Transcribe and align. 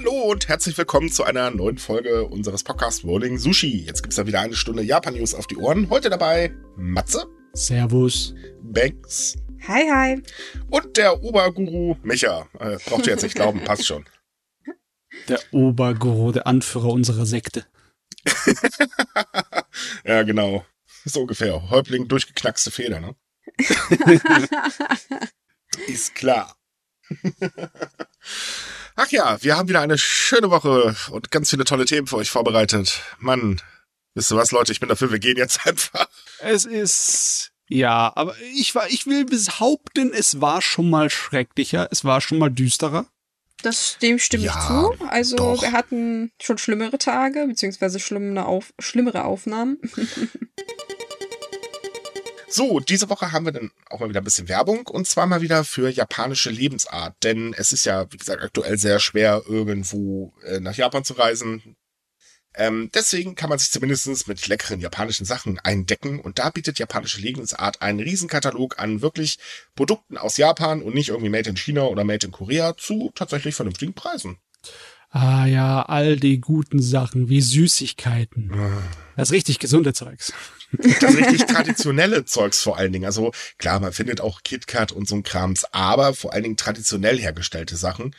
Hallo 0.00 0.30
und 0.30 0.48
herzlich 0.48 0.78
willkommen 0.78 1.12
zu 1.12 1.24
einer 1.24 1.50
neuen 1.50 1.76
Folge 1.76 2.24
unseres 2.24 2.64
Podcasts 2.64 3.04
Rolling 3.04 3.36
Sushi. 3.36 3.84
Jetzt 3.84 4.02
gibt's 4.02 4.16
da 4.16 4.26
wieder 4.26 4.40
eine 4.40 4.56
Stunde 4.56 4.82
Japan-News 4.82 5.34
auf 5.34 5.46
die 5.46 5.58
Ohren. 5.58 5.90
Heute 5.90 6.08
dabei 6.08 6.54
Matze. 6.74 7.26
Servus. 7.52 8.34
Banks. 8.62 9.36
Hi, 9.68 9.90
hi. 9.90 10.22
Und 10.70 10.96
der 10.96 11.22
Oberguru 11.22 11.96
Micha. 12.02 12.48
Äh, 12.58 12.78
braucht 12.86 13.06
ihr 13.06 13.12
jetzt 13.12 13.24
nicht 13.24 13.34
glauben, 13.34 13.62
passt 13.64 13.86
schon. 13.86 14.06
Der 15.28 15.38
Oberguru, 15.52 16.32
der 16.32 16.46
Anführer 16.46 16.88
unserer 16.88 17.26
Sekte. 17.26 17.66
ja, 20.06 20.22
genau. 20.22 20.64
So 21.04 21.20
ungefähr. 21.20 21.68
Häuptling 21.68 22.08
durchgeknackste 22.08 22.70
Feder, 22.70 23.00
ne? 23.00 23.16
Ist 25.88 26.14
klar. 26.14 26.56
Ach 28.96 29.08
ja, 29.10 29.42
wir 29.42 29.56
haben 29.56 29.68
wieder 29.68 29.80
eine 29.80 29.98
schöne 29.98 30.50
Woche 30.50 30.94
und 31.10 31.30
ganz 31.30 31.50
viele 31.50 31.64
tolle 31.64 31.84
Themen 31.84 32.06
für 32.06 32.16
euch 32.16 32.30
vorbereitet. 32.30 33.00
Mann, 33.18 33.60
wisst 34.14 34.32
ihr 34.32 34.36
was, 34.36 34.52
Leute? 34.52 34.72
Ich 34.72 34.80
bin 34.80 34.88
dafür, 34.88 35.10
wir 35.10 35.18
gehen 35.18 35.36
jetzt 35.36 35.66
einfach. 35.66 36.08
Es 36.40 36.64
ist, 36.64 37.52
ja, 37.68 38.12
aber 38.14 38.34
ich 38.54 38.74
war, 38.74 38.88
ich 38.88 39.06
will 39.06 39.24
behaupten, 39.24 40.12
es 40.12 40.40
war 40.40 40.60
schon 40.60 40.90
mal 40.90 41.08
schrecklicher, 41.10 41.88
es 41.90 42.04
war 42.04 42.20
schon 42.20 42.38
mal 42.38 42.50
düsterer. 42.50 43.06
Das, 43.62 43.98
dem 44.00 44.18
stimme 44.18 44.44
Ja, 44.44 44.54
ich 44.58 44.98
zu. 44.98 45.04
Also 45.06 45.36
doch. 45.36 45.62
wir 45.62 45.72
hatten 45.72 46.32
schon 46.40 46.56
schlimmere 46.58 46.96
Tage, 46.98 47.46
beziehungsweise 47.46 48.00
schlimmere, 48.00 48.46
Auf 48.46 48.72
schlimmere 48.78 49.24
Aufnahmen. 49.24 49.78
So, 52.52 52.80
diese 52.80 53.08
Woche 53.08 53.30
haben 53.30 53.44
wir 53.44 53.52
dann 53.52 53.70
auch 53.88 54.00
mal 54.00 54.08
wieder 54.08 54.20
ein 54.20 54.24
bisschen 54.24 54.48
Werbung 54.48 54.84
und 54.88 55.06
zwar 55.06 55.26
mal 55.26 55.40
wieder 55.40 55.62
für 55.62 55.88
japanische 55.88 56.50
Lebensart, 56.50 57.14
denn 57.22 57.54
es 57.56 57.72
ist 57.72 57.86
ja, 57.86 58.10
wie 58.10 58.16
gesagt, 58.16 58.42
aktuell 58.42 58.76
sehr 58.76 58.98
schwer, 58.98 59.42
irgendwo 59.46 60.34
äh, 60.44 60.58
nach 60.58 60.74
Japan 60.74 61.04
zu 61.04 61.14
reisen. 61.14 61.76
Ähm, 62.56 62.90
deswegen 62.92 63.36
kann 63.36 63.50
man 63.50 63.60
sich 63.60 63.70
zumindest 63.70 64.26
mit 64.26 64.48
leckeren 64.48 64.80
japanischen 64.80 65.24
Sachen 65.24 65.60
eindecken 65.60 66.18
und 66.18 66.40
da 66.40 66.50
bietet 66.50 66.80
japanische 66.80 67.20
Lebensart 67.20 67.80
einen 67.82 68.00
Riesenkatalog 68.00 68.80
an 68.80 69.00
wirklich 69.00 69.38
Produkten 69.76 70.18
aus 70.18 70.36
Japan 70.36 70.82
und 70.82 70.94
nicht 70.94 71.10
irgendwie 71.10 71.30
Made 71.30 71.48
in 71.48 71.56
China 71.56 71.84
oder 71.84 72.02
Made 72.02 72.26
in 72.26 72.32
Korea 72.32 72.76
zu 72.76 73.12
tatsächlich 73.14 73.54
vernünftigen 73.54 73.94
Preisen. 73.94 74.38
Ah 75.10 75.46
ja, 75.46 75.82
all 75.82 76.16
die 76.16 76.40
guten 76.40 76.82
Sachen 76.82 77.28
wie 77.28 77.40
Süßigkeiten. 77.40 78.52
Das 79.16 79.32
richtig 79.32 79.58
gesunde 79.58 79.92
Zeugs. 79.92 80.32
Das 80.72 81.16
richtig 81.16 81.46
traditionelle 81.46 82.24
Zeugs 82.24 82.62
vor 82.62 82.76
allen 82.76 82.92
Dingen. 82.92 83.04
Also 83.04 83.32
klar, 83.58 83.80
man 83.80 83.92
findet 83.92 84.20
auch 84.20 84.42
KitKat 84.42 84.92
und 84.92 85.08
so 85.08 85.16
ein 85.16 85.22
Krams, 85.22 85.64
aber 85.72 86.14
vor 86.14 86.32
allen 86.32 86.44
Dingen 86.44 86.56
traditionell 86.56 87.18
hergestellte 87.18 87.76
Sachen. 87.76 88.14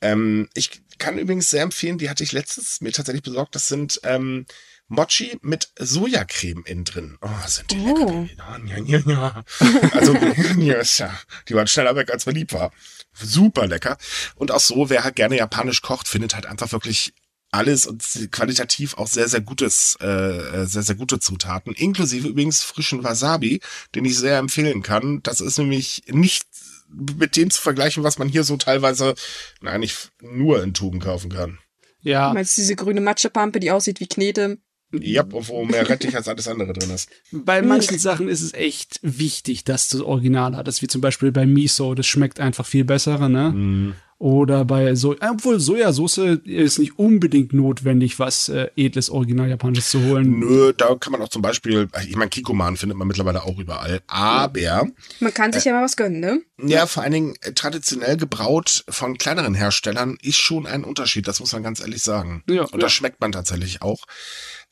Ähm, 0.00 0.48
ich 0.54 0.82
kann 0.98 1.18
übrigens 1.18 1.50
sehr 1.50 1.62
empfehlen, 1.62 1.98
die 1.98 2.08
hatte 2.10 2.24
ich 2.24 2.32
letztens 2.32 2.80
mir 2.80 2.92
tatsächlich 2.92 3.22
besorgt. 3.22 3.54
Das 3.54 3.68
sind 3.68 4.00
ähm, 4.04 4.46
Mochi 4.88 5.38
mit 5.42 5.70
Sojacreme 5.78 6.64
innen 6.64 6.84
drin. 6.84 7.18
Oh, 7.22 7.28
sind 7.46 7.70
die 7.70 7.76
lecker. 7.76 8.06
Oh. 8.06 8.28
Ja, 8.36 8.58
ja, 8.66 8.78
ja, 8.84 8.98
ja. 9.06 9.44
Also, 9.92 10.14
ja, 10.58 10.82
ja, 10.82 11.20
die 11.48 11.54
waren 11.54 11.68
schneller 11.68 11.94
weg, 11.94 12.10
als 12.10 12.26
mir 12.26 12.32
lieb 12.32 12.52
war. 12.52 12.72
Super 13.12 13.66
lecker. 13.66 13.98
Und 14.34 14.50
auch 14.50 14.60
so, 14.60 14.90
wer 14.90 15.04
halt 15.04 15.16
gerne 15.16 15.36
japanisch 15.36 15.80
kocht, 15.82 16.08
findet 16.08 16.34
halt 16.34 16.46
einfach 16.46 16.72
wirklich 16.72 17.14
alles 17.50 17.86
und 17.86 18.02
qualitativ 18.30 18.94
auch 18.96 19.08
sehr, 19.08 19.28
sehr 19.28 19.40
gutes, 19.40 19.96
äh, 20.00 20.66
sehr, 20.66 20.82
sehr 20.82 20.94
gute 20.94 21.18
Zutaten, 21.18 21.72
inklusive 21.74 22.28
übrigens 22.28 22.62
frischen 22.62 23.02
Wasabi, 23.02 23.60
den 23.94 24.04
ich 24.04 24.16
sehr 24.18 24.38
empfehlen 24.38 24.82
kann. 24.82 25.20
Das 25.22 25.40
ist 25.40 25.58
nämlich 25.58 26.04
nicht 26.08 26.44
mit 26.88 27.36
dem 27.36 27.50
zu 27.50 27.60
vergleichen, 27.60 28.02
was 28.02 28.18
man 28.18 28.28
hier 28.28 28.44
so 28.44 28.56
teilweise, 28.56 29.14
nein, 29.60 29.80
nicht 29.80 30.10
nur 30.20 30.62
in 30.62 30.74
Tuben 30.74 31.00
kaufen 31.00 31.30
kann. 31.30 31.58
Du 32.02 32.08
Ja, 32.10 32.32
meinst 32.32 32.56
diese 32.56 32.76
grüne 32.76 33.00
Matschepampe, 33.00 33.60
die 33.60 33.70
aussieht 33.70 34.00
wie 34.00 34.08
Knete? 34.08 34.58
Ja, 34.92 35.24
wo 35.28 35.64
mehr 35.64 35.88
Rettich 35.88 36.16
als 36.16 36.26
alles 36.28 36.48
andere 36.48 36.72
drin 36.72 36.90
ist. 36.90 37.08
bei 37.32 37.62
manchen 37.62 37.98
Sachen 37.98 38.28
ist 38.28 38.40
es 38.42 38.52
echt 38.54 38.98
wichtig, 39.02 39.64
dass 39.64 39.88
das 39.88 40.00
Original 40.00 40.56
hat. 40.56 40.66
Das 40.66 40.82
wie 40.82 40.86
zum 40.88 41.00
Beispiel 41.00 41.30
bei 41.32 41.46
Miso, 41.46 41.94
das 41.94 42.06
schmeckt 42.06 42.40
einfach 42.40 42.66
viel 42.66 42.84
besser, 42.84 43.28
ne? 43.28 43.94
Oder 44.18 44.66
bei 44.66 44.94
so, 44.96 45.16
obwohl 45.18 45.58
Sojasauce 45.60 46.18
ist 46.44 46.78
nicht 46.78 46.98
unbedingt 46.98 47.54
notwendig, 47.54 48.18
was 48.18 48.50
äh, 48.50 48.68
edles 48.76 49.08
Original 49.08 49.48
Japanisches 49.48 49.88
zu 49.88 50.02
holen. 50.04 50.40
Nö, 50.40 50.74
da 50.76 50.94
kann 50.96 51.12
man 51.12 51.22
auch 51.22 51.30
zum 51.30 51.40
Beispiel, 51.40 51.88
ich 52.06 52.16
meine, 52.16 52.28
Kikoman 52.28 52.76
findet 52.76 52.98
man 52.98 53.08
mittlerweile 53.08 53.44
auch 53.44 53.58
überall, 53.58 54.02
aber 54.08 54.90
Man 55.20 55.32
kann 55.32 55.50
Äh. 55.50 55.54
sich 55.54 55.64
ja 55.64 55.72
mal 55.72 55.84
was 55.84 55.96
gönnen, 55.96 56.20
ne? 56.20 56.42
Ja, 56.62 56.84
vor 56.84 57.02
allen 57.02 57.12
Dingen 57.12 57.34
äh, 57.40 57.52
traditionell 57.54 58.18
gebraut 58.18 58.84
von 58.90 59.16
kleineren 59.16 59.54
Herstellern 59.54 60.18
ist 60.20 60.36
schon 60.36 60.66
ein 60.66 60.84
Unterschied, 60.84 61.26
das 61.26 61.40
muss 61.40 61.54
man 61.54 61.62
ganz 61.62 61.80
ehrlich 61.80 62.02
sagen. 62.02 62.42
Ja, 62.46 62.64
Und 62.64 62.82
das 62.82 62.92
schmeckt 62.92 63.22
man 63.22 63.32
tatsächlich 63.32 63.80
auch. 63.80 64.04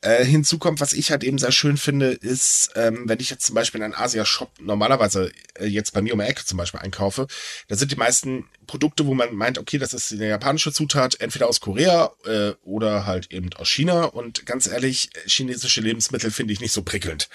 Äh, 0.01 0.25
hinzu 0.25 0.59
kommt, 0.59 0.81
was 0.81 0.93
ich 0.93 1.11
halt 1.11 1.25
eben 1.25 1.39
sehr 1.39 1.51
schön 1.51 1.77
finde, 1.77 2.13
ist, 2.13 2.71
ähm, 2.77 3.09
wenn 3.09 3.19
ich 3.19 3.31
jetzt 3.31 3.47
zum 3.47 3.57
Beispiel 3.57 3.81
in 3.81 3.87
einen 3.87 3.95
Asia-Shop 3.95 4.49
normalerweise 4.61 5.33
äh, 5.59 5.67
jetzt 5.67 5.93
bei 5.93 6.01
mir 6.03 6.13
um 6.13 6.21
die 6.21 6.27
Ecke 6.27 6.45
zum 6.45 6.57
Beispiel 6.57 6.79
einkaufe, 6.79 7.27
da 7.67 7.75
sind 7.75 7.91
die 7.91 7.97
meisten 7.97 8.49
Produkte, 8.69 9.07
wo 9.07 9.15
man 9.15 9.35
meint, 9.35 9.59
okay, 9.59 9.77
das 9.77 9.95
ist 9.95 10.13
eine 10.13 10.29
japanische 10.29 10.73
Zutat, 10.73 11.21
entweder 11.21 11.49
aus 11.49 11.59
Korea 11.59 12.13
äh, 12.27 12.53
oder 12.63 13.07
halt 13.07 13.33
eben 13.33 13.53
aus 13.55 13.69
China. 13.69 14.05
Und 14.05 14.47
ganz 14.47 14.69
ehrlich, 14.69 15.11
chinesische 15.27 15.81
Lebensmittel 15.81 16.31
finde 16.31 16.53
ich 16.53 16.61
nicht 16.61 16.73
so 16.73 16.83
prickelnd. 16.83 17.29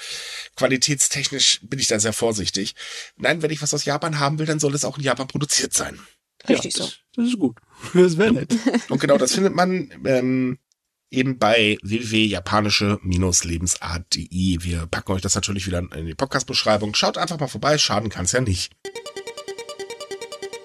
Qualitätstechnisch 0.55 1.59
bin 1.63 1.79
ich 1.79 1.87
da 1.87 1.99
sehr 1.99 2.13
vorsichtig. 2.13 2.75
Nein, 3.17 3.41
wenn 3.41 3.51
ich 3.51 3.61
was 3.61 3.73
aus 3.73 3.83
Japan 3.83 4.19
haben 4.19 4.39
will, 4.39 4.45
dann 4.45 4.59
soll 4.59 4.73
es 4.73 4.85
auch 4.85 4.97
in 4.97 5.03
Japan 5.03 5.27
produziert 5.27 5.73
sein. 5.73 5.99
Richtig 6.47 6.77
ja, 6.77 6.83
so. 6.83 6.89
das, 6.89 6.99
Das 7.15 7.27
ist 7.27 7.39
gut. 7.39 7.57
Das 7.93 8.17
wäre 8.17 8.31
nett. 8.31 8.55
Und 8.87 9.01
genau 9.01 9.17
das 9.17 9.33
findet 9.33 9.53
man 9.53 9.91
ähm, 10.05 10.59
eben 11.13 11.37
bei 11.37 11.77
www.japanische-lebensart.de. 11.83 14.63
Wir 14.63 14.87
packen 14.87 15.11
euch 15.13 15.21
das 15.21 15.35
natürlich 15.35 15.67
wieder 15.67 15.79
in 15.79 16.05
die 16.05 16.15
Podcast-Beschreibung. 16.15 16.95
Schaut 16.95 17.17
einfach 17.17 17.39
mal 17.39 17.47
vorbei, 17.47 17.77
schaden 17.77 18.09
kann 18.09 18.25
es 18.25 18.33
ja 18.33 18.41
nicht. 18.41 18.73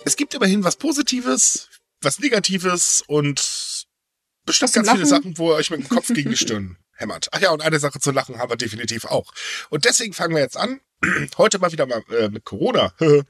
Es 0.05 0.17
gibt 0.17 0.35
immerhin 0.35 0.65
was 0.65 0.75
Positives, 0.77 1.69
was 2.01 2.19
Negatives 2.19 3.05
und 3.07 3.87
bestimmt 4.47 4.73
ganz 4.73 4.91
viele? 4.91 5.07
Sachen, 5.07 5.37
wo 5.37 5.53
ihr 5.53 5.57
euch 5.57 5.71
mit 5.71 5.81
dem 5.81 5.89
Kopf 5.89 6.09
gegen 6.09 6.31
die 6.31 6.37
Stirn 6.37 6.79
hämmert. 6.95 7.29
Ach 7.33 7.41
ja, 7.41 7.51
und 7.51 7.63
eine 7.63 7.79
Sache 7.79 8.01
zu 8.01 8.11
lachen 8.11 8.39
haben 8.39 8.51
wir 8.51 8.57
definitiv 8.57 9.05
auch. 9.05 9.31
Und 9.69 9.85
deswegen 9.85 10.15
fangen 10.15 10.35
wir 10.35 10.43
jetzt 10.43 10.57
an. 10.57 10.81
Heute 11.39 11.59
mal 11.59 11.73
wieder 11.73 11.85
mal 11.87 12.03
äh, 12.11 12.31
mit 12.31 12.45
Corona. 12.45 12.95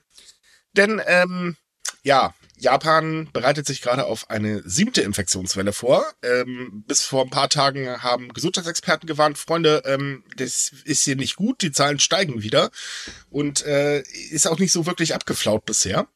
Denn, 0.75 1.03
ähm, 1.05 1.57
ja, 2.05 2.33
Japan 2.59 3.29
bereitet 3.33 3.67
sich 3.67 3.83
gerade 3.83 4.05
auf 4.07 4.31
eine 4.31 4.63
siebte 4.69 5.01
Infektionswelle 5.03 5.73
vor. 5.73 6.05
Ähm, 6.23 6.85
bis 6.87 7.03
vor 7.03 7.25
ein 7.25 7.31
paar 7.31 7.49
Tagen 7.49 8.03
haben 8.03 8.33
Gesundheitsexperten 8.33 9.07
gewarnt, 9.07 9.39
Freunde, 9.39 9.83
ähm, 9.87 10.25
das 10.37 10.73
ist 10.85 11.05
hier 11.05 11.17
nicht 11.17 11.37
gut, 11.37 11.63
die 11.63 11.73
Zahlen 11.73 11.99
steigen 11.99 12.43
wieder 12.43 12.71
und 13.31 13.65
äh, 13.65 14.01
ist 14.31 14.47
auch 14.47 14.59
nicht 14.59 14.73
so 14.73 14.87
wirklich 14.87 15.15
abgeflaut 15.15 15.65
bisher. 15.65 16.09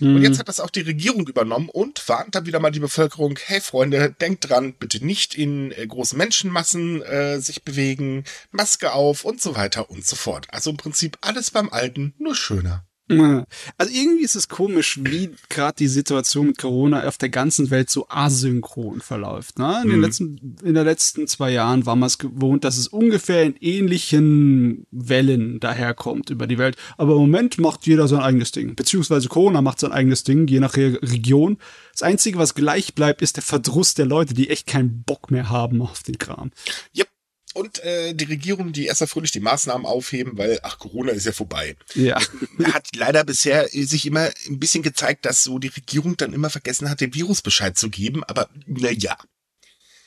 Und 0.00 0.14
Mhm. 0.14 0.22
jetzt 0.22 0.38
hat 0.38 0.48
das 0.48 0.60
auch 0.60 0.70
die 0.70 0.80
Regierung 0.80 1.28
übernommen 1.28 1.68
und 1.68 2.08
warnt 2.08 2.34
dann 2.34 2.46
wieder 2.46 2.58
mal 2.58 2.70
die 2.70 2.80
Bevölkerung, 2.80 3.38
hey 3.44 3.60
Freunde, 3.60 4.14
denkt 4.18 4.48
dran, 4.48 4.72
bitte 4.72 5.04
nicht 5.04 5.34
in 5.34 5.72
äh, 5.72 5.86
großen 5.86 6.16
Menschenmassen 6.16 7.02
äh, 7.02 7.38
sich 7.40 7.64
bewegen, 7.64 8.24
Maske 8.50 8.92
auf 8.92 9.26
und 9.26 9.42
so 9.42 9.56
weiter 9.56 9.90
und 9.90 10.06
so 10.06 10.16
fort. 10.16 10.46
Also 10.52 10.70
im 10.70 10.78
Prinzip 10.78 11.18
alles 11.20 11.50
beim 11.50 11.68
Alten, 11.68 12.14
nur 12.18 12.34
schöner. 12.34 12.86
Also 13.78 13.92
irgendwie 13.92 14.24
ist 14.24 14.34
es 14.36 14.48
komisch, 14.48 14.98
wie 15.02 15.30
gerade 15.48 15.74
die 15.78 15.88
Situation 15.88 16.46
mit 16.48 16.58
Corona 16.58 17.06
auf 17.06 17.18
der 17.18 17.28
ganzen 17.28 17.70
Welt 17.70 17.90
so 17.90 18.06
asynchron 18.08 19.00
verläuft. 19.00 19.58
Ne? 19.58 19.80
In, 19.82 19.88
den 19.88 19.96
Mhm. 19.98 20.04
letzten, 20.04 20.56
in 20.62 20.74
den 20.74 20.84
letzten 20.84 21.26
zwei 21.26 21.50
Jahren 21.50 21.86
war 21.86 21.96
man 21.96 22.06
es 22.06 22.18
gewohnt, 22.18 22.64
dass 22.64 22.76
es 22.78 22.88
ungefähr 22.88 23.42
in 23.44 23.56
ähnlichen 23.60 24.86
Wellen 24.90 25.60
daherkommt 25.60 26.30
über 26.30 26.46
die 26.46 26.58
Welt. 26.58 26.76
Aber 26.96 27.12
im 27.14 27.18
Moment 27.20 27.58
macht 27.58 27.86
jeder 27.86 28.08
sein 28.08 28.20
eigenes 28.20 28.52
Ding. 28.52 28.74
Beziehungsweise 28.74 29.28
Corona 29.28 29.62
macht 29.62 29.80
sein 29.80 29.92
eigenes 29.92 30.24
Ding, 30.24 30.46
je 30.48 30.60
nach 30.60 30.76
Re 30.76 30.98
Region. 31.02 31.58
Das 31.92 32.02
Einzige, 32.02 32.38
was 32.38 32.54
gleich 32.54 32.94
bleibt, 32.94 33.22
ist 33.22 33.36
der 33.36 33.42
Verdruss 33.42 33.94
der 33.94 34.06
Leute, 34.06 34.34
die 34.34 34.50
echt 34.50 34.66
keinen 34.66 35.02
Bock 35.02 35.30
mehr 35.30 35.50
haben 35.50 35.82
auf 35.82 36.02
den 36.02 36.18
Kram. 36.18 36.50
Yep. 36.96 37.08
Und 37.52 37.82
äh, 37.82 38.14
die 38.14 38.24
Regierung, 38.24 38.72
die 38.72 38.86
erst 38.86 39.02
fröhlich 39.08 39.32
die 39.32 39.40
Maßnahmen 39.40 39.86
aufheben, 39.86 40.38
weil, 40.38 40.60
ach, 40.62 40.78
Corona 40.78 41.10
ist 41.12 41.26
ja 41.26 41.32
vorbei. 41.32 41.76
Ja. 41.94 42.20
Hat 42.72 42.88
leider 42.94 43.24
bisher 43.24 43.66
sich 43.68 44.06
immer 44.06 44.30
ein 44.48 44.60
bisschen 44.60 44.82
gezeigt, 44.82 45.24
dass 45.24 45.42
so 45.42 45.58
die 45.58 45.68
Regierung 45.68 46.16
dann 46.16 46.32
immer 46.32 46.50
vergessen 46.50 46.88
hat, 46.88 47.00
dem 47.00 47.14
Virus 47.14 47.42
Bescheid 47.42 47.76
zu 47.76 47.90
geben, 47.90 48.22
aber 48.24 48.48
na 48.66 48.90
ja. 48.90 49.16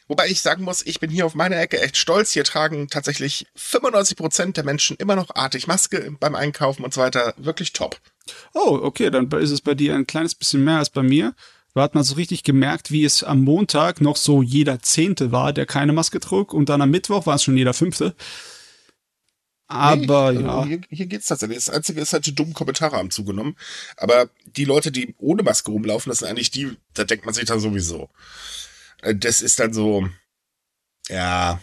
Wobei 0.08 0.28
ich 0.28 0.42
sagen 0.42 0.64
muss, 0.64 0.86
ich 0.86 1.00
bin 1.00 1.10
hier 1.10 1.26
auf 1.26 1.34
meiner 1.34 1.58
Ecke 1.58 1.82
echt 1.82 1.98
stolz. 1.98 2.32
Hier 2.32 2.44
tragen 2.44 2.88
tatsächlich 2.90 3.48
95 3.56 4.18
Prozent 4.18 4.58
der 4.58 4.66
Menschen 4.66 4.98
immer 4.98 5.16
noch 5.16 5.34
artig 5.36 5.68
Maske 5.68 6.16
beim 6.20 6.36
Einkaufen 6.36 6.84
und 6.84 6.94
so 6.94 7.02
weiter. 7.02 7.34
Wirklich 7.38 7.74
top. 7.74 8.00
Oh, 8.54 8.80
okay, 8.82 9.10
dann 9.10 9.32
ist 9.32 9.52
es 9.52 9.62
bei 9.62 9.76
dir 9.76 9.96
ein 9.96 10.08
kleines 10.08 10.36
bisschen 10.36 10.64
mehr 10.64 10.80
als 10.80 10.90
bei 10.90 11.04
mir. 11.04 11.34
Da 11.74 11.82
hat 11.82 11.96
man 11.96 12.04
so 12.04 12.16
richtig 12.16 12.44
gemerkt, 12.44 12.92
wie 12.92 13.04
es 13.04 13.24
am 13.24 13.44
Montag 13.44 14.00
noch 14.00 14.16
so 14.16 14.42
jeder 14.44 14.80
Zehnte 14.82 15.32
war, 15.32 15.54
der 15.54 15.66
keine 15.66 15.94
Maske 15.94 16.20
trug. 16.20 16.54
Und 16.54 16.70
dann 16.70 16.82
am 16.82 16.92
Mittwoch 16.92 17.26
war 17.26 17.36
es 17.36 17.44
schon 17.44 17.58
jeder 17.58 17.74
Fünfte. 17.74 18.16
Aber 19.68 20.32
nee, 20.32 20.42
ja. 20.44 20.66
Hier, 20.66 20.82
hier 20.90 21.06
geht's 21.08 21.28
tatsächlich. 21.28 21.58
Das 21.58 21.70
Einzige 21.72 22.00
ist 22.02 22.14
halt, 22.14 22.28
die 22.28 22.36
dummen 22.36 22.54
Kommentare 22.54 22.96
haben 22.98 23.10
zugenommen. 23.10 23.58
Aber 23.98 24.30
die 24.46 24.66
Leute, 24.66 24.92
die 24.92 25.16
ohne 25.18 25.42
Maske 25.42 25.72
rumlaufen, 25.72 26.12
das 26.12 26.20
sind 26.20 26.28
eigentlich 26.28 26.52
die, 26.52 26.78
da 26.94 27.06
denkt 27.06 27.26
man 27.26 27.34
sich 27.34 27.46
dann 27.46 27.60
sowieso. 27.60 28.10
Äh, 29.02 29.16
Das 29.16 29.42
ist 29.42 29.60
dann 29.60 29.74
so, 29.74 30.08
ja, 31.10 31.60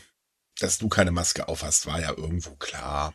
dass 0.58 0.78
du 0.78 0.88
keine 0.88 1.12
Maske 1.12 1.46
aufhast, 1.48 1.86
war 1.86 2.00
ja 2.00 2.10
irgendwo 2.16 2.56
klar. 2.56 3.14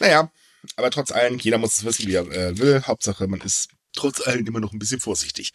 Naja, 0.00 0.30
aber 0.76 0.90
trotz 0.90 1.10
allem, 1.10 1.38
jeder 1.38 1.58
muss 1.58 1.76
es 1.78 1.84
wissen, 1.84 2.06
wie 2.06 2.14
er 2.14 2.26
äh, 2.30 2.58
will. 2.58 2.82
Hauptsache, 2.86 3.26
man 3.26 3.40
ist 3.40 3.70
trotz 3.94 4.26
allem 4.26 4.46
immer 4.46 4.60
noch 4.60 4.72
ein 4.72 4.78
bisschen 4.78 5.00
vorsichtig. 5.00 5.52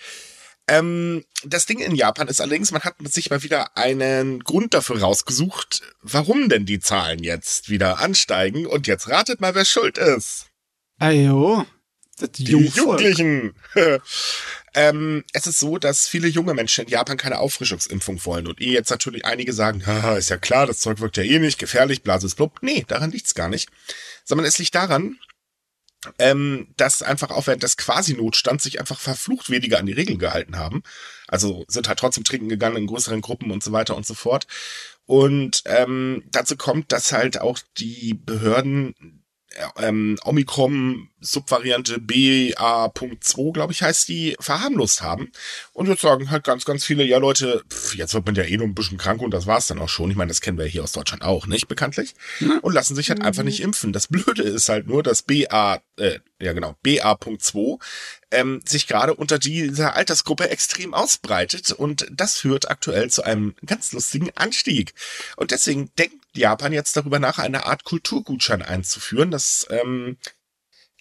Ähm, 0.68 1.26
das 1.44 1.66
Ding 1.66 1.80
in 1.80 1.96
Japan 1.96 2.28
ist 2.28 2.40
allerdings, 2.40 2.72
man 2.72 2.84
hat 2.84 2.96
sich 3.04 3.30
mal 3.30 3.44
wieder 3.44 3.76
einen 3.76 4.40
Grund 4.40 4.74
dafür 4.74 5.02
rausgesucht, 5.02 5.82
warum 6.02 6.48
denn 6.48 6.66
die 6.66 6.80
Zahlen 6.80 7.22
jetzt 7.22 7.70
wieder 7.70 8.00
ansteigen. 8.00 8.66
Und 8.66 8.88
jetzt 8.88 9.10
ratet 9.10 9.42
mal, 9.42 9.56
wer 9.56 9.66
schuld 9.66 9.98
ist. 9.98 10.48
Ayo. 11.00 11.66
Das 12.18 12.32
Die. 12.32 12.46
Jugendlichen. 12.46 13.56
ähm, 14.74 15.24
es 15.34 15.48
ist 15.48 15.60
so, 15.60 15.78
dass 15.78 16.08
viele 16.08 16.28
junge 16.28 16.54
Menschen 16.54 16.86
in 16.86 16.92
Japan 16.92 17.18
keine 17.18 17.40
Auffrischungsimpfung 17.40 18.24
wollen. 18.26 18.48
Und 18.48 18.62
eh 18.62 18.72
jetzt 18.72 18.92
natürlich 18.92 19.26
einige 19.26 19.52
sagen, 19.52 19.86
haha, 19.86 20.16
ist 20.16 20.30
ja 20.30 20.38
klar, 20.38 20.66
das 20.66 20.80
Zeug 20.80 21.00
wirkt 21.00 21.18
ja 21.18 21.24
eh 21.24 21.40
nicht, 21.40 21.60
gefährlich, 21.60 22.04
blases 22.04 22.36
blub. 22.36 22.60
Nee, 22.62 22.86
daran 22.88 23.12
liegt's 23.12 23.36
gar 23.36 23.50
nicht. 23.50 23.70
Sondern 24.24 24.46
es 24.46 24.60
liegt 24.60 24.76
daran, 24.76 25.18
ähm, 26.20 26.68
dass 26.78 27.02
einfach 27.02 27.32
auch 27.32 27.48
während 27.48 27.64
des 27.64 27.78
Quasi-Notstands 27.78 28.64
sich 28.64 28.80
einfach 28.80 29.00
verflucht 29.00 29.50
weniger 29.50 29.80
an 29.80 29.86
die 29.86 29.94
Regeln 29.94 30.20
gehalten 30.20 30.58
haben. 30.58 30.84
Also 31.28 31.66
sind 31.68 31.88
halt 31.88 32.00
trotzdem 32.00 32.24
trinken 32.24 32.50
gegangen 32.50 32.78
in 32.78 32.88
größeren 32.88 33.22
Gruppen 33.22 33.52
und 33.52 33.64
so 33.64 33.72
weiter 33.72 33.96
und 33.96 34.06
so 34.06 34.14
fort. 34.14 34.48
Und 35.06 35.64
ähm, 35.66 36.24
dazu 36.32 36.56
kommt, 36.56 36.92
dass 36.92 37.12
halt 37.12 37.42
auch 37.42 37.60
die 37.78 38.14
Behörden 38.14 39.23
ähm, 39.78 40.18
Omikron-Subvariante 40.24 42.00
BA.2, 42.00 43.54
glaube 43.54 43.74
ich, 43.74 43.82
heißt 43.82 44.08
die, 44.08 44.36
verharmlost 44.40 45.02
haben. 45.02 45.32
Und 45.74 45.88
jetzt 45.88 46.02
sagen 46.02 46.32
halt 46.32 46.44
ganz, 46.44 46.66
ganz 46.66 46.84
viele, 46.84 47.04
ja 47.04 47.18
Leute, 47.18 47.64
pff, 47.70 47.96
jetzt 47.96 48.14
wird 48.14 48.26
man 48.26 48.36
ja 48.36 48.44
eh 48.44 48.58
nur 48.58 48.68
ein 48.68 48.76
bisschen 48.76 48.98
krank 48.98 49.22
und 49.22 49.32
das 49.32 49.48
war's 49.48 49.68
dann 49.68 49.80
auch 49.80 49.90
schon. 49.90 50.10
Ich 50.12 50.18
meine, 50.18 50.30
das 50.30 50.42
kennen 50.42 50.58
wir 50.58 50.66
hier 50.66 50.84
aus 50.84 50.92
Deutschland 50.92 51.24
auch, 51.24 51.48
nicht 51.48 51.68
bekanntlich? 51.68 52.16
Und 52.62 52.74
lassen 52.74 52.96
sich 52.96 53.10
halt 53.10 53.22
einfach 53.22 53.44
nicht 53.44 53.62
impfen. 53.62 53.94
Das 53.94 54.08
Blöde 54.08 54.44
ist 54.44 54.70
halt 54.70 54.88
nur, 54.88 55.04
dass 55.04 55.24
BA, 55.24 55.82
äh, 55.98 56.20
ja 56.42 56.54
genau, 56.54 56.76
BA.2 56.84 57.80
ähm, 58.34 58.62
sich 58.66 58.88
gerade 58.88 59.14
unter 59.14 59.40
dieser 59.40 59.96
Altersgruppe 59.96 60.50
extrem 60.50 60.94
ausbreitet 60.94 61.72
und 61.72 62.08
das 62.12 62.38
führt 62.38 62.70
aktuell 62.70 63.10
zu 63.10 63.24
einem 63.24 63.56
ganz 63.66 63.92
lustigen 63.94 64.30
Anstieg. 64.36 64.94
Und 65.38 65.52
deswegen 65.52 65.92
denkt 65.98 66.18
Japan 66.34 66.74
jetzt 66.74 66.98
darüber 66.98 67.20
nach, 67.20 67.40
eine 67.40 67.66
Art 67.66 67.84
Kulturgutschein 67.84 68.62
einzuführen. 68.62 69.32
Das 69.32 69.68
ähm, 69.70 70.18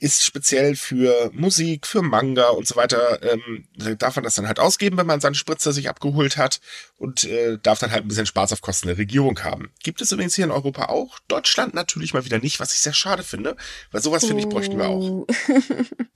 ist 0.02 0.24
speziell 0.24 0.74
für 0.74 1.30
Musik, 1.32 1.86
für 1.86 2.02
Manga 2.02 2.48
und 2.48 2.66
so 2.66 2.74
weiter. 2.74 3.22
Ähm, 3.22 3.68
da 3.76 3.94
darf 3.94 4.16
man 4.16 4.24
das 4.24 4.34
dann 4.34 4.48
halt 4.48 4.58
ausgeben, 4.58 4.96
wenn 4.96 5.06
man 5.06 5.20
seine 5.20 5.36
Spritze 5.36 5.72
sich 5.72 5.88
abgeholt 5.88 6.36
hat 6.36 6.60
und 6.96 7.22
äh, 7.22 7.56
darf 7.62 7.78
dann 7.78 7.92
halt 7.92 8.04
ein 8.04 8.08
bisschen 8.08 8.26
Spaß 8.26 8.52
auf 8.52 8.62
Kosten 8.62 8.88
der 8.88 8.98
Regierung 8.98 9.38
haben. 9.44 9.70
Gibt 9.84 10.00
es 10.00 10.10
übrigens 10.10 10.34
hier 10.34 10.44
in 10.44 10.50
Europa 10.50 10.86
auch. 10.86 11.20
Deutschland 11.28 11.74
natürlich 11.74 12.14
mal 12.14 12.24
wieder 12.24 12.40
nicht, 12.40 12.58
was 12.58 12.74
ich 12.74 12.80
sehr 12.80 12.92
schade 12.92 13.22
finde, 13.22 13.56
weil 13.92 14.02
sowas 14.02 14.24
finde 14.24 14.42
ich 14.42 14.48
bräuchten 14.48 14.76
wir 14.76 14.88
auch. 14.88 15.08
Oh. 15.08 15.26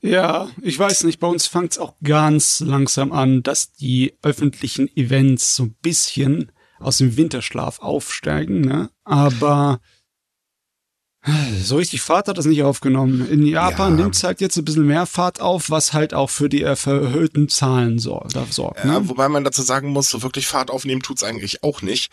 Ja, 0.03 0.51
ich 0.63 0.79
weiß 0.79 1.03
nicht, 1.03 1.19
bei 1.19 1.27
uns 1.27 1.49
fängt 1.49 1.73
es 1.73 1.79
auch 1.79 1.95
ganz 2.01 2.61
langsam 2.61 3.11
an, 3.11 3.43
dass 3.43 3.73
die 3.73 4.17
öffentlichen 4.23 4.89
Events 4.97 5.57
so 5.57 5.65
ein 5.65 5.77
bisschen 5.83 6.53
aus 6.79 6.99
dem 6.99 7.17
Winterschlaf 7.17 7.81
aufsteigen, 7.81 8.61
ne? 8.61 8.91
Aber 9.03 9.81
so 11.63 11.77
richtig 11.77 12.03
Fahrt 12.03 12.29
hat 12.29 12.39
das 12.39 12.45
nicht 12.47 12.63
aufgenommen. 12.63 13.29
In 13.29 13.45
Japan 13.45 13.97
Ja. 13.99 14.05
nimmt 14.05 14.15
es 14.15 14.23
halt 14.23 14.41
jetzt 14.41 14.57
ein 14.57 14.65
bisschen 14.65 14.87
mehr 14.87 15.07
Fahrt 15.07 15.41
auf, 15.41 15.71
was 15.71 15.93
halt 15.93 16.15
auch 16.15 16.31
für 16.31 16.49
die 16.49 16.63
äh, 16.63 16.77
verhöhten 16.77 17.49
Zahlen 17.49 17.99
sor 17.99 18.29
sorgt. 18.51 18.85
Ne? 18.85 18.93
Ja, 18.93 19.09
wobei 19.09 19.29
man 19.29 19.43
dazu 19.45 19.63
sagen 19.63 19.89
muss, 19.89 20.09
so 20.09 20.23
wirklich 20.23 20.47
Fahrt 20.47 20.71
aufnehmen 20.71 21.03
tut's 21.03 21.23
eigentlich 21.25 21.63
auch 21.63 21.83
nicht. 21.83 22.13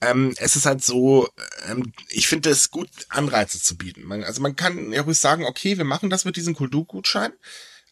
Ähm, 0.00 0.34
es 0.36 0.56
ist 0.56 0.66
halt 0.66 0.84
so, 0.84 1.28
ähm, 1.68 1.92
ich 2.08 2.28
finde 2.28 2.50
es 2.50 2.70
gut, 2.70 2.88
Anreize 3.08 3.60
zu 3.60 3.76
bieten. 3.76 4.04
Man, 4.04 4.22
also 4.24 4.40
man 4.40 4.54
kann 4.56 4.92
ja 4.92 5.02
ruhig 5.02 5.18
sagen, 5.18 5.44
okay, 5.44 5.76
wir 5.78 5.84
machen 5.84 6.10
das 6.10 6.24
mit 6.24 6.36
diesem 6.36 6.54
Kulturgutschein. 6.54 7.32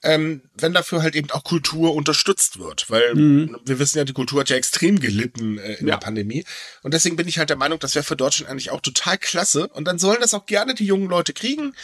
Ähm, 0.02 0.42
wenn 0.54 0.72
dafür 0.72 1.02
halt 1.02 1.14
eben 1.14 1.30
auch 1.30 1.44
Kultur 1.44 1.94
unterstützt 1.94 2.58
wird, 2.58 2.88
weil 2.88 3.14
wir 3.14 3.78
wissen 3.78 3.98
ja, 3.98 4.04
die 4.04 4.14
Kultur 4.14 4.40
hat 4.40 4.48
ja 4.48 4.56
extrem 4.56 4.98
gelitten 4.98 5.58
äh, 5.58 5.74
in 5.74 5.86
Ja. 5.88 5.96
der 5.96 6.04
Pandemie 6.06 6.44
und 6.82 6.94
deswegen 6.94 7.16
bin 7.16 7.28
ich 7.28 7.38
halt 7.38 7.50
der 7.50 7.58
Meinung, 7.58 7.78
das 7.78 7.94
wäre 7.94 8.02
für 8.02 8.16
Deutschland 8.16 8.50
eigentlich 8.50 8.70
auch 8.70 8.80
total 8.80 9.18
klasse 9.18 9.68
und 9.68 9.84
dann 9.84 9.98
sollen 9.98 10.20
das 10.22 10.32
auch 10.32 10.46
gerne 10.46 10.74
die 10.74 10.86
jungen 10.86 11.08
Leute 11.10 11.34
kriegen. 11.34 11.74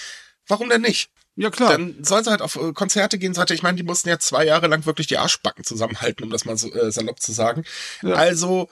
Warum 0.48 0.70
denn 0.70 0.80
nicht? 0.80 1.10
ja, 1.38 1.50
klar. 1.50 1.72
Dann 1.72 2.02
sollen 2.02 2.24
sie 2.24 2.30
halt 2.30 2.40
auf 2.40 2.56
äh, 2.56 2.72
Konzerte 2.72 3.18
gehen. 3.18 3.34
Ich 3.50 3.62
meine, 3.62 3.76
die 3.76 3.82
mussten 3.82 4.08
ja 4.08 4.18
zwei 4.18 4.46
Jahre 4.46 4.68
lang 4.68 4.86
wirklich 4.86 5.06
die 5.08 5.18
Arschbacken 5.18 5.64
zusammenhalten, 5.64 6.24
um 6.24 6.30
das 6.30 6.46
mal 6.46 6.56
so 6.56 6.72
äh, 6.72 6.90
salopp 6.90 7.20
zu 7.20 7.32
sagen. 7.32 7.64
Ja. 8.00 8.14
Also 8.14 8.70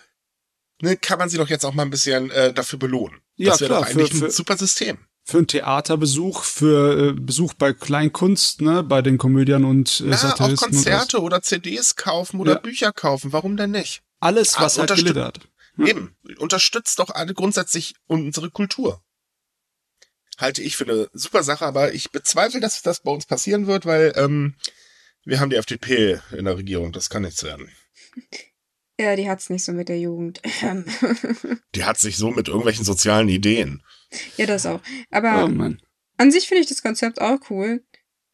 ne, 0.81 0.97
kann 0.97 1.19
man 1.19 1.29
sie 1.29 1.37
doch 1.37 1.51
jetzt 1.51 1.67
auch 1.67 1.75
mal 1.75 1.83
ein 1.83 1.91
bisschen 1.91 2.31
äh, 2.31 2.55
dafür 2.55 2.79
belohnen. 2.79 3.21
Ja, 3.37 3.51
das 3.51 3.61
wäre 3.61 3.75
doch 3.75 3.87
eigentlich 3.87 4.11
für- 4.13 4.17
für- 4.21 4.25
ein 4.27 4.31
super 4.31 4.57
System. 4.57 4.97
Für 5.27 5.39
einen 5.39 5.47
Theaterbesuch, 5.47 6.45
für 6.45 7.09
äh, 7.09 7.13
Besuch 7.15 7.55
bei 7.55 7.73
Kleinkunst, 7.73 8.61
ne, 8.61 8.83
bei 8.83 9.01
den 9.03 9.17
Komödien 9.19 9.65
und 9.65 10.01
äh, 10.07 10.13
auch 10.13 10.19
Satiristen 10.19 10.69
und 10.69 10.75
Konzerte 10.75 11.23
oder 11.23 11.41
CDs 11.43 11.97
kaufen 11.97 12.41
oder 12.41 12.53
Ja. 12.55 12.59
Bücher 12.59 12.93
kaufen. 12.93 13.33
Warum 13.33 13.57
denn 13.57 13.71
nicht? 13.73 14.03
alles, 14.21 14.59
was 14.59 14.77
Ah, 14.79 14.83
halt 14.83 14.91
unterstüt- 14.91 15.05
glittert. 15.15 15.41
Ja. 15.77 15.87
Eben, 15.87 16.17
unterstützt 16.39 16.99
doch 16.99 17.11
alle 17.11 17.35
grundsätzlich 17.35 17.95
unsere 18.07 18.51
Kultur. 18.51 19.03
Halte 20.39 20.63
ich 20.63 20.77
für 20.77 20.85
eine 20.85 21.09
super 21.13 21.43
Sache, 21.43 21.67
aber 21.67 21.93
ich 21.95 22.11
bezweifle, 22.11 22.61
dass 22.61 22.81
das 22.83 23.01
bei 23.01 23.11
uns 23.11 23.27
passieren 23.27 23.67
wird, 23.67 23.85
weil 23.87 24.13
ähm, 24.17 24.55
wir 25.25 25.41
haben 25.41 25.51
die 25.51 25.57
FDP 25.57 26.21
in 26.33 26.45
der 26.45 26.57
Regierung. 26.57 26.93
Das 26.93 27.11
kann 27.11 27.23
nichts 27.23 27.43
werden. 27.43 27.71
Ja, 29.01 29.17
die 29.17 29.29
hat's 29.29 29.51
nicht 29.51 29.65
so 29.65 29.73
mit 29.73 29.89
der 29.89 29.99
Jugend. 29.99 30.41
Die 31.75 31.85
hat 31.85 31.99
sich 31.99 32.17
so 32.17 32.31
mit 32.31 32.47
irgendwelchen 32.49 32.85
sozialen 32.85 33.29
Ideen. 33.29 33.83
ja, 34.37 34.47
das 34.47 34.67
auch. 34.67 34.81
Aber 35.11 35.45
Oh 35.45 35.49
Mann. 35.49 35.81
an 36.17 36.31
sich 36.31 36.47
finde 36.47 36.63
ich 36.63 36.69
das 36.69 36.83
Konzept 36.83 37.21
auch 37.21 37.39
cool. 37.51 37.83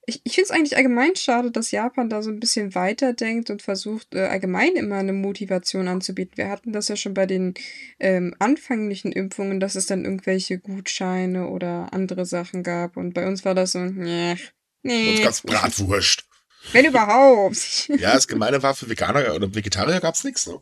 Ich, 0.06 0.20
ich 0.24 0.34
finde 0.34 0.44
es 0.46 0.50
eigentlich 0.50 0.76
allgemein 0.76 1.14
schade, 1.16 1.50
dass 1.50 1.70
Japan 1.70 2.10
da 2.10 2.22
so 2.22 2.30
ein 2.30 2.40
bisschen 2.40 2.74
weiterdenkt 2.74 3.48
und 3.48 3.62
versucht, 3.62 4.14
äh, 4.14 4.26
allgemein 4.26 4.74
immer 4.76 4.96
eine 4.96 5.12
Motivation 5.12 5.88
anzubieten. 5.88 6.36
Wir 6.36 6.48
hatten 6.48 6.72
das 6.72 6.88
ja 6.88 6.96
schon 6.96 7.14
bei 7.14 7.26
den 7.26 7.54
ähm, 7.98 8.34
anfänglichen 8.38 9.12
Impfungen, 9.12 9.60
dass 9.60 9.76
es 9.76 9.86
dann 9.86 10.04
irgendwelche 10.04 10.58
Gutscheine 10.58 11.48
oder 11.48 11.92
andere 11.92 12.26
Sachen 12.26 12.62
gab. 12.62 12.96
Und 12.96 13.14
bei 13.14 13.26
uns 13.26 13.44
war 13.44 13.54
das 13.54 13.72
so, 13.72 13.78
nee, 13.78 14.32
Uns 14.32 14.40
nee, 14.82 15.22
gab's 15.22 15.42
Bratwurst. 15.42 16.24
Wenn 16.72 16.84
überhaupt. 16.84 17.88
Ja, 17.88 18.14
das 18.14 18.28
Gemeine 18.28 18.62
war, 18.62 18.74
für 18.74 18.88
Veganer 18.88 19.34
oder 19.34 19.54
Vegetarier 19.54 20.00
gab's 20.00 20.24
nichts. 20.24 20.46
Ne? 20.46 20.60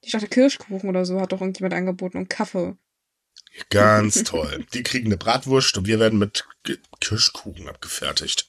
Ich 0.00 0.12
dachte, 0.12 0.28
Kirschkuchen 0.28 0.88
oder 0.88 1.04
so 1.04 1.20
hat 1.20 1.32
doch 1.32 1.40
irgendjemand 1.40 1.74
angeboten 1.74 2.18
und 2.18 2.30
Kaffee. 2.30 2.76
Ganz 3.70 4.22
toll. 4.24 4.64
Die 4.74 4.82
kriegen 4.82 5.06
eine 5.06 5.16
Bratwurst 5.16 5.76
und 5.78 5.86
wir 5.86 5.98
werden 5.98 6.18
mit 6.18 6.46
Kirschkuchen 7.00 7.68
abgefertigt. 7.68 8.48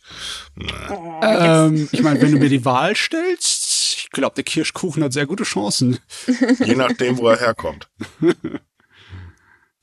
Oh, 0.90 1.20
Ähm, 1.24 1.90
ich 1.92 2.02
meine, 2.02 2.22
wenn 2.22 2.32
du 2.32 2.38
mir 2.40 2.50
die 2.50 2.66
Wahl 2.66 2.96
stellst, 2.96 3.66
ich 3.98 4.10
glaube, 4.12 4.36
der 4.36 4.44
Kirschkuchen 4.44 5.04
hat 5.04 5.14
sehr 5.14 5.26
gute 5.26 5.44
Chancen. 5.44 6.00
Je 6.64 6.76
nachdem, 6.76 7.18
wo 7.18 7.30
er 7.30 7.40
herkommt. 7.40 7.90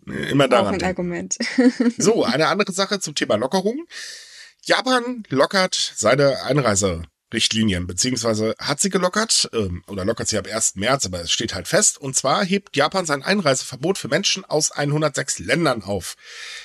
Immer 0.04 0.44
auch 0.44 0.48
daran 0.48 0.74
ein 0.74 0.78
denken. 0.78 0.84
Argument. 0.84 1.36
So, 1.98 2.24
eine 2.24 2.46
andere 2.48 2.72
Sache 2.72 3.00
zum 3.00 3.14
Thema 3.14 3.36
Lockerung. 3.36 3.86
Japan 4.66 5.22
lockert 5.28 5.92
seine 5.94 6.42
Einreiserichtlinien, 6.42 7.86
beziehungsweise 7.86 8.56
hat 8.58 8.80
sie 8.80 8.90
gelockert, 8.90 9.48
ähm, 9.52 9.84
oder 9.86 10.04
lockert 10.04 10.26
sie 10.26 10.38
ab 10.38 10.48
1. 10.52 10.74
März, 10.74 11.06
aber 11.06 11.20
es 11.20 11.30
steht 11.30 11.54
halt 11.54 11.68
fest. 11.68 11.98
Und 11.98 12.16
zwar 12.16 12.44
hebt 12.44 12.76
Japan 12.76 13.06
sein 13.06 13.22
Einreiseverbot 13.22 13.96
für 13.96 14.08
Menschen 14.08 14.44
aus 14.44 14.72
106 14.72 15.38
Ländern 15.38 15.82
auf. 15.82 16.16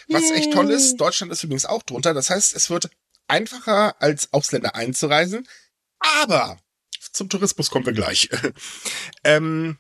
Was 0.09 0.31
echt 0.31 0.51
toll 0.51 0.71
ist, 0.71 0.97
Deutschland 0.97 1.31
ist 1.31 1.43
übrigens 1.43 1.65
auch 1.65 1.83
drunter. 1.83 2.15
Das 2.15 2.31
heißt, 2.31 2.55
es 2.55 2.71
wird 2.71 2.89
einfacher 3.27 4.01
als 4.01 4.33
Ausländer 4.33 4.75
einzureisen, 4.75 5.47
aber 5.99 6.57
zum 7.11 7.29
Tourismus 7.29 7.69
kommen 7.69 7.85
wir 7.85 7.93
gleich. 7.93 8.29
ähm, 9.23 9.77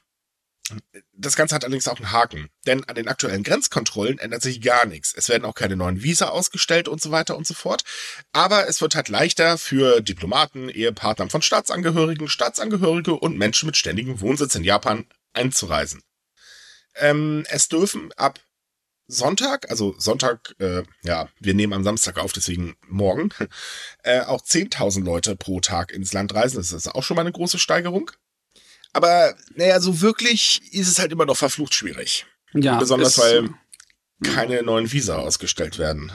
das 1.13 1.35
Ganze 1.35 1.55
hat 1.55 1.63
allerdings 1.63 1.87
auch 1.87 1.97
einen 1.97 2.11
Haken, 2.11 2.49
denn 2.65 2.83
an 2.85 2.95
den 2.95 3.07
aktuellen 3.07 3.43
Grenzkontrollen 3.43 4.19
ändert 4.19 4.41
sich 4.41 4.61
gar 4.61 4.85
nichts. 4.85 5.13
Es 5.15 5.29
werden 5.29 5.45
auch 5.45 5.55
keine 5.55 5.75
neuen 5.75 6.03
Visa 6.03 6.29
ausgestellt 6.29 6.87
und 6.87 7.01
so 7.01 7.11
weiter 7.11 7.37
und 7.37 7.45
so 7.45 7.53
fort. 7.53 7.83
Aber 8.31 8.67
es 8.67 8.81
wird 8.81 8.95
halt 8.95 9.09
leichter 9.09 9.57
für 9.57 10.01
Diplomaten, 10.01 10.69
Ehepartner 10.69 11.29
von 11.29 11.41
Staatsangehörigen, 11.41 12.27
Staatsangehörige 12.27 13.13
und 13.13 13.37
Menschen 13.37 13.67
mit 13.67 13.77
ständigem 13.77 14.19
Wohnsitz 14.21 14.55
in 14.55 14.63
Japan 14.63 15.05
einzureisen. 15.33 16.01
Ähm, 16.95 17.45
es 17.49 17.69
dürfen 17.69 18.11
ab 18.13 18.39
Sonntag, 19.07 19.69
also 19.69 19.93
Sonntag, 19.97 20.55
äh, 20.59 20.83
ja, 21.03 21.27
wir 21.39 21.53
nehmen 21.53 21.73
am 21.73 21.83
Samstag 21.83 22.17
auf, 22.17 22.31
deswegen 22.31 22.75
morgen, 22.87 23.29
äh, 24.03 24.21
auch 24.21 24.41
10.000 24.41 25.03
Leute 25.03 25.35
pro 25.35 25.59
Tag 25.59 25.91
ins 25.91 26.13
Land 26.13 26.33
reisen. 26.33 26.57
Das 26.57 26.71
ist 26.71 26.87
auch 26.87 27.03
schon 27.03 27.15
mal 27.15 27.21
eine 27.21 27.31
große 27.31 27.59
Steigerung. 27.59 28.11
Aber 28.93 29.35
naja, 29.55 29.79
so 29.79 30.01
wirklich 30.01 30.61
ist 30.71 30.87
es 30.87 30.99
halt 30.99 31.11
immer 31.11 31.25
noch 31.25 31.37
verflucht 31.37 31.73
schwierig. 31.73 32.25
Ja, 32.53 32.77
Besonders 32.77 33.17
es, 33.17 33.23
weil 33.23 33.49
keine 34.23 34.61
neuen 34.63 34.91
Visa 34.91 35.15
ausgestellt 35.15 35.79
werden. 35.79 36.11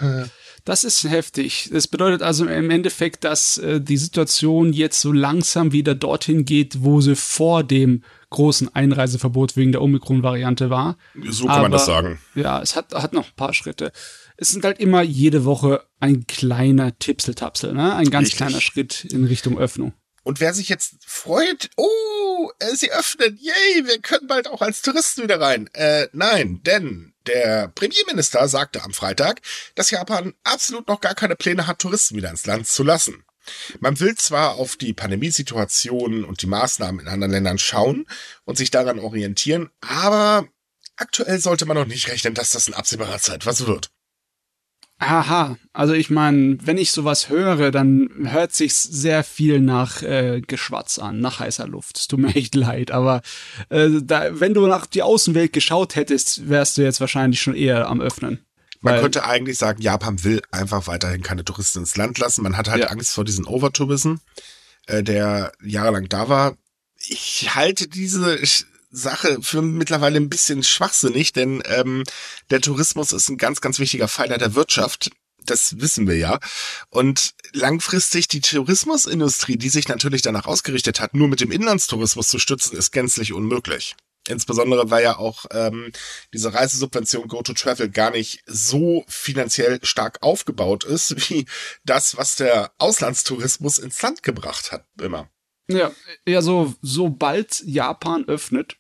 Das 0.67 0.83
ist 0.83 1.05
heftig. 1.05 1.71
Das 1.73 1.87
bedeutet 1.87 2.23
also 2.23 2.45
im 2.45 2.71
Endeffekt, 2.71 3.23
dass 3.23 3.57
äh, 3.59 3.81
die 3.81 3.97
Situation 3.97 4.73
jetzt 4.73 5.01
so 5.01 5.13
langsam 5.13 5.71
wieder 5.71 5.95
dorthin 5.95 6.45
geht, 6.45 6.83
wo 6.83 7.01
sie 7.01 7.15
vor 7.15 7.63
dem 7.63 8.03
großen 8.31 8.75
Einreiseverbot 8.75 9.57
wegen 9.57 9.71
der 9.71 9.81
Omikron-Variante 9.81 10.69
war. 10.69 10.99
So 11.31 11.47
kann 11.47 11.55
Aber, 11.55 11.63
man 11.63 11.71
das 11.71 11.87
sagen. 11.87 12.19
Ja, 12.35 12.61
es 12.61 12.75
hat, 12.75 12.93
hat 12.95 13.13
noch 13.13 13.27
ein 13.27 13.37
paar 13.37 13.55
Schritte. 13.55 13.93
Es 14.37 14.51
sind 14.51 14.65
halt 14.65 14.81
immer 14.81 15.03
jede 15.03 15.45
Woche 15.45 15.85
ein 16.01 16.27
kleiner 16.27 16.99
Tipseltapsel, 16.99 17.73
ne? 17.73 17.95
Ein 17.95 18.11
ganz 18.11 18.27
Richtig. 18.27 18.39
kleiner 18.39 18.61
Schritt 18.61 19.05
in 19.05 19.25
Richtung 19.25 19.59
Öffnung. 19.59 19.95
Und 20.27 20.41
wer 20.41 20.53
sich 20.53 20.69
jetzt 20.69 20.97
freut, 21.07 21.71
oh, 21.77 22.51
äh, 22.59 22.75
sie 22.75 22.91
öffnen, 22.91 23.39
yay, 23.41 23.87
wir 23.87 24.01
können 24.01 24.27
bald 24.27 24.49
auch 24.49 24.61
als 24.61 24.83
Touristen 24.83 25.23
wieder 25.23 25.41
rein. 25.41 25.71
Äh, 25.73 26.09
nein, 26.13 26.61
denn 26.65 27.15
der 27.29 27.69
Premierminister 27.69 28.49
sagte 28.49 28.83
am 28.83 28.93
Freitag, 28.93 29.41
dass 29.77 29.93
Japan 29.93 30.35
absolut 30.43 30.89
noch 30.89 31.01
gar 31.01 31.15
keine 31.15 31.37
Pläne 31.37 31.69
hat, 31.69 31.79
Touristen 31.79 32.17
wieder 32.17 32.31
ins 32.31 32.45
Land 32.45 32.67
zu 32.67 32.83
lassen. 32.83 33.25
Man 33.79 34.01
will 34.01 34.17
zwar 34.17 34.57
auf 34.57 34.75
die 34.75 34.95
Pandemiesituation 34.95 36.25
und 36.25 36.43
die 36.43 36.49
Maßnahmen 36.49 37.03
in 37.03 37.07
anderen 37.07 37.31
Ländern 37.31 37.59
schauen 37.59 38.05
und 38.45 38.59
sich 38.59 38.73
daran 38.73 38.99
orientieren, 38.99 39.71
aber 39.81 40.49
aktuell 40.97 41.39
sollte 41.39 41.67
man 41.67 41.77
noch 41.77 41.87
nicht 41.87 42.09
rechnen, 42.09 42.35
dass 42.35 42.51
das 42.51 42.67
in 42.67 42.75
absehbarer 42.75 43.21
Zeit 43.21 43.47
was 43.47 43.69
wird. 43.69 43.93
Aha, 44.99 45.59
also 45.75 45.93
ich 45.93 46.09
meine, 46.09 46.57
wenn 46.63 46.79
ich 46.79 46.91
sowas 46.91 47.29
höre, 47.29 47.71
dann 47.71 48.09
hört 48.25 48.55
sich's 48.55 48.83
sehr 48.83 49.25
viel 49.25 49.61
nach 49.61 50.03
äh, 50.03 50.41
Geschwatz 50.41 50.99
an, 50.99 51.21
nach 51.21 51.39
heißer 51.39 51.67
Luft. 51.67 51.99
Es 51.99 52.09
tut 52.09 52.21
mir 52.21 52.29
echt 52.35 52.55
leid, 52.55 52.91
aber 52.91 53.21
äh, 53.69 53.91
da, 54.03 54.41
wenn 54.41 54.55
du 54.55 54.67
nach 54.67 54.87
die 54.87 55.03
Außenwelt 55.03 55.53
geschaut 55.53 55.97
hättest, 55.97 56.49
wärst 56.49 56.79
du 56.79 56.83
jetzt 56.83 57.01
wahrscheinlich 57.01 57.41
schon 57.43 57.55
eher 57.55 57.89
am 57.89 58.01
Öffnen. 58.01 58.41
Man 58.81 59.01
könnte 59.01 59.25
eigentlich 59.25 59.59
sagen, 59.59 59.83
Japan 59.83 60.23
will 60.23 60.43
einfach 60.51 60.87
weiterhin 60.87 61.23
keine 61.23 61.45
Touristen 61.45 61.81
ins 61.81 61.97
Land 61.97 62.19
lassen. 62.19 62.43
Man 62.43 62.57
hat 62.57 62.69
halt 62.69 62.83
ja. 62.83 62.89
Angst 62.89 63.15
vor 63.15 63.25
diesem 63.25 63.47
Overtourism, 63.47 64.17
äh, 64.87 65.03
der 65.03 65.53
jahrelang 65.63 66.09
da 66.09 66.29
war. 66.29 66.57
Ich 66.99 67.55
halte 67.55 67.89
diese 67.89 68.39
Sache 68.97 69.39
für 69.43 69.63
mittlerweile 69.63 70.17
ein 70.17 70.29
bisschen 70.29 70.63
schwachsinnig, 70.63 71.33
denn 71.33 71.63
ähm, 71.67 72.05
der 72.51 72.61
Tourismus 72.61 73.13
ist 73.13 73.29
ein 73.29 73.37
ganz, 73.37 73.61
ganz 73.61 73.79
wichtiger 73.79 74.09
Pfeiler 74.09 74.39
der 74.39 74.55
Wirtschaft. 74.55 75.11
Das 75.45 75.81
wissen 75.81 76.09
wir 76.09 76.17
ja. 76.17 76.41
Und 76.89 77.35
langfristig 77.53 78.27
die 78.27 78.41
Tourismusindustrie, 78.41 79.57
die 79.57 79.69
sich 79.69 79.87
natürlich 79.89 80.23
danach 80.23 80.47
ausgerichtet 80.47 81.01
hat, 81.01 81.15
nur 81.15 81.29
mit 81.29 81.41
dem 81.41 81.53
Inlandstourismus 81.53 82.29
zu 82.29 82.39
stützen, 82.39 82.77
ist 82.77 82.91
gänzlich 82.91 83.33
unmöglich. 83.33 83.95
Insbesondere 84.29 84.91
weil 84.91 85.05
ja 85.05 85.19
auch 85.19 85.45
ähm, 85.53 85.93
diese 86.33 86.53
Reisesubvention 86.53 87.29
Go 87.29 87.43
to 87.43 87.53
Travel 87.53 87.89
gar 87.91 88.11
nicht 88.11 88.43
so 88.47 89.05
finanziell 89.07 89.79
stark 89.85 90.23
aufgebaut 90.23 90.85
ist, 90.85 91.15
wie 91.31 91.47
das, 91.85 92.17
was 92.17 92.37
der 92.37 92.73
Auslandstourismus 92.79 93.79
ins 93.79 94.03
Land 94.03 94.23
gebracht 94.23 94.73
hat, 94.73 94.85
immer. 95.01 95.31
Ja, 95.69 95.93
ja, 96.27 96.43
so, 96.43 96.75
sobald 96.81 97.63
Japan 97.65 98.25
öffnet, 98.29 98.77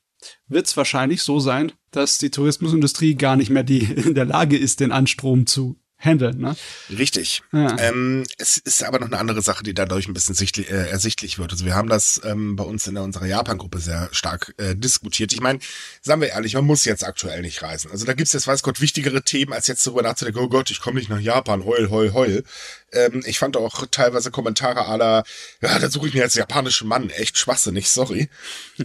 wird 0.49 0.67
es 0.67 0.77
wahrscheinlich 0.77 1.23
so 1.23 1.41
sein, 1.41 1.73
dass 1.91 2.19
die 2.19 2.31
Tourismusindustrie 2.31 3.15
gar 3.15 3.37
nicht 3.37 3.51
mehr 3.51 3.65
die 3.65 3.85
in 3.85 4.15
der 4.15 4.25
Lage 4.25 4.57
ist, 4.57 4.81
den 4.81 4.93
Anstrom 4.93 5.47
zu 5.47 5.77
handeln. 5.99 6.39
Ne? 6.39 6.57
Richtig. 6.91 7.43
Ja. 7.53 7.77
Ähm, 7.79 8.25
es 8.39 8.59
ist 8.59 8.83
aber 8.85 8.99
noch 8.99 9.07
eine 9.07 9.19
andere 9.19 9.43
Sache, 9.43 9.63
die 9.63 9.75
dadurch 9.75 10.09
ein 10.09 10.15
bisschen 10.15 10.35
sichtlich, 10.35 10.71
äh, 10.71 10.89
ersichtlich 10.89 11.39
wird. 11.39 11.53
Also 11.53 11.65
wir 11.65 11.75
haben 11.75 11.89
das 11.89 12.21
ähm, 12.25 12.57
bei 12.57 12.65
uns 12.65 12.87
in 12.87 12.97
unserer 12.97 13.27
Japan-Gruppe 13.27 13.79
sehr 13.79 14.09
stark 14.13 14.55
äh, 14.59 14.77
diskutiert. 14.77 15.33
Ich 15.33 15.41
meine, 15.41 15.59
sagen 16.03 16.21
wir 16.21 16.29
ehrlich, 16.29 16.55
man 16.55 16.67
muss 16.67 16.85
jetzt 16.85 17.05
aktuell 17.05 17.41
nicht 17.41 17.63
reisen. 17.63 17.91
Also 17.91 18.05
da 18.05 18.13
gibt's 18.13 18.35
jetzt, 18.35 18.47
weiß 18.47 18.63
Gott, 18.63 18.81
wichtigere 18.81 19.23
Themen, 19.23 19.53
als 19.53 19.67
jetzt 19.67 19.87
darüber 19.87 20.03
nachzudenken, 20.03 20.41
oh 20.41 20.49
Gott, 20.49 20.71
ich 20.71 20.81
komme 20.81 20.99
nicht 20.99 21.09
nach 21.09 21.21
Japan, 21.21 21.65
heul, 21.65 21.91
heul, 21.91 22.13
heul. 22.13 22.45
Ähm, 22.93 23.23
ich 23.27 23.39
fand 23.39 23.57
auch 23.57 23.87
teilweise 23.91 24.31
Kommentare 24.31 24.87
aller, 24.87 25.25
ja, 25.63 25.79
da 25.79 25.91
suche 25.91 26.09
ich 26.09 26.15
mir 26.15 26.21
jetzt 26.21 26.37
japanischen 26.37 26.89
Mann. 26.89 27.11
Echt 27.11 27.39
schwachsinnig, 27.39 27.89
sorry. 27.89 28.29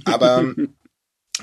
Aber 0.06 0.46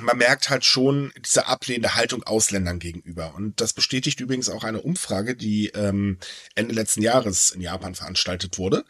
man 0.00 0.18
merkt 0.18 0.50
halt 0.50 0.64
schon 0.64 1.12
diese 1.18 1.46
ablehnende 1.46 1.94
Haltung 1.94 2.22
Ausländern 2.22 2.78
gegenüber. 2.78 3.34
Und 3.34 3.60
das 3.60 3.72
bestätigt 3.72 4.20
übrigens 4.20 4.48
auch 4.48 4.64
eine 4.64 4.82
Umfrage, 4.82 5.34
die 5.34 5.68
ähm, 5.68 6.18
Ende 6.54 6.74
letzten 6.74 7.02
Jahres 7.02 7.50
in 7.50 7.60
Japan 7.60 7.94
veranstaltet 7.94 8.58
wurde. 8.58 8.84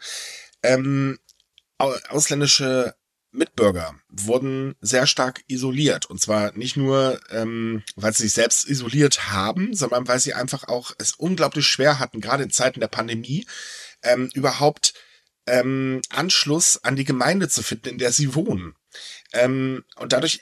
Ähm, 0.61 1.17
ausländische 1.77 2.95
Mitbürger 3.31 3.95
wurden 4.09 4.75
sehr 4.81 5.07
stark 5.07 5.43
isoliert. 5.47 6.07
Und 6.07 6.19
zwar 6.19 6.51
nicht 6.53 6.77
nur, 6.77 7.19
ähm, 7.29 7.83
weil 7.95 8.13
sie 8.13 8.23
sich 8.23 8.33
selbst 8.33 8.67
isoliert 8.67 9.31
haben, 9.31 9.73
sondern 9.75 10.07
weil 10.07 10.19
sie 10.19 10.33
einfach 10.33 10.67
auch 10.67 10.91
es 10.97 11.13
unglaublich 11.13 11.67
schwer 11.67 11.99
hatten, 11.99 12.21
gerade 12.21 12.43
in 12.43 12.51
Zeiten 12.51 12.79
der 12.79 12.87
Pandemie, 12.87 13.45
ähm, 14.01 14.29
überhaupt 14.33 14.93
ähm, 15.45 16.01
Anschluss 16.09 16.83
an 16.83 16.95
die 16.95 17.05
Gemeinde 17.05 17.49
zu 17.49 17.63
finden, 17.63 17.89
in 17.89 17.97
der 17.97 18.11
sie 18.11 18.35
wohnen. 18.35 18.75
Ähm, 19.33 19.83
und 19.95 20.11
dadurch 20.11 20.41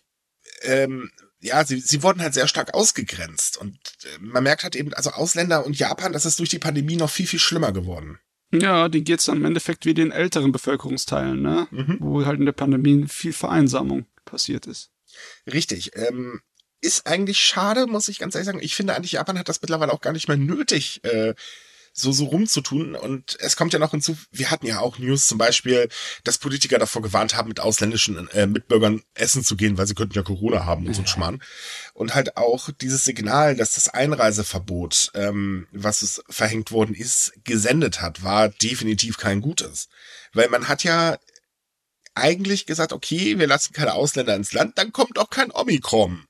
ähm, 0.62 1.12
ja, 1.40 1.64
sie, 1.64 1.80
sie 1.80 2.04
wurden 2.04 2.22
halt 2.22 2.34
sehr 2.34 2.48
stark 2.48 2.74
ausgegrenzt. 2.74 3.58
Und 3.58 3.78
äh, 4.04 4.20
man 4.20 4.44
merkt 4.44 4.64
halt 4.64 4.76
eben, 4.76 4.94
also 4.94 5.12
Ausländer 5.12 5.66
und 5.66 5.78
Japan, 5.78 6.14
das 6.14 6.26
ist 6.26 6.40
durch 6.40 6.50
die 6.50 6.60
Pandemie 6.60 6.96
noch 6.96 7.10
viel, 7.10 7.28
viel 7.28 7.40
schlimmer 7.40 7.72
geworden. 7.72 8.20
Ja, 8.52 8.88
die 8.88 9.04
geht's 9.04 9.26
dann 9.26 9.38
im 9.38 9.46
Endeffekt 9.46 9.86
wie 9.86 9.94
den 9.94 10.12
älteren 10.12 10.52
Bevölkerungsteilen, 10.52 11.42
ne? 11.42 11.68
Mhm. 11.72 11.98
Wo 12.00 12.26
halt 12.26 12.40
in 12.40 12.46
der 12.46 12.54
Pandemie 12.54 13.06
viel 13.08 13.34
Vereinsamung 13.34 14.06
passiert 14.24 14.68
ist. 14.68 14.92
Richtig. 15.52 15.92
Ähm, 15.96 16.42
ist 16.80 17.08
eigentlich 17.08 17.40
schade, 17.40 17.88
muss 17.88 18.08
ich 18.08 18.20
ganz 18.20 18.36
ehrlich 18.36 18.46
sagen. 18.46 18.62
Ich 18.62 18.76
finde 18.76 18.96
eigentlich, 18.96 19.14
Japan 19.14 19.38
hat 19.38 19.50
das 19.50 19.62
mittlerweile 19.62 19.92
auch 19.92 20.02
gar 20.02 20.14
nicht 20.14 20.28
mehr 20.28 20.38
nötig, 20.38 21.04
äh, 21.04 21.34
so, 21.98 22.12
so 22.12 22.25
rumzutun. 22.25 22.96
Und 22.96 23.38
es 23.39 23.56
kommt 23.56 23.74
ja 23.74 23.80
noch 23.80 23.92
hinzu, 23.92 24.16
wir 24.32 24.51
hatten 24.51 24.68
ja 24.68 24.80
auch 24.80 25.00
News 25.00 25.27
zum 25.27 25.38
Beispiel, 25.38 25.89
dass 26.24 26.38
Politiker 26.38 26.77
davor 26.77 27.01
gewarnt 27.01 27.36
haben, 27.36 27.50
mit 27.50 27.60
ausländischen 27.60 28.30
äh, 28.30 28.46
Mitbürgern 28.46 29.01
essen 29.16 29.44
zu 29.44 29.56
gehen, 29.56 29.77
weil 29.77 29.88
sie 29.88 29.96
könnten 29.96 30.13
ja 30.13 30.22
Corona 30.22 30.66
haben 30.66 30.86
und 30.86 30.94
so 30.94 31.01
ein 31.01 31.08
Schmarrn. 31.08 31.42
Und 31.94 32.13
halt 32.13 32.38
auch 32.38 32.70
dieses 32.70 33.04
Signal, 33.04 33.56
dass 33.56 33.74
das 33.74 33.89
Einreiseverbot, 33.89 35.12
ähm, 35.16 35.68
was 35.72 36.04
es 36.04 36.24
verhängt 36.30 36.72
worden 36.72 36.94
ist, 36.94 37.34
gesendet 37.44 38.01
hat, 38.01 38.24
war 38.24 38.50
definitiv 38.50 39.18
kein 39.18 39.42
gutes. 39.42 39.89
Weil 40.34 40.50
man 40.50 40.68
hat 40.68 40.84
ja 40.84 41.18
eigentlich 42.13 42.66
gesagt, 42.66 42.94
okay, 42.94 43.39
wir 43.39 43.48
lassen 43.48 43.74
keine 43.74 43.94
Ausländer 43.94 44.36
ins 44.36 44.54
Land, 44.54 44.77
dann 44.77 44.92
kommt 44.92 45.18
auch 45.18 45.30
kein 45.30 45.51
Omikron. 45.51 46.25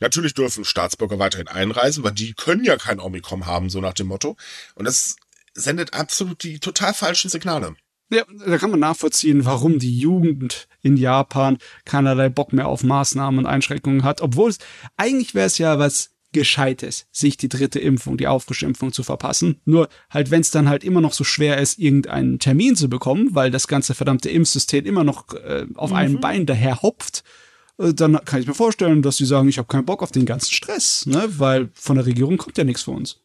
Natürlich 0.00 0.34
dürfen 0.34 0.64
Staatsbürger 0.64 1.18
weiterhin 1.18 1.48
einreisen, 1.48 2.04
weil 2.04 2.12
die 2.12 2.34
können 2.34 2.64
ja 2.64 2.76
kein 2.76 3.00
Omikron 3.00 3.46
haben, 3.46 3.70
so 3.70 3.80
nach 3.80 3.94
dem 3.94 4.08
Motto. 4.08 4.36
Und 4.74 4.86
das 4.86 5.16
sendet 5.54 5.94
absolut 5.94 6.42
die 6.42 6.58
total 6.58 6.94
falschen 6.94 7.30
Signale. 7.30 7.76
Ja, 8.10 8.24
da 8.46 8.58
kann 8.58 8.70
man 8.70 8.80
nachvollziehen, 8.80 9.44
warum 9.44 9.78
die 9.78 9.98
Jugend 9.98 10.68
in 10.82 10.96
Japan 10.96 11.58
keinerlei 11.84 12.28
Bock 12.28 12.52
mehr 12.52 12.68
auf 12.68 12.82
Maßnahmen 12.82 13.38
und 13.38 13.46
Einschränkungen 13.46 14.04
hat, 14.04 14.20
obwohl 14.20 14.50
es 14.50 14.58
eigentlich 14.96 15.34
wäre 15.34 15.46
es 15.46 15.58
ja 15.58 15.78
was 15.78 16.10
Gescheites, 16.34 17.06
sich 17.12 17.36
die 17.36 17.48
dritte 17.48 17.78
Impfung, 17.78 18.18
die 18.18 18.26
Auffrischimpfung 18.26 18.92
zu 18.92 19.04
verpassen. 19.04 19.60
Nur 19.64 19.88
halt, 20.10 20.30
wenn 20.30 20.42
es 20.42 20.50
dann 20.50 20.68
halt 20.68 20.84
immer 20.84 21.00
noch 21.00 21.14
so 21.14 21.24
schwer 21.24 21.58
ist, 21.58 21.78
irgendeinen 21.78 22.38
Termin 22.40 22.76
zu 22.76 22.90
bekommen, 22.90 23.30
weil 23.32 23.50
das 23.50 23.68
ganze 23.68 23.94
verdammte 23.94 24.28
Impfsystem 24.28 24.84
immer 24.84 25.04
noch 25.04 25.32
äh, 25.32 25.66
auf 25.76 25.90
mhm. 25.90 25.96
einem 25.96 26.20
Bein 26.20 26.44
daher 26.44 26.82
hopft, 26.82 27.24
dann 27.76 28.24
kann 28.24 28.40
ich 28.40 28.46
mir 28.46 28.54
vorstellen, 28.54 29.02
dass 29.02 29.16
sie 29.16 29.26
sagen, 29.26 29.48
ich 29.48 29.58
habe 29.58 29.68
keinen 29.68 29.84
Bock 29.84 30.02
auf 30.02 30.12
den 30.12 30.26
ganzen 30.26 30.52
Stress, 30.52 31.06
ne? 31.06 31.24
weil 31.38 31.70
von 31.74 31.96
der 31.96 32.06
Regierung 32.06 32.36
kommt 32.36 32.56
ja 32.56 32.64
nichts 32.64 32.82
für 32.82 32.92
uns. 32.92 33.20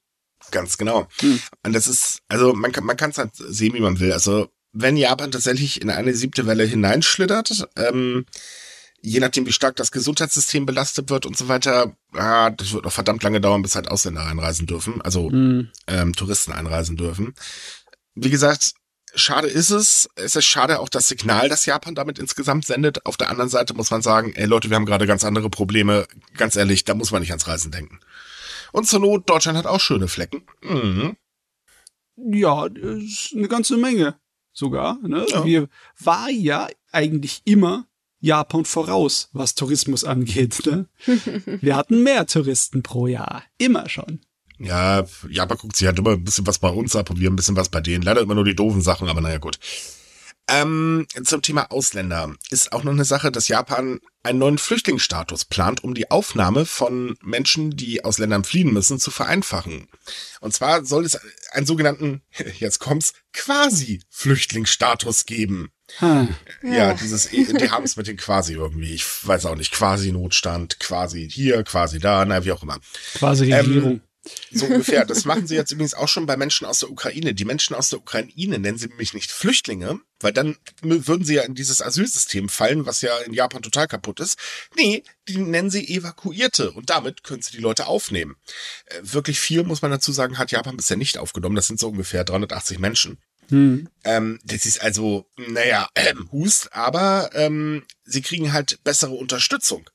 Ganz 0.51 0.77
genau. 0.77 1.07
Hm. 1.19 1.39
Und 1.65 1.73
das 1.73 1.87
ist, 1.87 2.19
also 2.27 2.53
man 2.53 2.71
kann 2.71 2.85
man 2.85 2.97
kann 2.97 3.11
es 3.11 3.17
halt 3.17 3.31
sehen, 3.35 3.73
wie 3.73 3.81
man 3.81 3.99
will. 3.99 4.11
Also 4.11 4.49
wenn 4.71 4.97
Japan 4.97 5.31
tatsächlich 5.31 5.81
in 5.81 5.89
eine 5.89 6.13
siebte 6.13 6.47
Welle 6.47 6.63
hineinschlittert, 6.63 7.67
ähm, 7.75 8.25
je 9.01 9.19
nachdem, 9.19 9.45
wie 9.45 9.51
stark 9.51 9.75
das 9.75 9.91
Gesundheitssystem 9.91 10.65
belastet 10.65 11.09
wird 11.09 11.25
und 11.25 11.37
so 11.37 11.47
weiter, 11.47 11.95
ah, 12.13 12.49
das 12.49 12.73
wird 12.73 12.85
noch 12.85 12.91
verdammt 12.91 13.23
lange 13.23 13.41
dauern, 13.41 13.61
bis 13.61 13.75
halt 13.75 13.89
Ausländer 13.89 14.25
einreisen 14.25 14.67
dürfen, 14.67 15.01
also 15.01 15.29
hm. 15.29 15.69
ähm, 15.87 16.13
Touristen 16.13 16.51
einreisen 16.51 16.97
dürfen. 16.97 17.33
Wie 18.15 18.29
gesagt, 18.29 18.73
schade 19.15 19.47
ist 19.47 19.69
es. 19.69 20.09
Es 20.15 20.35
ist 20.35 20.45
schade 20.45 20.79
auch 20.79 20.89
das 20.89 21.07
Signal, 21.07 21.49
das 21.49 21.65
Japan 21.65 21.95
damit 21.95 22.19
insgesamt 22.19 22.65
sendet. 22.65 23.05
Auf 23.05 23.17
der 23.17 23.29
anderen 23.29 23.49
Seite 23.49 23.73
muss 23.73 23.91
man 23.91 24.01
sagen, 24.01 24.33
ey 24.35 24.45
Leute, 24.45 24.69
wir 24.69 24.75
haben 24.75 24.85
gerade 24.85 25.07
ganz 25.07 25.23
andere 25.23 25.49
Probleme. 25.49 26.07
Ganz 26.37 26.55
ehrlich, 26.55 26.85
da 26.85 26.93
muss 26.93 27.11
man 27.11 27.21
nicht 27.21 27.31
ans 27.31 27.47
Reisen 27.47 27.71
denken. 27.71 27.99
Und 28.71 28.87
zur 28.87 28.99
Not, 28.99 29.29
Deutschland 29.29 29.57
hat 29.57 29.65
auch 29.65 29.79
schöne 29.79 30.07
Flecken. 30.07 30.43
Mhm. 30.61 31.15
Ja, 32.15 32.65
ist 32.65 33.33
eine 33.35 33.47
ganze 33.47 33.77
Menge 33.77 34.19
sogar. 34.51 34.97
Ne? 35.01 35.25
Ja. 35.29 35.45
Wir 35.45 35.69
war 35.97 36.29
ja 36.29 36.67
eigentlich 36.91 37.41
immer 37.45 37.87
Japan 38.19 38.65
voraus, 38.65 39.29
was 39.31 39.55
Tourismus 39.55 40.03
angeht. 40.03 40.61
Ne? 40.65 40.87
Wir 41.61 41.75
hatten 41.75 42.03
mehr 42.03 42.27
Touristen 42.27 42.83
pro 42.83 43.07
Jahr. 43.07 43.43
Immer 43.57 43.87
schon. 43.89 44.19
Ja, 44.59 45.05
Japan 45.29 45.57
guckt 45.57 45.75
sich 45.75 45.87
halt 45.87 45.97
immer 45.99 46.11
ein 46.11 46.23
bisschen 46.23 46.45
was 46.45 46.59
bei 46.59 46.69
uns 46.69 46.95
ab 46.95 47.09
und 47.09 47.19
wir 47.19 47.29
ein 47.29 47.35
bisschen 47.35 47.55
was 47.55 47.69
bei 47.69 47.81
denen. 47.81 48.03
Leider 48.03 48.21
immer 48.21 48.35
nur 48.35 48.43
die 48.43 48.55
doofen 48.55 48.81
Sachen, 48.81 49.07
aber 49.07 49.21
naja, 49.21 49.37
gut. 49.37 49.57
Ähm, 50.49 51.05
zum 51.23 51.43
Thema 51.43 51.71
Ausländer 51.71 52.33
ist 52.49 52.71
auch 52.73 52.83
noch 52.83 52.91
eine 52.91 53.05
Sache, 53.05 53.31
dass 53.31 53.47
Japan 53.47 53.99
einen 54.23 54.39
neuen 54.39 54.57
Flüchtlingsstatus 54.57 55.45
plant, 55.45 55.83
um 55.83 55.93
die 55.93 56.09
Aufnahme 56.09 56.65
von 56.65 57.15
Menschen, 57.21 57.71
die 57.77 58.03
aus 58.03 58.17
Ländern 58.17 58.43
fliehen 58.43 58.73
müssen, 58.73 58.99
zu 58.99 59.11
vereinfachen. 59.11 59.87
Und 60.41 60.53
zwar 60.53 60.83
soll 60.85 61.05
es 61.05 61.19
einen 61.51 61.67
sogenannten, 61.67 62.21
jetzt 62.59 62.79
kommt's, 62.79 63.13
Quasi-Flüchtlingsstatus 63.33 65.27
geben. 65.27 65.69
Hm. 65.99 66.29
Ja, 66.63 66.71
ja, 66.71 66.93
dieses, 66.95 67.29
die 67.29 67.69
haben 67.69 67.83
es 67.83 67.95
mit 67.95 68.07
den 68.07 68.17
quasi 68.17 68.53
irgendwie, 68.53 68.93
ich 68.93 69.05
weiß 69.05 69.45
auch 69.45 69.55
nicht, 69.55 69.71
quasi 69.71 70.11
Notstand, 70.11 70.79
quasi 70.79 71.29
hier, 71.29 71.63
quasi 71.63 71.99
da, 71.99 72.25
na, 72.25 72.43
wie 72.43 72.51
auch 72.51 72.63
immer. 72.63 72.79
Quasi 73.13 73.51
Regierung. 73.53 73.91
Ähm, 73.91 74.01
so 74.51 74.65
ungefähr. 74.65 75.05
Das 75.05 75.25
machen 75.25 75.47
sie 75.47 75.55
jetzt 75.55 75.71
übrigens 75.71 75.93
auch 75.93 76.07
schon 76.07 76.25
bei 76.25 76.37
Menschen 76.37 76.65
aus 76.65 76.79
der 76.79 76.91
Ukraine. 76.91 77.33
Die 77.33 77.45
Menschen 77.45 77.75
aus 77.75 77.89
der 77.89 77.99
Ukraine 77.99 78.59
nennen 78.59 78.77
sie 78.77 78.87
nämlich 78.87 79.13
nicht 79.13 79.31
Flüchtlinge, 79.31 79.99
weil 80.19 80.33
dann 80.33 80.57
würden 80.81 81.23
sie 81.23 81.35
ja 81.35 81.43
in 81.43 81.55
dieses 81.55 81.81
Asylsystem 81.81 82.49
fallen, 82.49 82.85
was 82.85 83.01
ja 83.01 83.17
in 83.19 83.33
Japan 83.33 83.61
total 83.61 83.87
kaputt 83.87 84.19
ist. 84.19 84.37
Nee, 84.75 85.03
die 85.27 85.37
nennen 85.37 85.69
sie 85.69 85.87
Evakuierte 85.87 86.71
und 86.71 86.89
damit 86.89 87.23
können 87.23 87.41
sie 87.41 87.51
die 87.51 87.61
Leute 87.61 87.87
aufnehmen. 87.87 88.35
Äh, 88.85 88.99
wirklich 89.01 89.39
viel, 89.39 89.63
muss 89.63 89.81
man 89.81 89.91
dazu 89.91 90.11
sagen, 90.11 90.37
hat 90.37 90.51
Japan 90.51 90.77
bisher 90.77 90.97
nicht 90.97 91.17
aufgenommen. 91.17 91.55
Das 91.55 91.67
sind 91.67 91.79
so 91.79 91.89
ungefähr 91.89 92.23
380 92.23 92.79
Menschen. 92.79 93.17
Hm. 93.49 93.89
Ähm, 94.03 94.39
das 94.43 94.65
ist 94.65 94.81
also, 94.81 95.25
naja, 95.37 95.89
äh, 95.95 96.13
Hust, 96.31 96.73
aber 96.73 97.31
ähm, 97.33 97.83
sie 98.05 98.21
kriegen 98.21 98.53
halt 98.53 98.83
bessere 98.83 99.13
Unterstützung. 99.13 99.89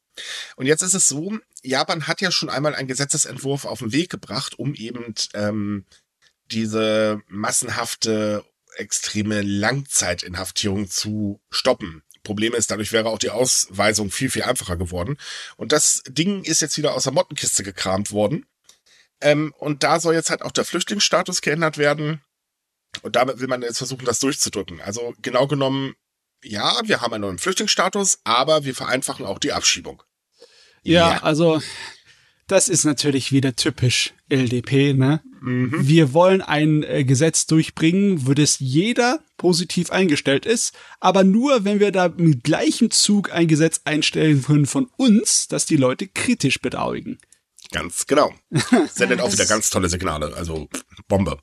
Und 0.57 0.67
jetzt 0.67 0.83
ist 0.83 0.95
es 0.95 1.09
so, 1.09 1.39
Japan 1.65 2.07
hat 2.07 2.21
ja 2.21 2.31
schon 2.31 2.51
einmal 2.51 2.75
einen 2.75 2.89
Gesetzesentwurf 2.89 3.65
auf 3.65 3.79
den 3.79 3.93
Weg 3.93 4.11
gebracht, 4.11 4.59
um 4.59 4.75
eben 4.75 5.15
ähm, 5.33 5.87
diese 6.51 7.23
massenhafte, 7.29 8.45
extreme 8.77 9.41
Langzeitinhaftierung 9.43 10.91
zu 10.91 11.41
stoppen. 11.51 12.03
Problem 12.23 12.55
ist, 12.55 12.71
dadurch 12.71 12.93
wäre 12.93 13.09
auch 13.09 13.19
die 13.19 13.31
Ausweisung 13.31 14.11
viel, 14.11 14.31
viel 14.31 14.43
einfacher 14.43 14.77
geworden. 14.77 15.17
Und 15.57 15.73
das 15.73 16.03
Ding 16.09 16.43
ist 16.43 16.61
jetzt 16.61 16.77
wieder 16.77 16.95
aus 16.95 17.05
der 17.05 17.13
Mottenkiste 17.13 17.63
gekramt 17.63 18.11
worden. 18.13 18.47
Ähm, 19.21 19.55
und 19.59 19.83
da 19.83 20.01
soll 20.01 20.15
jetzt 20.15 20.31
halt 20.31 20.43
auch 20.43 20.53
der 20.53 20.65
Flüchtlingsstatus 20.65 21.41
geändert 21.41 21.79
werden. 21.79 22.23
Und 23.03 23.17
damit 23.17 23.41
will 23.41 23.49
man 23.49 23.63
jetzt 23.63 23.79
versuchen, 23.79 24.05
das 24.05 24.21
durchzudrücken. 24.21 24.81
Also 24.81 25.15
genau 25.23 25.47
genommen, 25.47 25.95
ja, 26.43 26.81
wir 26.85 27.01
haben 27.01 27.15
einen 27.15 27.23
neuen 27.23 27.39
Flüchtlingsstatus, 27.39 28.19
aber 28.25 28.65
wir 28.65 28.75
vereinfachen 28.75 29.25
auch 29.25 29.39
die 29.39 29.53
Abschiebung. 29.53 30.03
Ja, 30.85 31.13
ja. 31.15 31.23
also 31.23 31.61
das 32.47 32.69
ist 32.69 32.85
natürlich 32.85 33.33
wieder 33.33 33.57
typisch 33.57 34.13
LDP, 34.29 34.95
ne? 34.95 35.23
Mhm. 35.41 35.73
Wir 35.87 36.15
wollen 36.15 36.41
ein 36.41 36.83
äh, 36.83 37.05
Gesetz 37.05 37.47
durchbringen, 37.47 38.27
wo 38.27 38.33
das 38.33 38.59
jeder 38.61 39.21
positiv 39.37 39.91
eingestellt 39.91 40.47
ist, 40.47 40.75
aber 41.01 41.25
nur, 41.25 41.65
wenn 41.65 41.81
wir 41.81 41.93
da 41.93 42.09
mit 42.09 42.45
gleichem 42.45 42.91
Zug 42.91 43.33
ein 43.33 43.49
Gesetz 43.49 43.83
einstellen 43.85 44.43
können 44.43 44.67
von 44.67 44.91
uns, 44.97 45.49
das 45.49 45.67
die 45.67 45.77
Leute 45.77 46.07
kritisch 46.07 46.61
bedauern. 46.61 47.19
Ganz 47.73 48.07
genau. 48.07 48.33
Sendet 48.93 49.21
auch 49.21 49.33
wieder 49.33 49.47
ganz 49.47 49.69
tolle 49.71 49.89
Signale, 49.89 50.35
also 50.35 50.69
Bombe. 51.09 51.39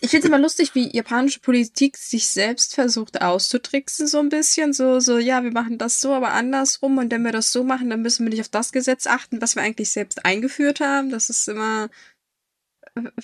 Ich 0.00 0.10
finde 0.10 0.26
es 0.26 0.28
immer 0.28 0.38
lustig, 0.38 0.74
wie 0.74 0.94
japanische 0.94 1.40
Politik 1.40 1.96
sich 1.96 2.28
selbst 2.28 2.74
versucht 2.74 3.22
auszutricksen, 3.22 4.06
so 4.06 4.18
ein 4.18 4.28
bisschen. 4.28 4.72
So, 4.72 5.00
so, 5.00 5.18
ja, 5.18 5.42
wir 5.42 5.52
machen 5.52 5.78
das 5.78 6.00
so, 6.00 6.12
aber 6.12 6.32
andersrum. 6.32 6.98
Und 6.98 7.10
wenn 7.10 7.22
wir 7.22 7.32
das 7.32 7.52
so 7.52 7.64
machen, 7.64 7.90
dann 7.90 8.02
müssen 8.02 8.24
wir 8.24 8.30
nicht 8.30 8.40
auf 8.40 8.48
das 8.48 8.72
Gesetz 8.72 9.06
achten, 9.06 9.40
was 9.40 9.56
wir 9.56 9.62
eigentlich 9.62 9.90
selbst 9.90 10.24
eingeführt 10.24 10.80
haben. 10.80 11.10
Das 11.10 11.30
ist 11.30 11.48
immer 11.48 11.88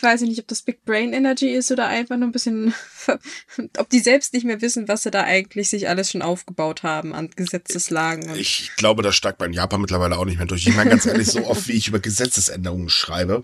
weiß 0.00 0.22
ich 0.22 0.28
nicht, 0.28 0.40
ob 0.40 0.48
das 0.48 0.62
Big 0.62 0.84
Brain 0.84 1.12
Energy 1.12 1.50
ist 1.50 1.70
oder 1.70 1.86
einfach 1.86 2.16
nur 2.16 2.28
ein 2.28 2.32
bisschen, 2.32 2.74
ob 3.78 3.88
die 3.90 4.00
selbst 4.00 4.34
nicht 4.34 4.44
mehr 4.44 4.60
wissen, 4.60 4.88
was 4.88 5.02
sie 5.02 5.10
da 5.10 5.24
eigentlich 5.24 5.70
sich 5.70 5.88
alles 5.88 6.10
schon 6.10 6.22
aufgebaut 6.22 6.82
haben 6.82 7.14
an 7.14 7.30
Gesetzeslagen. 7.34 8.34
ich 8.34 8.70
glaube, 8.76 9.02
das 9.02 9.16
steigt 9.16 9.38
bei 9.38 9.48
Japan 9.48 9.80
mittlerweile 9.80 10.18
auch 10.18 10.24
nicht 10.24 10.38
mehr 10.38 10.46
durch. 10.46 10.66
Ich 10.66 10.74
meine 10.74 10.90
ganz 10.90 11.06
ehrlich, 11.06 11.28
so 11.28 11.46
oft 11.46 11.68
wie 11.68 11.72
ich 11.72 11.88
über 11.88 12.00
Gesetzesänderungen 12.00 12.88
schreibe 12.88 13.42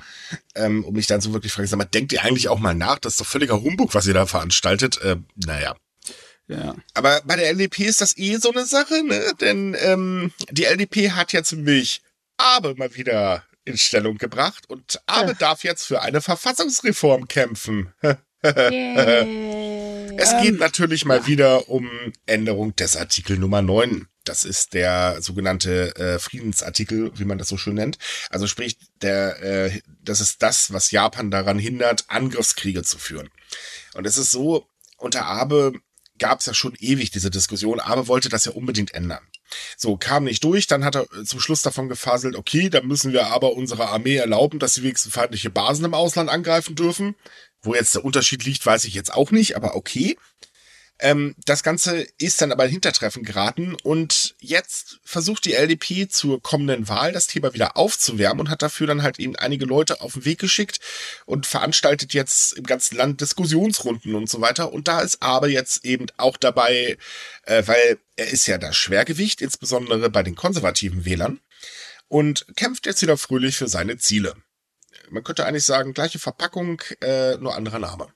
ähm, 0.54 0.84
und 0.84 0.94
mich 0.94 1.06
dann 1.06 1.20
so 1.20 1.32
wirklich 1.32 1.52
frage, 1.52 1.68
sag 1.68 1.78
mal, 1.78 1.84
denkt 1.84 2.12
ihr 2.12 2.22
eigentlich 2.22 2.48
auch 2.48 2.58
mal 2.58 2.74
nach? 2.74 2.98
Das 2.98 3.14
ist 3.14 3.20
doch 3.20 3.26
völliger 3.26 3.62
Humbug, 3.62 3.94
was 3.94 4.06
ihr 4.06 4.14
da 4.14 4.26
veranstaltet. 4.26 5.00
Äh, 5.02 5.16
naja. 5.46 5.76
Ja. 6.46 6.74
Aber 6.94 7.20
bei 7.24 7.36
der 7.36 7.50
LDP 7.50 7.84
ist 7.84 8.00
das 8.00 8.16
eh 8.16 8.36
so 8.36 8.50
eine 8.50 8.64
Sache, 8.64 9.04
ne? 9.04 9.32
Denn 9.40 9.76
ähm, 9.80 10.32
die 10.50 10.64
LDP 10.64 11.10
hat 11.10 11.32
ja 11.32 11.42
ziemlich 11.42 12.00
aber 12.38 12.74
mal 12.76 12.94
wieder 12.94 13.44
in 13.68 13.78
Stellung 13.78 14.18
gebracht 14.18 14.68
und 14.68 15.00
Abe 15.06 15.28
ja. 15.28 15.34
darf 15.34 15.64
jetzt 15.64 15.84
für 15.86 16.02
eine 16.02 16.20
Verfassungsreform 16.20 17.28
kämpfen. 17.28 17.92
es 18.40 18.52
geht 20.40 20.52
ähm, 20.52 20.56
natürlich 20.58 21.04
mal 21.04 21.18
ja. 21.18 21.26
wieder 21.26 21.68
um 21.68 21.90
Änderung 22.26 22.74
des 22.76 22.96
Artikel 22.96 23.38
Nummer 23.38 23.62
9. 23.62 24.08
Das 24.24 24.44
ist 24.44 24.74
der 24.74 25.22
sogenannte 25.22 25.96
äh, 25.96 26.18
Friedensartikel, 26.18 27.12
wie 27.14 27.24
man 27.24 27.38
das 27.38 27.48
so 27.48 27.56
schön 27.56 27.74
nennt. 27.74 27.98
Also 28.30 28.46
sprich, 28.46 28.76
der, 29.00 29.42
äh, 29.42 29.80
das 30.02 30.20
ist 30.20 30.42
das, 30.42 30.72
was 30.72 30.90
Japan 30.90 31.30
daran 31.30 31.58
hindert, 31.58 32.04
Angriffskriege 32.08 32.82
zu 32.82 32.98
führen. 32.98 33.30
Und 33.94 34.06
es 34.06 34.18
ist 34.18 34.30
so, 34.30 34.68
unter 34.98 35.24
Abe 35.24 35.72
gab 36.18 36.40
es 36.40 36.46
ja 36.46 36.54
schon 36.54 36.74
ewig 36.78 37.10
diese 37.10 37.30
Diskussion. 37.30 37.80
Abe 37.80 38.08
wollte 38.08 38.28
das 38.28 38.44
ja 38.44 38.52
unbedingt 38.52 38.92
ändern. 38.92 39.26
So, 39.76 39.96
kam 39.96 40.24
nicht 40.24 40.44
durch, 40.44 40.66
dann 40.66 40.84
hat 40.84 40.96
er 40.96 41.06
zum 41.24 41.40
Schluss 41.40 41.62
davon 41.62 41.88
gefaselt, 41.88 42.36
okay, 42.36 42.68
dann 42.68 42.86
müssen 42.86 43.12
wir 43.12 43.28
aber 43.28 43.54
unserer 43.54 43.90
Armee 43.90 44.16
erlauben, 44.16 44.58
dass 44.58 44.74
sie 44.74 44.82
wenigstens 44.82 45.14
feindliche 45.14 45.50
Basen 45.50 45.84
im 45.84 45.94
Ausland 45.94 46.30
angreifen 46.30 46.74
dürfen. 46.74 47.14
Wo 47.62 47.74
jetzt 47.74 47.94
der 47.94 48.04
Unterschied 48.04 48.44
liegt, 48.44 48.64
weiß 48.64 48.84
ich 48.84 48.94
jetzt 48.94 49.12
auch 49.12 49.30
nicht, 49.30 49.56
aber 49.56 49.74
okay. 49.74 50.16
Ähm, 51.00 51.36
das 51.44 51.62
Ganze 51.62 52.06
ist 52.18 52.42
dann 52.42 52.50
aber 52.50 52.64
in 52.64 52.72
Hintertreffen 52.72 53.22
geraten 53.22 53.76
und 53.82 54.34
jetzt 54.40 54.98
versucht 55.04 55.44
die 55.44 55.54
LDP 55.54 56.08
zur 56.08 56.42
kommenden 56.42 56.88
Wahl 56.88 57.12
das 57.12 57.28
Thema 57.28 57.54
wieder 57.54 57.76
aufzuwärmen 57.76 58.40
und 58.40 58.50
hat 58.50 58.62
dafür 58.62 58.88
dann 58.88 59.02
halt 59.02 59.20
eben 59.20 59.36
einige 59.36 59.64
Leute 59.64 60.00
auf 60.00 60.14
den 60.14 60.24
Weg 60.24 60.40
geschickt 60.40 60.80
und 61.24 61.46
veranstaltet 61.46 62.14
jetzt 62.14 62.54
im 62.54 62.64
ganzen 62.64 62.96
Land 62.96 63.20
Diskussionsrunden 63.20 64.16
und 64.16 64.28
so 64.28 64.40
weiter. 64.40 64.72
Und 64.72 64.88
da 64.88 65.00
ist 65.00 65.22
aber 65.22 65.48
jetzt 65.48 65.84
eben 65.84 66.06
auch 66.16 66.36
dabei, 66.36 66.98
äh, 67.44 67.62
weil 67.66 67.98
er 68.16 68.28
ist 68.28 68.46
ja 68.46 68.58
das 68.58 68.76
Schwergewicht, 68.76 69.40
insbesondere 69.40 70.10
bei 70.10 70.24
den 70.24 70.34
konservativen 70.34 71.04
Wählern 71.04 71.40
und 72.08 72.46
kämpft 72.56 72.86
jetzt 72.86 73.02
wieder 73.02 73.16
fröhlich 73.16 73.56
für 73.56 73.68
seine 73.68 73.98
Ziele. 73.98 74.34
Man 75.10 75.22
könnte 75.22 75.46
eigentlich 75.46 75.64
sagen, 75.64 75.94
gleiche 75.94 76.18
Verpackung, 76.18 76.82
äh, 77.00 77.36
nur 77.36 77.54
anderer 77.54 77.78
Name. 77.78 78.08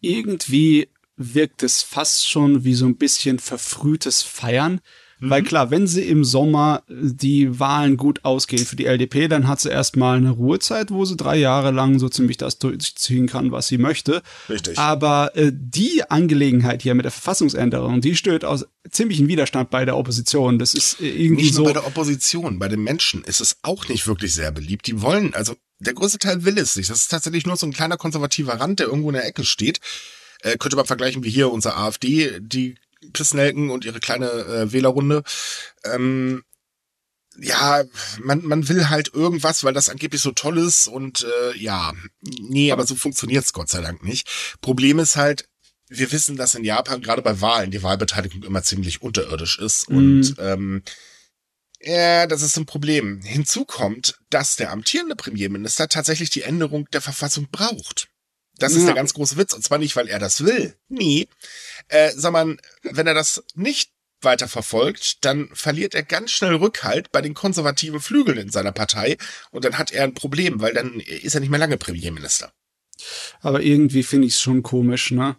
Irgendwie 0.00 0.88
wirkt 1.18 1.62
es 1.62 1.82
fast 1.82 2.28
schon 2.28 2.64
wie 2.64 2.74
so 2.74 2.86
ein 2.86 2.96
bisschen 2.96 3.38
verfrühtes 3.38 4.22
Feiern. 4.22 4.80
Mhm. 5.20 5.30
Weil 5.30 5.42
klar, 5.42 5.70
wenn 5.70 5.86
sie 5.86 6.02
im 6.02 6.24
Sommer 6.24 6.84
die 6.88 7.58
Wahlen 7.58 7.96
gut 7.96 8.24
ausgehen 8.24 8.64
für 8.64 8.76
die 8.76 8.86
LDP, 8.86 9.26
dann 9.26 9.48
hat 9.48 9.60
sie 9.60 9.68
erstmal 9.68 10.18
eine 10.18 10.30
Ruhezeit, 10.30 10.90
wo 10.90 11.04
sie 11.04 11.16
drei 11.16 11.36
Jahre 11.36 11.72
lang 11.72 11.98
so 11.98 12.08
ziemlich 12.08 12.36
das 12.36 12.58
durchziehen 12.58 13.26
kann, 13.26 13.50
was 13.50 13.66
sie 13.66 13.78
möchte. 13.78 14.22
Richtig. 14.48 14.78
Aber 14.78 15.36
äh, 15.36 15.50
die 15.52 16.08
Angelegenheit 16.08 16.82
hier 16.82 16.94
mit 16.94 17.04
der 17.04 17.10
Verfassungsänderung, 17.10 18.00
die 18.00 18.14
stößt 18.14 18.44
aus 18.44 18.66
ziemlichen 18.90 19.26
Widerstand 19.26 19.70
bei 19.70 19.84
der 19.84 19.96
Opposition. 19.96 20.58
Das 20.58 20.74
ist 20.74 21.00
äh, 21.00 21.08
irgendwie 21.08 21.42
nicht 21.42 21.54
so. 21.54 21.62
Nur 21.62 21.72
bei 21.72 21.80
der 21.80 21.86
Opposition, 21.86 22.60
bei 22.60 22.68
den 22.68 22.82
Menschen 22.82 23.24
ist 23.24 23.40
es 23.40 23.56
auch 23.62 23.88
nicht 23.88 24.06
wirklich 24.06 24.34
sehr 24.34 24.52
beliebt. 24.52 24.86
Die 24.86 25.02
wollen, 25.02 25.34
also 25.34 25.56
der 25.80 25.94
größte 25.94 26.18
Teil 26.18 26.44
will 26.44 26.58
es 26.58 26.76
nicht. 26.76 26.90
Das 26.90 27.00
ist 27.00 27.08
tatsächlich 27.08 27.46
nur 27.46 27.56
so 27.56 27.66
ein 27.66 27.72
kleiner 27.72 27.96
konservativer 27.96 28.60
Rand, 28.60 28.78
der 28.78 28.86
irgendwo 28.86 29.10
in 29.10 29.14
der 29.14 29.26
Ecke 29.26 29.44
steht. 29.44 29.80
Äh, 30.42 30.56
könnte 30.56 30.76
man 30.76 30.86
vergleichen 30.86 31.24
wie 31.24 31.30
hier 31.30 31.50
unser 31.50 31.76
AfD, 31.76 32.38
die 32.40 32.76
Pissnelken 33.12 33.70
und 33.70 33.84
ihre 33.84 34.00
kleine 34.00 34.30
äh, 34.30 34.72
Wählerrunde. 34.72 35.22
Ähm, 35.84 36.42
ja, 37.40 37.84
man, 38.20 38.44
man 38.44 38.68
will 38.68 38.88
halt 38.88 39.14
irgendwas, 39.14 39.62
weil 39.62 39.72
das 39.72 39.88
angeblich 39.88 40.20
so 40.20 40.32
toll 40.32 40.58
ist 40.58 40.88
und 40.88 41.24
äh, 41.24 41.56
ja, 41.56 41.92
nee, 42.20 42.72
aber 42.72 42.84
so 42.84 42.96
funktioniert's 42.96 43.52
Gott 43.52 43.68
sei 43.68 43.80
Dank 43.80 44.02
nicht. 44.02 44.58
Problem 44.60 44.98
ist 44.98 45.16
halt, 45.16 45.48
wir 45.88 46.10
wissen, 46.12 46.36
dass 46.36 46.54
in 46.54 46.64
Japan 46.64 47.00
gerade 47.00 47.22
bei 47.22 47.40
Wahlen 47.40 47.70
die 47.70 47.82
Wahlbeteiligung 47.82 48.42
immer 48.42 48.62
ziemlich 48.62 49.02
unterirdisch 49.02 49.58
ist 49.58 49.88
mhm. 49.88 49.96
und 49.96 50.34
ähm, 50.38 50.82
ja, 51.80 52.26
das 52.26 52.42
ist 52.42 52.56
ein 52.56 52.66
Problem. 52.66 53.20
Hinzu 53.22 53.64
kommt, 53.64 54.18
dass 54.30 54.56
der 54.56 54.72
amtierende 54.72 55.14
Premierminister 55.14 55.88
tatsächlich 55.88 56.30
die 56.30 56.42
Änderung 56.42 56.88
der 56.90 57.00
Verfassung 57.00 57.48
braucht. 57.52 58.08
Das 58.58 58.72
ja. 58.72 58.78
ist 58.78 58.86
der 58.86 58.94
ganz 58.94 59.14
große 59.14 59.36
Witz. 59.36 59.54
Und 59.54 59.62
zwar 59.62 59.78
nicht, 59.78 59.96
weil 59.96 60.08
er 60.08 60.18
das 60.18 60.44
will. 60.44 60.74
Nie. 60.88 61.28
Äh, 61.88 62.10
sondern 62.10 62.58
wenn 62.82 63.06
er 63.06 63.14
das 63.14 63.44
nicht 63.54 63.90
weiter 64.20 64.48
verfolgt, 64.48 65.24
dann 65.24 65.48
verliert 65.52 65.94
er 65.94 66.02
ganz 66.02 66.32
schnell 66.32 66.54
Rückhalt 66.56 67.12
bei 67.12 67.22
den 67.22 67.34
konservativen 67.34 68.00
Flügeln 68.00 68.38
in 68.38 68.50
seiner 68.50 68.72
Partei 68.72 69.16
und 69.52 69.64
dann 69.64 69.78
hat 69.78 69.92
er 69.92 70.04
ein 70.04 70.14
Problem, 70.14 70.60
weil 70.60 70.74
dann 70.74 70.98
ist 71.00 71.34
er 71.34 71.40
nicht 71.40 71.50
mehr 71.50 71.60
lange 71.60 71.76
Premierminister. 71.76 72.52
Aber 73.40 73.62
irgendwie 73.62 74.02
finde 74.02 74.26
ich 74.26 74.34
es 74.34 74.40
schon 74.40 74.62
komisch, 74.62 75.12
ne? 75.12 75.36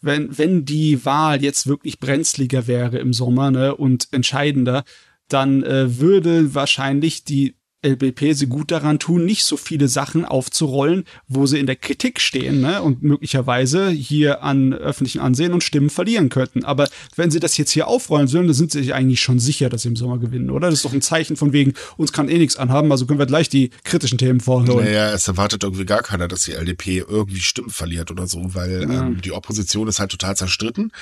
Wenn, 0.00 0.36
wenn 0.36 0.64
die 0.64 1.04
Wahl 1.04 1.42
jetzt 1.42 1.68
wirklich 1.68 2.00
brenzliger 2.00 2.66
wäre 2.66 2.98
im 2.98 3.12
Sommer, 3.12 3.52
ne, 3.52 3.76
und 3.76 4.08
entscheidender, 4.10 4.82
dann 5.28 5.62
äh, 5.62 6.00
würde 6.00 6.54
wahrscheinlich 6.54 7.22
die 7.22 7.54
LBP 7.84 8.34
sie 8.34 8.46
gut 8.46 8.70
daran 8.70 8.98
tun, 8.98 9.24
nicht 9.24 9.44
so 9.44 9.56
viele 9.56 9.88
Sachen 9.88 10.24
aufzurollen, 10.24 11.04
wo 11.28 11.46
sie 11.46 11.58
in 11.58 11.66
der 11.66 11.76
Kritik 11.76 12.20
stehen 12.20 12.60
ne? 12.60 12.80
und 12.82 13.02
möglicherweise 13.02 13.90
hier 13.90 14.42
an 14.42 14.72
öffentlichen 14.72 15.20
Ansehen 15.20 15.52
und 15.52 15.64
Stimmen 15.64 15.90
verlieren 15.90 16.28
könnten. 16.28 16.64
Aber 16.64 16.88
wenn 17.16 17.30
sie 17.30 17.40
das 17.40 17.56
jetzt 17.56 17.72
hier 17.72 17.88
aufrollen 17.88 18.28
sollen, 18.28 18.46
dann 18.46 18.54
sind 18.54 18.72
sie 18.72 18.82
sich 18.82 18.94
eigentlich 18.94 19.20
schon 19.20 19.38
sicher, 19.38 19.68
dass 19.68 19.82
sie 19.82 19.88
im 19.88 19.96
Sommer 19.96 20.18
gewinnen, 20.18 20.50
oder? 20.50 20.70
Das 20.70 20.78
ist 20.78 20.84
doch 20.84 20.92
ein 20.92 21.02
Zeichen 21.02 21.36
von 21.36 21.52
wegen, 21.52 21.74
uns 21.96 22.12
kann 22.12 22.28
eh 22.28 22.38
nichts 22.38 22.56
anhaben, 22.56 22.92
also 22.92 23.06
können 23.06 23.18
wir 23.18 23.26
gleich 23.26 23.48
die 23.48 23.70
kritischen 23.84 24.18
Themen 24.18 24.40
vorholen. 24.40 24.84
Naja, 24.84 25.12
es 25.12 25.26
erwartet 25.26 25.64
irgendwie 25.64 25.84
gar 25.84 26.02
keiner, 26.02 26.28
dass 26.28 26.44
die 26.44 26.52
LDP 26.52 26.98
irgendwie 26.98 27.40
Stimmen 27.40 27.70
verliert 27.70 28.10
oder 28.10 28.26
so, 28.26 28.54
weil 28.54 28.82
ja. 28.82 29.06
ähm, 29.06 29.20
die 29.20 29.32
Opposition 29.32 29.88
ist 29.88 29.98
halt 29.98 30.10
total 30.10 30.36
zerstritten. 30.36 30.92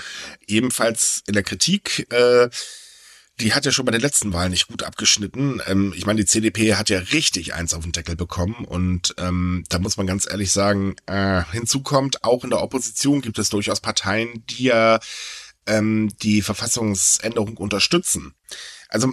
Ebenfalls 0.47 1.23
in 1.27 1.35
der 1.35 1.43
Kritik 1.43 2.07
äh, 2.11 2.49
die 3.41 3.55
hat 3.55 3.65
ja 3.65 3.73
schon 3.73 3.85
bei 3.85 3.93
den 3.93 4.01
letzten 4.01 4.33
Wahlen 4.33 4.51
nicht 4.51 4.69
gut 4.69 4.83
abgeschnitten. 4.83 5.61
Ähm, 5.67 5.93
ich 5.97 6.07
meine, 6.07 6.21
die 6.21 6.27
CDP 6.27 6.75
hat 6.75 6.91
ja 6.91 6.99
richtig 6.99 7.55
eins 7.55 7.75
auf 7.75 7.83
den 7.83 7.93
Deckel 7.93 8.17
bekommen 8.17 8.65
und 8.65 9.15
ähm, 9.19 9.65
da 9.69 9.79
muss 9.79 9.97
man 9.97 10.07
ganz 10.07 10.29
ehrlich 10.31 10.53
sagen, 10.53 10.97
äh, 11.07 11.43
hinzu 11.51 11.83
kommt, 11.83 12.25
auch 12.25 12.45
in 12.45 12.51
der 12.51 12.63
Opposition 12.63 13.21
gibt 13.21 13.39
es 13.39 13.49
durchaus 13.49 13.81
Parteien, 13.81 14.45
die 14.47 14.65
ja 14.65 15.01
ähm, 15.67 16.13
die 16.23 16.43
Verfassungsänderung 16.43 17.57
unterstützen. 17.57 18.35
Also 18.89 19.13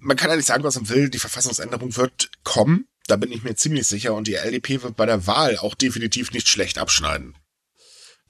man 0.00 0.16
kann 0.16 0.34
nicht 0.36 0.46
sagen, 0.46 0.64
was 0.64 0.76
man 0.76 0.88
will, 0.88 1.08
die 1.08 1.18
Verfassungsänderung 1.18 1.96
wird 1.96 2.30
kommen, 2.44 2.86
da 3.06 3.16
bin 3.16 3.32
ich 3.32 3.42
mir 3.42 3.54
ziemlich 3.54 3.86
sicher 3.86 4.14
und 4.14 4.28
die 4.28 4.34
LDP 4.34 4.82
wird 4.82 4.96
bei 4.96 5.06
der 5.06 5.26
Wahl 5.26 5.58
auch 5.58 5.74
definitiv 5.74 6.32
nicht 6.32 6.48
schlecht 6.48 6.78
abschneiden. 6.78 7.34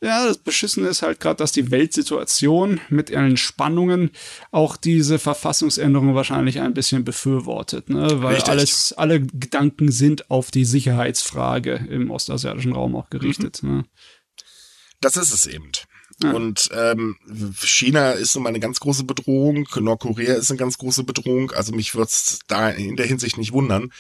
Ja, 0.01 0.27
das 0.27 0.39
Beschissene 0.39 0.89
ist 0.89 1.03
halt 1.03 1.19
gerade, 1.19 1.39
dass 1.39 1.51
die 1.51 1.71
Weltsituation 1.71 2.81
mit 2.89 3.11
ihren 3.11 3.37
Spannungen 3.37 4.11
auch 4.53 4.77
diese 4.77 5.19
Verfassungsänderung 5.19 6.15
wahrscheinlich 6.15 6.61
ein 6.61 6.75
bisschen 6.75 7.05
befürwortet, 7.05 7.91
ne? 7.91 8.23
Weil 8.23 8.35
Richtig. 8.35 8.51
alles, 8.51 8.93
alle 8.93 9.21
Gedanken 9.21 9.91
sind 9.91 10.31
auf 10.31 10.51
die 10.51 10.65
Sicherheitsfrage 10.65 11.87
im 11.91 12.11
ostasiatischen 12.11 12.73
Raum 12.73 12.95
auch 12.95 13.11
gerichtet. 13.11 13.63
Mhm. 13.63 13.77
Ne? 13.77 13.85
Das 15.01 15.17
ist 15.17 15.33
es 15.33 15.47
eben. 15.47 15.71
Ja. 16.23 16.33
Und 16.33 16.71
ähm, 16.73 17.17
China 17.61 18.13
ist 18.13 18.35
nun 18.35 18.45
mal 18.45 18.49
eine 18.49 18.61
ganz 18.61 18.81
große 18.81 19.05
Bedrohung, 19.05 19.69
Nordkorea 19.77 20.35
ist 20.35 20.51
eine 20.51 20.59
ganz 20.59 20.79
große 20.79 21.05
Bedrohung, 21.05 21.53
also 21.53 21.73
mich 21.73 21.95
wird's 21.95 22.41
da 22.49 22.71
in 22.71 22.97
der 22.97 23.07
Hinsicht 23.07 23.39
nicht 23.39 23.53
wundern. 23.53 23.93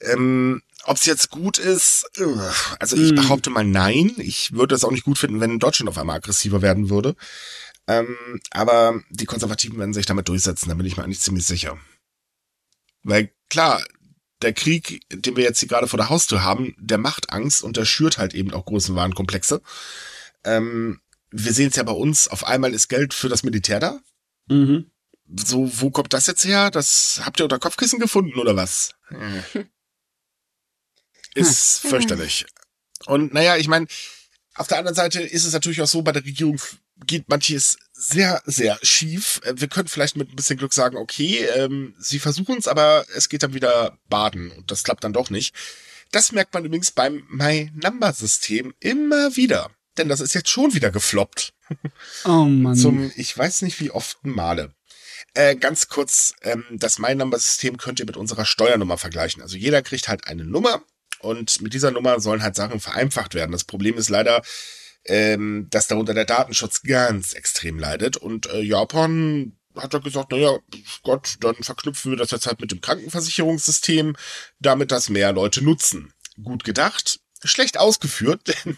Ähm, 0.00 0.62
ob 0.84 0.96
es 0.96 1.06
jetzt 1.06 1.30
gut 1.30 1.58
ist, 1.58 2.10
also 2.78 2.96
ich 2.96 3.12
mm. 3.12 3.16
behaupte 3.16 3.50
mal 3.50 3.64
nein. 3.64 4.12
Ich 4.18 4.52
würde 4.52 4.74
es 4.74 4.84
auch 4.84 4.90
nicht 4.90 5.04
gut 5.04 5.18
finden, 5.18 5.40
wenn 5.40 5.58
Deutschland 5.58 5.88
auf 5.88 5.98
einmal 5.98 6.16
aggressiver 6.16 6.62
werden 6.62 6.90
würde. 6.90 7.14
Ähm, 7.86 8.40
aber 8.50 9.00
die 9.10 9.24
Konservativen 9.24 9.78
werden 9.78 9.94
sich 9.94 10.06
damit 10.06 10.28
durchsetzen, 10.28 10.68
da 10.68 10.74
bin 10.74 10.86
ich 10.86 10.96
mir 10.96 11.04
eigentlich 11.04 11.20
ziemlich 11.20 11.46
sicher. 11.46 11.78
Weil 13.02 13.32
klar, 13.50 13.82
der 14.42 14.52
Krieg, 14.52 15.02
den 15.10 15.36
wir 15.36 15.44
jetzt 15.44 15.60
hier 15.60 15.68
gerade 15.68 15.88
vor 15.88 15.96
der 15.96 16.08
Haustür 16.08 16.42
haben, 16.42 16.74
der 16.78 16.98
macht 16.98 17.30
Angst 17.30 17.62
und 17.62 17.76
der 17.76 17.84
schürt 17.84 18.18
halt 18.18 18.34
eben 18.34 18.52
auch 18.52 18.64
großen 18.64 18.94
Warenkomplexe. 18.94 19.62
Ähm, 20.44 21.00
wir 21.30 21.52
sehen 21.52 21.68
es 21.68 21.76
ja 21.76 21.82
bei 21.82 21.92
uns, 21.92 22.28
auf 22.28 22.46
einmal 22.46 22.74
ist 22.74 22.88
Geld 22.88 23.14
für 23.14 23.28
das 23.28 23.42
Militär 23.42 23.80
da. 23.80 24.00
Mhm. 24.48 24.90
So, 25.34 25.70
wo 25.80 25.90
kommt 25.90 26.12
das 26.12 26.26
jetzt 26.26 26.44
her? 26.44 26.70
Das 26.70 27.22
habt 27.24 27.40
ihr 27.40 27.44
unter 27.44 27.58
Kopfkissen 27.58 27.98
gefunden 27.98 28.38
oder 28.38 28.56
was? 28.56 28.94
ist 31.34 31.82
hm. 31.82 31.90
fürchterlich. 31.90 32.46
Und 33.06 33.34
naja, 33.34 33.56
ich 33.56 33.68
meine, 33.68 33.86
auf 34.54 34.68
der 34.68 34.78
anderen 34.78 34.94
Seite 34.94 35.22
ist 35.22 35.44
es 35.44 35.52
natürlich 35.52 35.80
auch 35.80 35.86
so, 35.86 36.02
bei 36.02 36.12
der 36.12 36.24
Regierung 36.24 36.60
geht 37.06 37.28
manches 37.28 37.78
sehr, 37.92 38.42
sehr 38.44 38.78
schief. 38.82 39.40
Äh, 39.44 39.54
wir 39.56 39.68
können 39.68 39.88
vielleicht 39.88 40.16
mit 40.16 40.30
ein 40.30 40.36
bisschen 40.36 40.58
Glück 40.58 40.72
sagen, 40.72 40.96
okay, 40.96 41.44
ähm, 41.56 41.94
sie 41.98 42.18
versuchen 42.18 42.58
es, 42.58 42.68
aber 42.68 43.04
es 43.14 43.28
geht 43.28 43.42
dann 43.42 43.54
wieder 43.54 43.98
baden 44.08 44.50
und 44.52 44.70
das 44.70 44.84
klappt 44.84 45.04
dann 45.04 45.12
doch 45.12 45.30
nicht. 45.30 45.54
Das 46.10 46.32
merkt 46.32 46.52
man 46.52 46.64
übrigens 46.64 46.90
beim 46.90 47.24
My 47.30 47.70
Number 47.74 48.12
System 48.12 48.74
immer 48.80 49.34
wieder. 49.36 49.70
Denn 49.96 50.08
das 50.08 50.20
ist 50.20 50.34
jetzt 50.34 50.50
schon 50.50 50.74
wieder 50.74 50.90
gefloppt. 50.90 51.54
Oh 52.26 52.44
Mann. 52.44 52.76
Zum, 52.76 53.10
ich 53.16 53.36
weiß 53.36 53.62
nicht 53.62 53.80
wie 53.80 53.90
oft 53.90 54.18
Male. 54.26 54.74
Äh, 55.32 55.56
ganz 55.56 55.88
kurz, 55.88 56.34
ähm, 56.42 56.64
das 56.70 56.98
My 56.98 57.14
Number 57.14 57.38
System 57.38 57.78
könnt 57.78 57.98
ihr 57.98 58.04
mit 58.04 58.18
unserer 58.18 58.44
Steuernummer 58.44 58.98
vergleichen. 58.98 59.40
Also 59.40 59.56
jeder 59.56 59.80
kriegt 59.80 60.08
halt 60.08 60.26
eine 60.26 60.44
Nummer 60.44 60.82
und 61.22 61.60
mit 61.60 61.74
dieser 61.74 61.90
Nummer 61.90 62.20
sollen 62.20 62.42
halt 62.42 62.56
Sachen 62.56 62.80
vereinfacht 62.80 63.34
werden. 63.34 63.52
Das 63.52 63.64
Problem 63.64 63.96
ist 63.96 64.10
leider, 64.10 64.42
ähm, 65.04 65.68
dass 65.70 65.88
darunter 65.88 66.14
der 66.14 66.24
Datenschutz 66.24 66.82
ganz 66.82 67.32
extrem 67.32 67.78
leidet. 67.78 68.16
Und 68.16 68.46
äh, 68.46 68.60
Japan 68.60 69.56
hat 69.76 69.94
er 69.94 70.00
gesagt, 70.00 70.32
naja, 70.32 70.58
Gott, 71.02 71.36
dann 71.40 71.56
verknüpfen 71.56 72.12
wir 72.12 72.18
das 72.18 72.30
jetzt 72.30 72.46
halt 72.46 72.60
mit 72.60 72.70
dem 72.70 72.80
Krankenversicherungssystem, 72.80 74.16
damit 74.60 74.92
das 74.92 75.08
mehr 75.08 75.32
Leute 75.32 75.62
nutzen. 75.62 76.12
Gut 76.42 76.64
gedacht, 76.64 77.20
schlecht 77.44 77.78
ausgeführt, 77.78 78.42
denn 78.64 78.76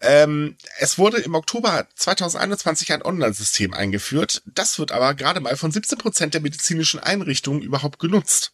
ähm, 0.00 0.56
es 0.78 0.98
wurde 0.98 1.18
im 1.18 1.34
Oktober 1.34 1.86
2021 1.94 2.92
ein 2.92 3.02
Online-System 3.02 3.72
eingeführt. 3.72 4.42
Das 4.46 4.78
wird 4.78 4.92
aber 4.92 5.14
gerade 5.14 5.40
mal 5.40 5.56
von 5.56 5.70
17 5.70 5.98
Prozent 5.98 6.34
der 6.34 6.40
medizinischen 6.40 7.00
Einrichtungen 7.00 7.62
überhaupt 7.62 7.98
genutzt. 7.98 8.52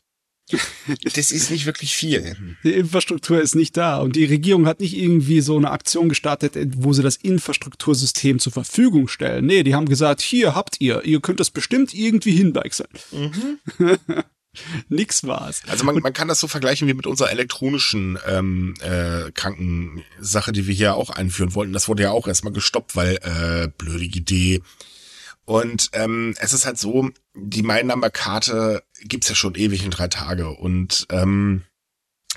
Das 1.15 1.33
ist 1.33 1.51
nicht 1.51 1.67
wirklich 1.67 1.97
viel. 1.97 2.37
Die 2.63 2.73
Infrastruktur 2.73 3.41
ist 3.41 3.57
nicht 3.57 3.77
da 3.77 3.99
und 3.99 4.15
die 4.15 4.25
Regierung 4.25 4.67
hat 4.67 4.79
nicht 4.79 4.97
irgendwie 4.97 5.41
so 5.41 5.57
eine 5.57 5.73
Aktion 5.73 6.09
gestartet, 6.09 6.57
wo 6.77 6.93
sie 6.93 7.03
das 7.03 7.17
Infrastruktursystem 7.17 8.39
zur 8.39 8.53
Verfügung 8.53 9.09
stellen. 9.09 9.47
Nee, 9.47 9.65
die 9.65 9.75
haben 9.75 9.89
gesagt, 9.89 10.21
hier 10.21 10.55
habt 10.55 10.81
ihr, 10.81 11.05
ihr 11.05 11.21
könnt 11.21 11.41
das 11.41 11.51
bestimmt 11.51 11.95
irgendwie 11.95 12.33
hinwechseln. 12.33 12.91
Mhm. 13.11 13.59
Nix 14.89 15.25
war's. 15.25 15.63
Also 15.67 15.85
man, 15.85 15.97
man 15.97 16.13
kann 16.13 16.29
das 16.29 16.39
so 16.39 16.49
vergleichen 16.49 16.87
wie 16.89 16.95
mit 16.95 17.07
unserer 17.07 17.31
elektronischen 17.31 18.19
ähm, 18.27 18.75
äh, 18.81 19.31
Krankensache, 19.33 20.53
die 20.53 20.67
wir 20.67 20.75
hier 20.75 20.95
auch 20.95 21.11
einführen 21.11 21.55
wollten. 21.55 21.73
Das 21.73 21.89
wurde 21.89 22.05
ja 22.05 22.13
auch 22.13 22.29
erstmal 22.29 22.53
gestoppt, 22.53 22.97
weil 22.97 23.17
äh, 23.17 23.69
blöde 23.77 24.05
Idee 24.05 24.63
und 25.47 25.91
ähm, 25.93 26.35
es 26.39 26.53
ist 26.53 26.67
halt 26.67 26.77
so, 26.77 27.09
die 27.35 27.63
My-Number-Karte 27.63 28.83
gibt's 29.03 29.29
ja 29.29 29.35
schon 29.35 29.55
ewig 29.55 29.85
in 29.85 29.91
drei 29.91 30.09
Tage. 30.09 30.51
Und 30.51 31.07
ähm, 31.11 31.63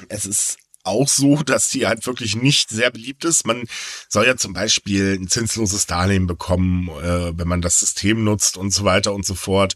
es 0.07 0.25
ist 0.25 0.57
auch 0.83 1.07
so, 1.07 1.35
dass 1.43 1.69
die 1.69 1.87
halt 1.87 2.05
wirklich 2.05 2.35
nicht 2.35 2.69
sehr 2.69 2.91
beliebt 2.91 3.25
ist. 3.25 3.45
Man 3.45 3.63
soll 4.07 4.25
ja 4.25 4.35
zum 4.37 4.53
Beispiel 4.53 5.17
ein 5.19 5.27
zinsloses 5.27 5.85
Darlehen 5.85 6.27
bekommen, 6.27 6.89
äh, 6.89 7.37
wenn 7.37 7.47
man 7.47 7.61
das 7.61 7.79
System 7.79 8.23
nutzt 8.23 8.57
und 8.57 8.71
so 8.71 8.83
weiter 8.83 9.13
und 9.13 9.25
so 9.25 9.35
fort. 9.35 9.75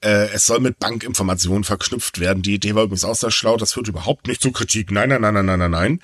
Äh, 0.00 0.30
es 0.32 0.46
soll 0.46 0.60
mit 0.60 0.78
Bankinformationen 0.78 1.64
verknüpft 1.64 2.20
werden. 2.20 2.42
Die 2.42 2.54
Idee 2.54 2.74
war 2.74 2.84
übrigens 2.84 3.04
auch 3.04 3.16
sehr 3.16 3.30
schlau. 3.30 3.56
Das 3.56 3.72
führt 3.72 3.88
überhaupt 3.88 4.26
nicht 4.26 4.42
zur 4.42 4.52
Kritik. 4.52 4.90
Nein, 4.90 5.08
nein, 5.08 5.20
nein, 5.20 5.34
nein, 5.34 5.46
nein, 5.46 5.58
nein, 5.58 5.70
nein. 5.70 6.00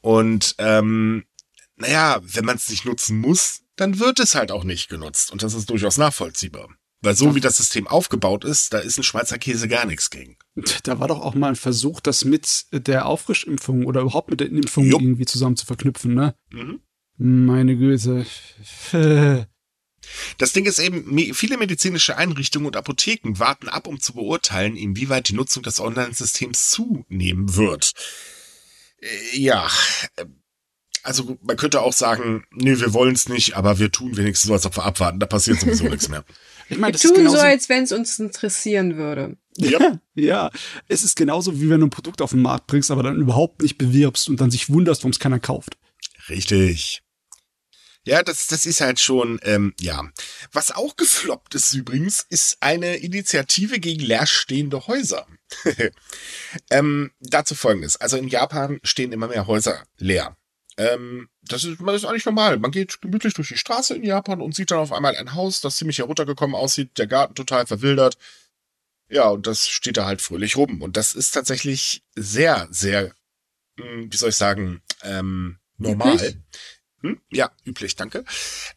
Und 0.00 0.54
ähm, 0.58 1.24
naja, 1.76 2.20
wenn 2.22 2.44
man 2.44 2.56
es 2.56 2.68
nicht 2.68 2.84
nutzen 2.84 3.18
muss, 3.18 3.60
dann 3.76 3.98
wird 3.98 4.20
es 4.20 4.34
halt 4.34 4.52
auch 4.52 4.64
nicht 4.64 4.88
genutzt. 4.88 5.32
Und 5.32 5.42
das 5.42 5.54
ist 5.54 5.70
durchaus 5.70 5.96
nachvollziehbar. 5.96 6.68
Weil 7.02 7.16
so 7.16 7.34
wie 7.34 7.40
das 7.40 7.56
System 7.56 7.86
aufgebaut 7.86 8.44
ist, 8.44 8.74
da 8.74 8.78
ist 8.78 8.98
ein 8.98 9.02
Schweizer 9.02 9.38
Käse 9.38 9.68
gar 9.68 9.86
nichts 9.86 10.10
gegen. 10.10 10.36
Da 10.82 11.00
war 11.00 11.08
doch 11.08 11.20
auch 11.20 11.34
mal 11.34 11.48
ein 11.48 11.56
Versuch, 11.56 12.00
das 12.00 12.24
mit 12.26 12.66
der 12.72 13.06
Auffrischimpfung 13.06 13.86
oder 13.86 14.02
überhaupt 14.02 14.30
mit 14.30 14.40
der 14.40 14.48
Impfung 14.48 14.84
Jupp. 14.84 15.00
irgendwie 15.00 15.24
zusammen 15.24 15.56
zu 15.56 15.64
verknüpfen, 15.64 16.14
ne? 16.14 16.34
Mhm. 16.50 16.80
Meine 17.16 17.76
Güte. 17.76 18.26
Das 20.38 20.52
Ding 20.52 20.64
ist 20.66 20.78
eben, 20.78 21.34
viele 21.34 21.56
medizinische 21.56 22.16
Einrichtungen 22.16 22.66
und 22.66 22.76
Apotheken 22.76 23.38
warten 23.38 23.68
ab, 23.68 23.86
um 23.86 24.00
zu 24.00 24.14
beurteilen, 24.14 24.76
inwieweit 24.76 25.28
die 25.28 25.34
Nutzung 25.34 25.62
des 25.62 25.78
Online-Systems 25.78 26.70
zunehmen 26.70 27.54
wird. 27.54 27.92
Äh, 28.98 29.38
ja, 29.38 29.68
äh, 30.16 30.24
also 31.02 31.38
man 31.42 31.56
könnte 31.56 31.80
auch 31.82 31.92
sagen, 31.92 32.44
nee, 32.50 32.78
wir 32.78 32.92
wollen 32.92 33.14
es 33.14 33.28
nicht, 33.28 33.56
aber 33.56 33.78
wir 33.78 33.90
tun 33.90 34.16
wenigstens 34.16 34.48
so, 34.48 34.52
als 34.52 34.66
ob 34.66 34.76
wir 34.76 34.84
abwarten, 34.84 35.20
da 35.20 35.26
passiert 35.26 35.60
sowieso 35.60 35.84
nichts 35.84 36.08
mehr. 36.08 36.24
Ich 36.72 36.78
mein, 36.78 36.92
wir 36.92 37.00
tun 37.00 37.28
so, 37.28 37.36
als 37.36 37.68
wenn 37.68 37.82
es 37.82 37.90
uns 37.90 38.16
interessieren 38.20 38.96
würde. 38.96 39.36
Ja. 39.56 39.98
ja, 40.14 40.50
es 40.86 41.02
ist 41.02 41.16
genauso, 41.16 41.60
wie 41.60 41.68
wenn 41.68 41.80
du 41.80 41.86
ein 41.86 41.90
Produkt 41.90 42.22
auf 42.22 42.30
den 42.30 42.42
Markt 42.42 42.68
bringst, 42.68 42.92
aber 42.92 43.02
dann 43.02 43.16
überhaupt 43.16 43.60
nicht 43.60 43.76
bewirbst 43.76 44.28
und 44.28 44.40
dann 44.40 44.52
sich 44.52 44.70
wunderst, 44.70 45.02
warum 45.02 45.10
es 45.10 45.18
keiner 45.18 45.40
kauft. 45.40 45.78
Richtig. 46.28 47.02
Ja, 48.04 48.22
das, 48.22 48.46
das 48.46 48.66
ist 48.66 48.80
halt 48.80 48.98
schon, 48.98 49.40
ähm, 49.42 49.74
ja. 49.78 50.08
Was 50.52 50.70
auch 50.70 50.96
gefloppt 50.96 51.54
ist 51.54 51.74
übrigens, 51.74 52.24
ist 52.28 52.56
eine 52.60 52.96
Initiative 52.96 53.78
gegen 53.78 54.00
leerstehende 54.00 54.86
Häuser. 54.86 55.26
ähm, 56.70 57.10
dazu 57.20 57.54
folgendes. 57.54 57.96
Also 57.96 58.16
in 58.16 58.28
Japan 58.28 58.80
stehen 58.84 59.12
immer 59.12 59.28
mehr 59.28 59.46
Häuser 59.46 59.82
leer. 59.98 60.36
Ähm, 60.80 61.28
das 61.42 61.64
ist, 61.64 61.78
das 61.78 61.96
ist 61.96 62.04
eigentlich 62.06 62.24
normal. 62.24 62.58
Man 62.58 62.70
geht 62.70 63.02
gemütlich 63.02 63.34
durch 63.34 63.48
die 63.48 63.58
Straße 63.58 63.94
in 63.94 64.02
Japan 64.02 64.40
und 64.40 64.54
sieht 64.54 64.70
dann 64.70 64.78
auf 64.78 64.92
einmal 64.92 65.14
ein 65.14 65.34
Haus, 65.34 65.60
das 65.60 65.76
ziemlich 65.76 65.98
heruntergekommen 65.98 66.56
aussieht, 66.56 66.96
der 66.96 67.06
Garten 67.06 67.34
total 67.34 67.66
verwildert. 67.66 68.16
Ja, 69.10 69.28
und 69.28 69.46
das 69.46 69.68
steht 69.68 69.98
da 69.98 70.06
halt 70.06 70.22
fröhlich 70.22 70.56
rum. 70.56 70.80
Und 70.80 70.96
das 70.96 71.14
ist 71.14 71.32
tatsächlich 71.32 72.02
sehr, 72.16 72.66
sehr, 72.70 73.12
hm, 73.78 74.10
wie 74.10 74.16
soll 74.16 74.30
ich 74.30 74.36
sagen, 74.36 74.80
ähm, 75.02 75.58
normal. 75.76 76.42
Hm? 77.02 77.20
Ja, 77.30 77.50
üblich, 77.66 77.96
danke. 77.96 78.24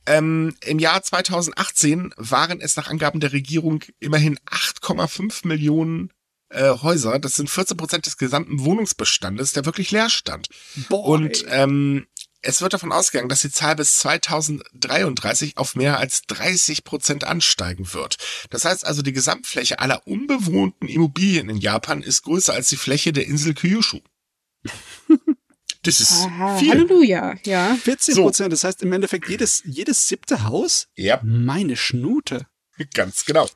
Ähm, 0.05 0.55
Im 0.65 0.79
Jahr 0.79 1.03
2018 1.03 2.13
waren 2.17 2.59
es 2.59 2.75
nach 2.75 2.89
Angaben 2.89 3.21
der 3.21 3.31
Regierung 3.31 3.81
immerhin 3.99 4.37
8,5 4.39 5.47
Millionen 5.47 6.11
äh, 6.53 6.69
Häuser, 6.81 7.19
das 7.19 7.35
sind 7.35 7.49
14 7.49 7.77
Prozent 7.77 8.05
des 8.05 8.17
gesamten 8.17 8.63
Wohnungsbestandes, 8.63 9.53
der 9.53 9.65
wirklich 9.65 9.91
leer 9.91 10.09
stand. 10.09 10.49
Boah, 10.89 11.05
Und 11.05 11.45
ähm, 11.49 12.07
es 12.41 12.61
wird 12.61 12.73
davon 12.73 12.91
ausgegangen, 12.91 13.29
dass 13.29 13.41
die 13.41 13.51
Zahl 13.51 13.75
bis 13.75 13.99
2033 13.99 15.57
auf 15.57 15.75
mehr 15.75 15.97
als 15.99 16.23
30 16.23 16.83
Prozent 16.83 17.23
ansteigen 17.23 17.93
wird. 17.93 18.17
Das 18.49 18.65
heißt 18.65 18.85
also, 18.85 19.01
die 19.01 19.13
Gesamtfläche 19.13 19.79
aller 19.79 20.05
unbewohnten 20.07 20.87
Immobilien 20.89 21.49
in 21.49 21.57
Japan 21.57 22.01
ist 22.03 22.23
größer 22.23 22.53
als 22.53 22.67
die 22.69 22.77
Fläche 22.77 23.13
der 23.13 23.25
Insel 23.27 23.53
Kyushu. 23.53 23.99
Das 25.85 25.99
ist 25.99 26.13
Aha, 26.13 26.57
viel. 26.59 26.69
Halleluja, 26.69 27.35
ja. 27.45 27.75
14 27.75 28.15
So. 28.15 28.23
Prozent, 28.23 28.53
das 28.53 28.63
heißt 28.63 28.81
im 28.83 28.93
Endeffekt 28.93 29.27
jedes, 29.27 29.61
jedes 29.65 30.07
siebte 30.07 30.43
Haus? 30.45 30.87
Ja, 30.95 31.19
Meine 31.23 31.75
Schnute. 31.75 32.47
ganz 32.93 33.25
genau. 33.25 33.49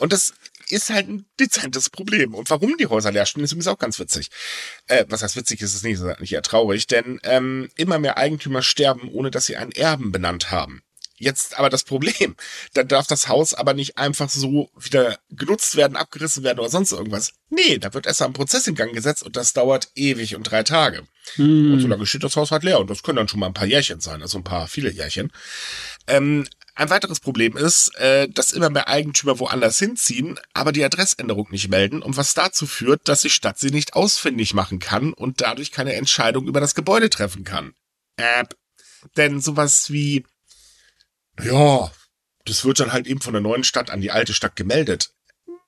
Und 0.00 0.12
das 0.12 0.34
ist 0.70 0.90
halt 0.90 1.08
ein 1.08 1.26
dezentes 1.38 1.90
Problem. 1.90 2.34
Und 2.34 2.50
warum 2.50 2.76
die 2.76 2.86
Häuser 2.86 3.12
leer 3.12 3.26
stehen, 3.26 3.44
ist 3.44 3.52
übrigens 3.52 3.68
auch 3.68 3.78
ganz 3.78 3.98
witzig. 3.98 4.30
Äh, 4.86 5.04
was 5.08 5.22
heißt 5.22 5.36
witzig, 5.36 5.60
ist 5.62 5.74
es 5.74 5.82
nicht, 5.82 6.00
ist 6.00 6.20
nicht 6.20 6.32
eher 6.32 6.42
traurig, 6.42 6.86
denn 6.86 7.20
ähm, 7.22 7.68
immer 7.76 7.98
mehr 7.98 8.18
Eigentümer 8.18 8.62
sterben, 8.62 9.08
ohne 9.10 9.30
dass 9.30 9.46
sie 9.46 9.56
einen 9.56 9.72
Erben 9.72 10.12
benannt 10.12 10.50
haben. 10.50 10.82
Jetzt 11.20 11.58
aber 11.58 11.68
das 11.68 11.82
Problem, 11.82 12.36
dann 12.74 12.88
darf 12.88 13.06
das 13.06 13.28
Haus 13.28 13.52
aber 13.52 13.74
nicht 13.74 13.98
einfach 13.98 14.30
so 14.30 14.70
wieder 14.78 15.18
genutzt 15.30 15.76
werden, 15.76 15.96
abgerissen 15.96 16.44
werden 16.44 16.60
oder 16.60 16.70
sonst 16.70 16.92
irgendwas. 16.92 17.32
Nee, 17.50 17.78
da 17.78 17.92
wird 17.92 18.06
erst 18.06 18.22
ein 18.22 18.32
Prozess 18.32 18.66
in 18.66 18.74
Gang 18.74 18.94
gesetzt 18.94 19.24
und 19.24 19.36
das 19.36 19.52
dauert 19.52 19.90
ewig 19.94 20.36
und 20.36 20.44
drei 20.44 20.62
Tage. 20.62 21.02
Und 21.36 21.80
so 21.80 21.88
lange 21.88 22.06
steht 22.06 22.24
das 22.24 22.36
Haus 22.36 22.52
halt 22.52 22.62
leer 22.62 22.80
und 22.80 22.88
das 22.88 23.02
können 23.02 23.16
dann 23.16 23.28
schon 23.28 23.40
mal 23.40 23.46
ein 23.46 23.54
paar 23.54 23.66
Jährchen 23.66 24.00
sein, 24.00 24.22
also 24.22 24.38
ein 24.38 24.44
paar 24.44 24.68
viele 24.68 24.90
Jährchen. 24.90 25.30
Ähm, 26.06 26.46
ein 26.78 26.90
weiteres 26.90 27.18
Problem 27.18 27.56
ist, 27.56 27.92
äh, 27.96 28.28
dass 28.28 28.52
immer 28.52 28.70
mehr 28.70 28.86
Eigentümer 28.86 29.40
woanders 29.40 29.80
hinziehen, 29.80 30.38
aber 30.54 30.70
die 30.70 30.84
Adressänderung 30.84 31.48
nicht 31.50 31.68
melden 31.68 32.02
und 32.02 32.16
was 32.16 32.34
dazu 32.34 32.68
führt, 32.68 33.08
dass 33.08 33.22
die 33.22 33.30
Stadt 33.30 33.58
sie 33.58 33.70
nicht 33.70 33.94
ausfindig 33.94 34.54
machen 34.54 34.78
kann 34.78 35.12
und 35.12 35.40
dadurch 35.40 35.72
keine 35.72 35.94
Entscheidung 35.94 36.46
über 36.46 36.60
das 36.60 36.76
Gebäude 36.76 37.10
treffen 37.10 37.42
kann. 37.42 37.74
Äh, 38.16 38.44
denn 39.16 39.40
sowas 39.40 39.90
wie, 39.90 40.24
ja, 41.42 41.90
das 42.44 42.64
wird 42.64 42.78
dann 42.78 42.92
halt 42.92 43.08
eben 43.08 43.20
von 43.20 43.32
der 43.32 43.42
neuen 43.42 43.64
Stadt 43.64 43.90
an 43.90 44.00
die 44.00 44.12
alte 44.12 44.32
Stadt 44.32 44.54
gemeldet. 44.54 45.10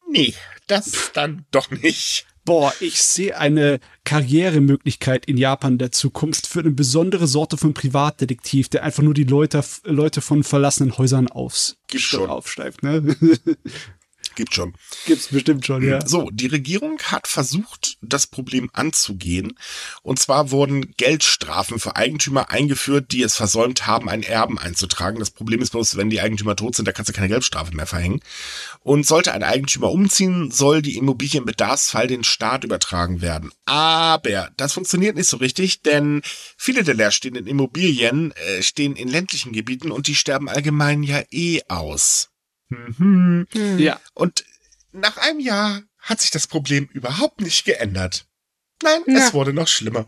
Nee, 0.09 0.35
das 0.69 1.11
dann 1.13 1.45
doch 1.51 1.71
nicht. 1.71 2.27
Boah, 2.51 2.75
ich 2.81 3.01
sehe 3.01 3.39
eine 3.39 3.79
Karrieremöglichkeit 4.03 5.25
in 5.27 5.37
Japan 5.37 5.79
der 5.79 5.93
Zukunft 5.93 6.49
für 6.49 6.59
eine 6.59 6.73
besondere 6.73 7.29
Sorte 7.29 7.57
von 7.57 7.75
Privatdetektiv, 7.75 8.69
der 8.69 8.83
einfach 8.83 9.05
nur 9.05 9.15
die 9.15 9.23
Leute, 9.23 9.63
Leute 9.85 10.21
von 10.21 10.43
verlassenen 10.43 10.99
Häusern 10.99 11.29
aufs, 11.29 11.77
aufschreibt. 12.27 12.83
Ne? 12.83 13.15
Gibt 14.41 14.55
schon. 14.55 14.73
Gibt's 15.05 15.29
bestimmt 15.29 15.67
schon, 15.67 15.87
ja. 15.87 16.01
So, 16.07 16.31
die 16.33 16.47
Regierung 16.47 16.99
hat 17.03 17.29
versucht, 17.29 17.99
das 18.01 18.27
Problem 18.27 18.71
anzugehen. 18.73 19.53
Und 20.03 20.19
zwar 20.19 20.51
wurden 20.51 20.95
Geldstrafen 20.97 21.79
für 21.79 21.97
Eigentümer 21.97 22.49
eingeführt, 22.49 23.13
die 23.13 23.23
es 23.23 23.37
versäumt 23.37 23.87
haben, 23.87 24.09
einen 24.09 24.23
Erben 24.23 24.59
einzutragen. 24.59 25.19
Das 25.19 25.31
Problem 25.31 25.61
ist 25.61 25.73
bloß, 25.73 25.99
wenn 25.99 26.09
die 26.09 26.23
Eigentümer 26.23 26.57
tot 26.57 26.75
sind, 26.75 26.89
da 26.89 26.93
kannst 26.93 27.11
du 27.11 27.13
keine 27.13 27.29
Geldstrafe 27.29 27.77
mehr 27.77 27.85
verhängen. 27.85 28.23
Und 28.83 29.07
sollte 29.07 29.35
ein 29.35 29.43
Eigentümer 29.43 29.91
umziehen, 29.91 30.51
soll 30.51 30.81
die 30.81 30.97
Immobilie 30.97 31.41
im 31.41 31.45
Bedarfsfall 31.45 32.07
den 32.07 32.25
Staat 32.25 32.65
übertragen 32.65 33.21
werden. 33.21 33.53
Aber 33.67 34.49
das 34.57 34.73
funktioniert 34.73 35.17
nicht 35.17 35.29
so 35.29 35.37
richtig, 35.37 35.83
denn 35.83 36.23
viele 36.57 36.83
der 36.83 36.95
leerstehenden 36.95 37.47
Immobilien 37.47 38.33
äh, 38.33 38.63
stehen 38.63 38.97
in 38.97 39.09
ländlichen 39.09 39.53
Gebieten 39.53 39.91
und 39.91 40.07
die 40.07 40.15
sterben 40.15 40.49
allgemein 40.49 41.03
ja 41.03 41.21
eh 41.31 41.61
aus. 41.69 42.31
Mhm. 42.71 43.47
Hm. 43.53 43.79
Ja. 43.79 44.01
Und 44.15 44.45
nach 44.93 45.17
einem 45.19 45.41
Jahr 45.41 45.83
hat 45.99 46.21
sich 46.21 46.31
das 46.31 46.47
Problem 46.47 46.89
überhaupt 46.93 47.41
nicht 47.41 47.65
geändert. 47.65 48.27
Nein, 48.83 49.03
Na. 49.07 49.19
es 49.27 49.35
wurde 49.35 49.53
noch 49.53 49.69
schlimmer. 49.69 50.07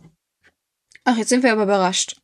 Ach, 1.05 1.17
jetzt 1.17 1.29
sind 1.29 1.43
wir 1.43 1.53
aber 1.53 1.65
überrascht. 1.65 2.17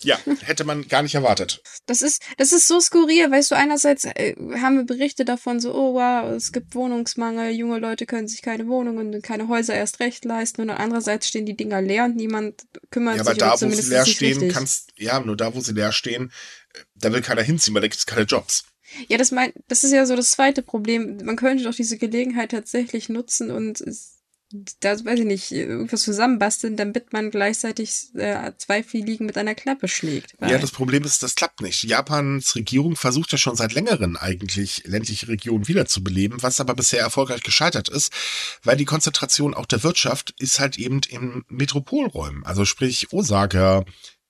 Ja, 0.00 0.18
hätte 0.42 0.64
man 0.64 0.86
gar 0.88 1.02
nicht 1.02 1.14
erwartet. 1.14 1.62
Das 1.86 2.02
ist, 2.02 2.22
das 2.36 2.52
ist 2.52 2.68
so 2.68 2.80
skurril, 2.80 3.30
weißt 3.30 3.50
du, 3.50 3.54
einerseits 3.56 4.04
äh, 4.04 4.34
haben 4.60 4.76
wir 4.76 4.84
Berichte 4.84 5.24
davon, 5.24 5.58
so, 5.58 5.74
oh 5.74 5.94
wow, 5.94 6.32
es 6.36 6.52
gibt 6.52 6.74
Wohnungsmangel, 6.74 7.52
junge 7.52 7.78
Leute 7.78 8.04
können 8.04 8.28
sich 8.28 8.42
keine 8.42 8.68
Wohnungen 8.68 9.14
und 9.14 9.22
keine 9.22 9.48
Häuser 9.48 9.74
erst 9.74 10.00
recht 10.00 10.26
leisten 10.26 10.60
und 10.60 10.70
andererseits 10.70 11.28
stehen 11.28 11.46
die 11.46 11.56
Dinger 11.56 11.80
leer 11.80 12.04
und 12.04 12.16
niemand 12.16 12.66
kümmert 12.90 13.16
Ja, 13.16 13.22
aber 13.22 13.30
sich 13.30 13.38
da, 13.38 13.52
wo 13.52 13.70
sie 13.70 13.88
leer 13.88 14.04
stehen, 14.04 14.38
richtig. 14.38 14.52
kannst, 14.52 14.92
ja, 14.96 15.18
nur 15.20 15.36
da, 15.36 15.54
wo 15.54 15.60
sie 15.60 15.72
leer 15.72 15.92
stehen, 15.92 16.30
äh, 16.74 16.80
da 16.94 17.10
will 17.10 17.22
keiner 17.22 17.42
hinziehen, 17.42 17.74
weil 17.74 17.80
da 17.80 17.88
gibt 17.88 17.98
es 17.98 18.04
keine 18.04 18.26
Jobs. 18.26 18.64
Ja, 19.08 19.18
das 19.18 19.30
mein, 19.30 19.52
das 19.68 19.84
ist 19.84 19.92
ja 19.92 20.06
so 20.06 20.16
das 20.16 20.30
zweite 20.30 20.62
Problem. 20.62 21.18
Man 21.24 21.36
könnte 21.36 21.64
doch 21.64 21.74
diese 21.74 21.98
Gelegenheit 21.98 22.50
tatsächlich 22.52 23.08
nutzen 23.08 23.50
und 23.50 23.82
da, 24.80 24.92
weiß 24.92 25.20
ich 25.20 25.26
nicht, 25.26 25.50
irgendwas 25.50 26.02
zusammenbasteln, 26.02 26.76
damit 26.76 27.12
man 27.12 27.32
gleichzeitig 27.32 28.14
äh, 28.14 28.52
zwei 28.58 28.84
Fliegen 28.84 29.26
mit 29.26 29.36
einer 29.36 29.56
Klappe 29.56 29.88
schlägt. 29.88 30.34
Ja, 30.40 30.58
das 30.58 30.70
Problem 30.70 31.02
ist, 31.02 31.22
das 31.24 31.34
klappt 31.34 31.62
nicht. 31.62 31.82
Japans 31.82 32.54
Regierung 32.54 32.94
versucht 32.94 33.32
ja 33.32 33.38
schon 33.38 33.56
seit 33.56 33.72
längerem 33.72 34.16
eigentlich 34.16 34.84
ländliche 34.86 35.26
Regionen 35.26 35.66
wiederzubeleben, 35.66 36.42
was 36.44 36.60
aber 36.60 36.74
bisher 36.74 37.00
erfolgreich 37.00 37.42
gescheitert 37.42 37.88
ist, 37.88 38.12
weil 38.62 38.76
die 38.76 38.84
Konzentration 38.84 39.52
auch 39.52 39.66
der 39.66 39.82
Wirtschaft 39.82 40.32
ist 40.38 40.60
halt 40.60 40.78
eben 40.78 41.00
in 41.08 41.42
Metropolräumen, 41.48 42.46
also 42.46 42.64
sprich 42.64 43.12
Osaka, 43.12 43.84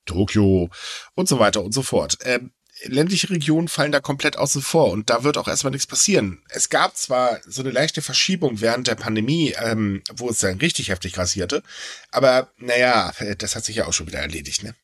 Tokio 0.05 0.71
und 1.13 1.27
so 1.27 1.37
weiter 1.37 1.63
und 1.63 1.73
so 1.73 1.83
fort. 1.83 2.17
Ähm, 2.23 2.51
ländliche 2.83 3.29
Regionen 3.29 3.67
fallen 3.67 3.91
da 3.91 3.99
komplett 3.99 4.37
außen 4.37 4.61
vor 4.61 4.91
und 4.91 5.09
da 5.09 5.23
wird 5.23 5.37
auch 5.37 5.47
erstmal 5.47 5.71
nichts 5.71 5.87
passieren. 5.87 6.41
Es 6.49 6.69
gab 6.69 6.95
zwar 6.97 7.39
so 7.45 7.61
eine 7.61 7.71
leichte 7.71 8.01
Verschiebung 8.01 8.61
während 8.61 8.87
der 8.87 8.95
Pandemie, 8.95 9.53
ähm, 9.59 10.01
wo 10.13 10.29
es 10.29 10.39
dann 10.39 10.59
richtig 10.59 10.89
heftig 10.89 11.17
rasierte, 11.17 11.63
aber 12.11 12.51
naja, 12.57 13.11
das 13.37 13.55
hat 13.55 13.65
sich 13.65 13.77
ja 13.77 13.87
auch 13.87 13.93
schon 13.93 14.07
wieder 14.07 14.19
erledigt, 14.19 14.63
ne? 14.63 14.75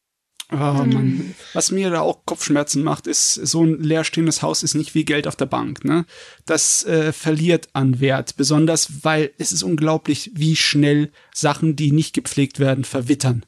Oh, 0.52 0.56
Mann. 0.56 1.34
Was 1.54 1.72
mir 1.72 1.90
da 1.90 2.02
auch 2.02 2.26
Kopfschmerzen 2.26 2.84
macht, 2.84 3.08
ist, 3.08 3.34
so 3.34 3.64
ein 3.64 3.82
leerstehendes 3.82 4.44
Haus 4.44 4.62
ist 4.62 4.76
nicht 4.76 4.94
wie 4.94 5.06
Geld 5.06 5.26
auf 5.26 5.36
der 5.36 5.48
Bank. 5.48 5.84
Ne? 5.84 6.06
Das 6.46 6.84
äh, 6.84 7.12
verliert 7.12 7.70
an 7.74 8.00
Wert, 8.00 8.36
besonders 8.36 9.04
weil 9.04 9.32
es 9.40 9.52
ist 9.52 9.64
unglaublich, 9.64 10.32
wie 10.36 10.56
schnell 10.56 11.12
Sachen, 11.34 11.76
die 11.76 11.92
nicht 11.92 12.14
gepflegt 12.14 12.60
werden, 12.60 12.84
verwittern. 12.84 13.46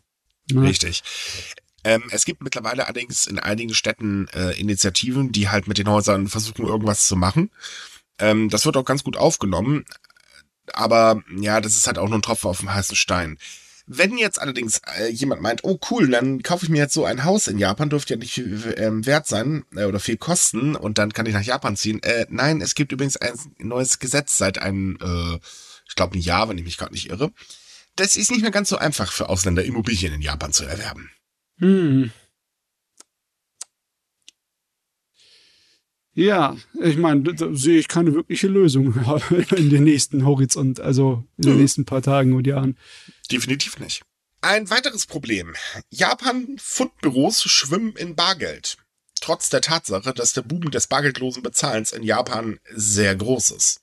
Ne? 0.52 0.64
Richtig. 0.64 1.04
Ähm, 1.86 2.04
es 2.10 2.26
gibt 2.26 2.42
mittlerweile 2.42 2.86
allerdings 2.86 3.28
in 3.28 3.38
einigen 3.38 3.76
Städten 3.76 4.28
äh, 4.34 4.60
Initiativen, 4.60 5.32
die 5.32 5.50
halt 5.50 5.68
mit 5.68 5.78
den 5.78 5.88
Häusern 5.88 6.28
versuchen, 6.28 6.66
irgendwas 6.66 7.06
zu 7.06 7.16
machen. 7.16 7.52
Ähm, 8.18 8.50
das 8.50 8.66
wird 8.66 8.76
auch 8.76 8.86
ganz 8.86 9.04
gut 9.04 9.16
aufgenommen. 9.16 9.86
Aber 10.74 11.22
ja, 11.38 11.62
das 11.62 11.76
ist 11.76 11.86
halt 11.86 12.00
auch 12.00 12.10
nur 12.10 12.18
ein 12.18 12.24
Tropfen 12.24 12.50
auf 12.50 12.60
dem 12.60 12.74
heißen 12.74 12.96
Stein. 12.96 13.38
Wenn 13.86 14.18
jetzt 14.18 14.42
allerdings 14.42 14.82
äh, 14.98 15.10
jemand 15.10 15.44
meint, 15.44 15.64
oh 15.64 15.78
cool, 15.92 16.10
dann 16.10 16.42
kaufe 16.42 16.66
ich 16.66 16.72
mir 16.72 16.80
jetzt 16.80 16.96
so 16.96 17.06
ein 17.06 17.24
Haus 17.24 17.46
in 17.46 17.60
Japan, 17.60 17.92
dürfte 17.92 18.16
ja 18.16 18.20
nicht 18.20 18.34
viel 18.34 18.74
ähm, 18.78 19.06
wert 19.06 19.28
sein 19.28 19.64
äh, 19.76 19.86
oder 19.86 20.00
viel 20.00 20.18
kosten 20.18 20.76
und 20.76 20.98
dann 20.98 21.14
kann 21.14 21.28
ich 21.28 21.36
nach 21.36 21.44
Japan 21.44 21.76
ziehen. 21.76 22.02
Äh, 22.02 22.26
nein, 22.30 22.62
es 22.62 22.74
gibt 22.74 22.94
übrigens 22.94 23.16
ein 23.18 23.34
neues 23.60 24.00
Gesetz 24.00 24.40
seit 24.40 24.58
einem, 24.58 24.98
äh, 25.00 25.38
ich 25.88 25.94
glaube 25.96 26.18
ein 26.18 26.22
Jahr, 26.22 26.50
wenn 26.50 26.58
ich 26.58 26.64
mich 26.64 26.80
gerade 26.80 26.94
nicht 26.94 27.12
irre. 27.12 27.32
Das 27.96 28.16
ist 28.16 28.32
nicht 28.32 28.42
mehr 28.42 28.50
ganz 28.50 28.70
so 28.70 28.78
einfach 28.78 29.12
für 29.12 29.30
Ausländer, 29.30 29.64
Immobilien 29.64 30.16
in 30.16 30.22
Japan 30.24 30.52
zu 30.52 30.66
erwerben. 30.66 31.12
Hm. 31.60 32.12
Ja, 36.14 36.56
ich 36.82 36.96
meine, 36.98 37.24
da, 37.24 37.32
da 37.34 37.54
sehe 37.54 37.78
ich 37.78 37.90
keine 37.90 38.14
wirkliche 38.14 38.48
Lösung 38.48 38.94
in 39.58 39.70
den 39.70 39.84
nächsten 39.84 40.26
Horizont, 40.26 40.80
also 40.80 41.26
in 41.38 41.44
den 41.44 41.56
Nö. 41.56 41.62
nächsten 41.62 41.84
paar 41.86 42.02
Tagen 42.02 42.34
und 42.34 42.48
Jahren. 42.48 42.78
Definitiv 43.32 43.80
nicht. 43.80 44.04
Ein 44.42 44.70
weiteres 44.70 45.08
Problem. 45.08 45.56
Japan-Fundbüros 45.90 47.44
schwimmen 47.44 47.94
in 47.98 48.16
Bargeld. 48.16 48.78
Trotz 49.20 49.50
der 49.50 49.62
Tatsache, 49.62 50.14
dass 50.14 50.34
der 50.34 50.44
Boom 50.44 50.72
des 50.72 50.88
bargeldlosen 50.88 51.42
Bezahlens 51.44 51.92
in 51.92 52.04
Japan 52.04 52.60
sehr 52.72 53.16
groß 53.16 53.52
ist. 53.52 53.82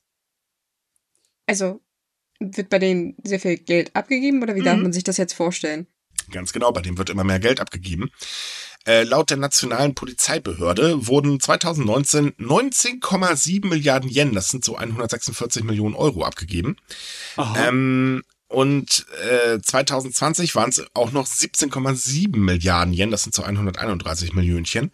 Also, 1.45 1.81
wird 2.39 2.69
bei 2.69 2.79
denen 2.79 3.15
sehr 3.23 3.39
viel 3.39 3.57
Geld 3.57 3.95
abgegeben 3.95 4.41
oder 4.41 4.55
wie 4.55 4.61
darf 4.63 4.77
Mhm. 4.77 4.83
man 4.83 4.93
sich 4.93 5.03
das 5.03 5.17
jetzt 5.17 5.33
vorstellen? 5.33 5.85
Ganz 6.31 6.53
genau, 6.53 6.71
bei 6.71 6.81
dem 6.81 6.97
wird 6.97 7.09
immer 7.09 7.23
mehr 7.23 7.39
Geld 7.39 7.59
abgegeben. 7.59 8.09
Äh, 8.85 9.03
laut 9.03 9.29
der 9.29 9.37
nationalen 9.37 9.95
Polizeibehörde 9.95 11.07
wurden 11.07 11.39
2019 11.39 12.33
19,7 12.33 13.67
Milliarden 13.67 14.09
Yen, 14.09 14.33
das 14.33 14.49
sind 14.49 14.65
so 14.65 14.75
146 14.75 15.63
Millionen 15.63 15.95
Euro, 15.95 16.25
abgegeben. 16.25 16.75
Ähm, 17.55 18.23
und 18.49 19.05
äh, 19.29 19.59
2020 19.61 20.53
waren 20.55 20.69
es 20.69 20.85
auch 20.93 21.11
noch 21.11 21.27
17,7 21.27 22.37
Milliarden 22.37 22.93
Yen, 22.93 23.09
das 23.09 23.23
sind 23.23 23.33
so 23.33 23.43
131 23.43 24.33
Millionchen, 24.33 24.91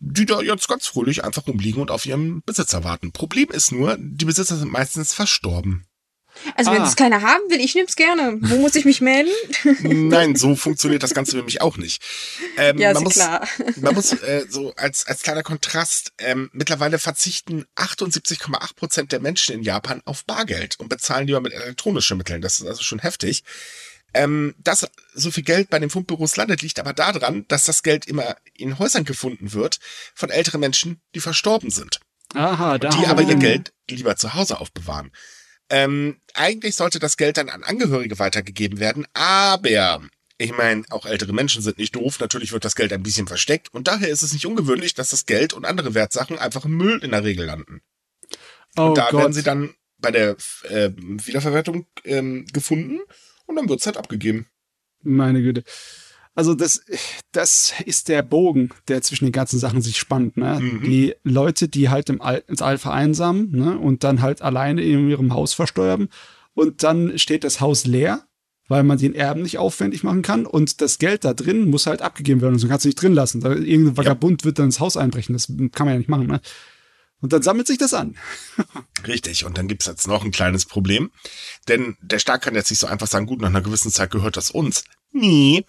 die 0.00 0.24
da 0.24 0.40
jetzt 0.40 0.66
ganz 0.66 0.86
fröhlich 0.86 1.22
einfach 1.22 1.46
rumliegen 1.46 1.82
und 1.82 1.90
auf 1.90 2.06
ihren 2.06 2.42
Besitzer 2.42 2.84
warten. 2.84 3.12
Problem 3.12 3.50
ist 3.50 3.70
nur, 3.70 3.96
die 3.98 4.24
Besitzer 4.24 4.56
sind 4.56 4.72
meistens 4.72 5.12
verstorben. 5.12 5.86
Also 6.54 6.70
wenn 6.72 6.82
Ah. 6.82 6.88
es 6.88 6.96
keiner 6.96 7.22
haben 7.22 7.42
will, 7.48 7.60
ich 7.60 7.74
nehme 7.74 7.86
es 7.88 7.96
gerne. 7.96 8.38
Wo 8.40 8.56
muss 8.56 8.74
ich 8.74 8.84
mich 8.84 9.00
melden? 9.00 9.30
Nein, 9.80 10.36
so 10.36 10.54
funktioniert 10.56 11.02
das 11.02 11.14
Ganze 11.14 11.36
nämlich 11.36 11.60
auch 11.60 11.76
nicht. 11.76 12.02
Ähm, 12.56 12.78
ja, 12.78 12.92
man 12.92 13.02
ist 13.02 13.04
muss, 13.04 13.14
klar. 13.14 13.48
Man 13.76 13.94
muss 13.94 14.12
äh, 14.12 14.46
so 14.48 14.74
als, 14.76 15.06
als 15.06 15.22
kleiner 15.22 15.42
Kontrast, 15.42 16.12
ähm, 16.18 16.50
mittlerweile 16.52 16.98
verzichten 16.98 17.64
78,8 17.76 18.74
Prozent 18.76 19.12
der 19.12 19.20
Menschen 19.20 19.54
in 19.54 19.62
Japan 19.62 20.02
auf 20.04 20.24
Bargeld 20.24 20.78
und 20.78 20.88
bezahlen 20.88 21.26
lieber 21.26 21.40
mit 21.40 21.52
elektronischen 21.52 22.16
Mitteln. 22.18 22.40
Das 22.40 22.58
ist 22.58 22.66
also 22.66 22.82
schon 22.82 22.98
heftig. 23.00 23.42
Ähm, 24.14 24.54
dass 24.58 24.86
so 25.14 25.30
viel 25.30 25.42
Geld 25.42 25.68
bei 25.68 25.78
den 25.78 25.90
Fundbüros 25.90 26.36
landet, 26.36 26.62
liegt 26.62 26.78
aber 26.78 26.94
daran, 26.94 27.44
dass 27.48 27.64
das 27.66 27.82
Geld 27.82 28.06
immer 28.06 28.36
in 28.54 28.78
Häusern 28.78 29.04
gefunden 29.04 29.52
wird 29.52 29.78
von 30.14 30.30
älteren 30.30 30.60
Menschen, 30.60 31.00
die 31.14 31.20
verstorben 31.20 31.70
sind. 31.70 32.00
Aha, 32.34 32.78
da 32.78 32.88
Die 32.88 33.06
aber 33.06 33.22
ihr 33.22 33.34
Geld 33.36 33.72
lieber 33.90 34.16
zu 34.16 34.32
Hause 34.34 34.58
aufbewahren. 34.60 35.12
Ähm, 35.68 36.20
eigentlich 36.34 36.76
sollte 36.76 36.98
das 36.98 37.16
Geld 37.16 37.38
dann 37.38 37.48
an 37.48 37.64
Angehörige 37.64 38.18
weitergegeben 38.18 38.78
werden, 38.78 39.06
aber 39.14 40.00
ich 40.38 40.56
meine, 40.56 40.84
auch 40.90 41.06
ältere 41.06 41.32
Menschen 41.32 41.62
sind 41.62 41.78
nicht 41.78 41.96
doof. 41.96 42.20
Natürlich 42.20 42.52
wird 42.52 42.64
das 42.64 42.76
Geld 42.76 42.92
ein 42.92 43.02
bisschen 43.02 43.26
versteckt 43.26 43.72
und 43.72 43.88
daher 43.88 44.08
ist 44.08 44.22
es 44.22 44.32
nicht 44.32 44.46
ungewöhnlich, 44.46 44.94
dass 44.94 45.10
das 45.10 45.26
Geld 45.26 45.54
und 45.54 45.64
andere 45.64 45.94
Wertsachen 45.94 46.38
einfach 46.38 46.64
im 46.66 46.76
Müll 46.76 47.02
in 47.02 47.10
der 47.10 47.24
Regel 47.24 47.46
landen. 47.46 47.80
Oh 48.76 48.88
und 48.88 48.98
da 48.98 49.08
Gott. 49.10 49.20
werden 49.20 49.32
sie 49.32 49.42
dann 49.42 49.74
bei 49.98 50.10
der 50.10 50.36
äh, 50.68 50.90
Wiederverwertung 50.96 51.86
ähm, 52.04 52.46
gefunden 52.52 53.00
und 53.46 53.56
dann 53.56 53.68
wird's 53.68 53.86
halt 53.86 53.96
abgegeben. 53.96 54.46
Meine 55.02 55.40
Güte. 55.40 55.64
Also 56.36 56.54
das, 56.54 56.82
das 57.32 57.72
ist 57.86 58.08
der 58.08 58.22
Bogen, 58.22 58.68
der 58.88 59.00
zwischen 59.00 59.24
den 59.24 59.32
ganzen 59.32 59.58
Sachen 59.58 59.80
sich 59.80 59.96
spannt. 59.96 60.36
Ne? 60.36 60.60
Mhm. 60.60 60.82
Die 60.82 61.14
Leute, 61.24 61.66
die 61.66 61.88
halt 61.88 62.10
im 62.10 62.20
All, 62.20 62.44
ins 62.46 62.60
All 62.60 62.76
vereinsamen 62.76 63.50
ne? 63.52 63.78
und 63.78 64.04
dann 64.04 64.20
halt 64.20 64.42
alleine 64.42 64.82
in 64.82 65.08
ihrem 65.08 65.32
Haus 65.32 65.54
versteuern 65.54 66.08
und 66.52 66.82
dann 66.82 67.18
steht 67.18 67.42
das 67.42 67.62
Haus 67.62 67.86
leer, 67.86 68.26
weil 68.68 68.82
man 68.82 68.98
den 68.98 69.14
Erben 69.14 69.42
nicht 69.42 69.56
aufwendig 69.56 70.04
machen 70.04 70.20
kann 70.20 70.44
und 70.44 70.82
das 70.82 70.98
Geld 70.98 71.24
da 71.24 71.32
drin 71.32 71.70
muss 71.70 71.86
halt 71.86 72.02
abgegeben 72.02 72.42
werden 72.42 72.54
und 72.54 72.58
so 72.58 72.68
kannst 72.68 72.84
du 72.84 72.88
nicht 72.88 73.00
drin 73.00 73.14
lassen. 73.14 73.40
Da, 73.40 73.54
irgendein 73.54 73.96
Vagabund 73.96 74.44
wird 74.44 74.58
dann 74.58 74.66
ins 74.66 74.80
Haus 74.80 74.98
einbrechen, 74.98 75.32
das 75.32 75.46
kann 75.46 75.86
man 75.86 75.94
ja 75.94 75.98
nicht 75.98 76.10
machen. 76.10 76.26
Ne? 76.26 76.42
Und 77.20 77.32
dann 77.32 77.42
sammelt 77.42 77.66
sich 77.66 77.78
das 77.78 77.94
an. 77.94 78.16
Richtig, 79.06 79.46
und 79.46 79.56
dann 79.56 79.68
gibt's 79.68 79.86
jetzt 79.86 80.06
noch 80.06 80.22
ein 80.22 80.32
kleines 80.32 80.66
Problem. 80.66 81.10
Denn 81.66 81.96
der 82.02 82.18
Staat 82.18 82.42
kann 82.42 82.54
jetzt 82.54 82.70
nicht 82.70 82.80
so 82.80 82.86
einfach 82.86 83.06
sagen, 83.06 83.24
gut, 83.24 83.40
nach 83.40 83.48
einer 83.48 83.62
gewissen 83.62 83.90
Zeit 83.90 84.10
gehört 84.10 84.36
das 84.36 84.50
uns. 84.50 84.84
Nee. 85.12 85.64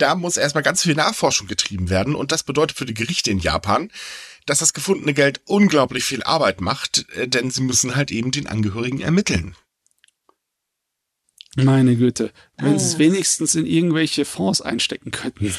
Da 0.00 0.14
muss 0.14 0.36
erstmal 0.38 0.62
ganz 0.62 0.82
viel 0.82 0.94
Nachforschung 0.94 1.46
getrieben 1.46 1.90
werden. 1.90 2.14
Und 2.14 2.32
das 2.32 2.42
bedeutet 2.42 2.76
für 2.76 2.86
die 2.86 2.94
Gerichte 2.94 3.30
in 3.30 3.38
Japan, 3.38 3.90
dass 4.46 4.60
das 4.60 4.72
gefundene 4.72 5.12
Geld 5.12 5.42
unglaublich 5.44 6.04
viel 6.04 6.22
Arbeit 6.22 6.60
macht, 6.60 7.06
äh, 7.16 7.28
denn 7.28 7.50
sie 7.50 7.60
müssen 7.62 7.94
halt 7.96 8.10
eben 8.10 8.30
den 8.30 8.46
Angehörigen 8.46 9.00
ermitteln. 9.00 9.54
Meine 11.56 11.96
Güte. 11.96 12.32
Wenn 12.56 12.78
sie 12.78 12.86
es 12.86 12.98
wenigstens 12.98 13.54
in 13.54 13.66
irgendwelche 13.66 14.24
Fonds 14.24 14.60
einstecken 14.62 15.10
könnten. 15.10 15.54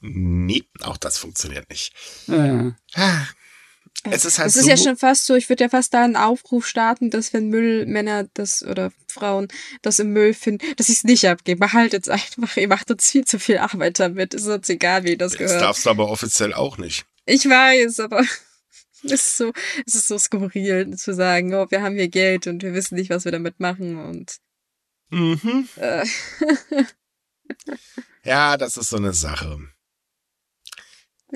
Nee, 0.00 0.64
auch 0.80 0.96
das 0.96 1.18
funktioniert 1.18 1.68
nicht. 1.70 1.92
Äh, 2.28 2.72
Ah, 2.94 3.26
Es 4.10 4.24
ist 4.24 4.38
halt 4.38 4.48
ist 4.48 4.60
so, 4.62 4.68
ja 4.68 4.76
schon 4.76 4.96
fast 4.96 5.26
so, 5.26 5.34
ich 5.34 5.48
würde 5.48 5.64
ja 5.64 5.68
fast 5.70 5.94
da 5.94 6.02
einen 6.02 6.16
Aufruf 6.16 6.66
starten, 6.66 7.10
dass 7.10 7.32
wenn 7.32 7.48
Müllmänner 7.48 8.28
das 8.34 8.62
oder 8.64 8.90
Frauen 9.06 9.48
das 9.82 9.98
im 10.00 10.12
Müll 10.12 10.34
finden, 10.34 10.66
dass 10.76 10.86
sie 10.88 10.94
es 10.94 11.04
nicht 11.04 11.26
abgeben. 11.28 11.60
Behaltet 11.60 12.04
es 12.04 12.08
einfach. 12.08 12.56
Ihr 12.56 12.68
macht 12.68 12.90
uns 12.90 13.08
viel 13.10 13.24
zu 13.24 13.38
viel 13.38 13.58
Arbeit 13.58 14.00
damit. 14.00 14.34
Ist 14.34 14.46
uns 14.48 14.68
egal, 14.68 15.04
wie 15.04 15.16
das 15.16 15.32
das 15.32 15.38
gehört. 15.38 15.62
darfst 15.62 15.86
du 15.86 15.90
aber 15.90 16.08
offiziell 16.10 16.52
auch 16.54 16.78
nicht. 16.78 17.04
Ich 17.26 17.44
weiß, 17.44 18.00
aber 18.00 18.20
es 19.04 19.12
ist 19.12 19.36
so, 19.36 19.52
es 19.86 19.94
ist 19.94 20.08
so 20.08 20.18
skurril 20.18 20.96
zu 20.96 21.14
sagen, 21.14 21.54
oh, 21.54 21.66
wir 21.70 21.82
haben 21.82 21.94
hier 21.94 22.08
Geld 22.08 22.46
und 22.48 22.62
wir 22.62 22.74
wissen 22.74 22.96
nicht, 22.96 23.10
was 23.10 23.24
wir 23.24 23.32
damit 23.32 23.60
machen 23.60 23.98
und 24.04 24.36
Mhm. 25.10 25.68
äh, 25.76 26.06
Ja, 28.24 28.56
das 28.56 28.76
ist 28.76 28.88
so 28.88 28.96
eine 28.96 29.12
Sache. 29.12 29.58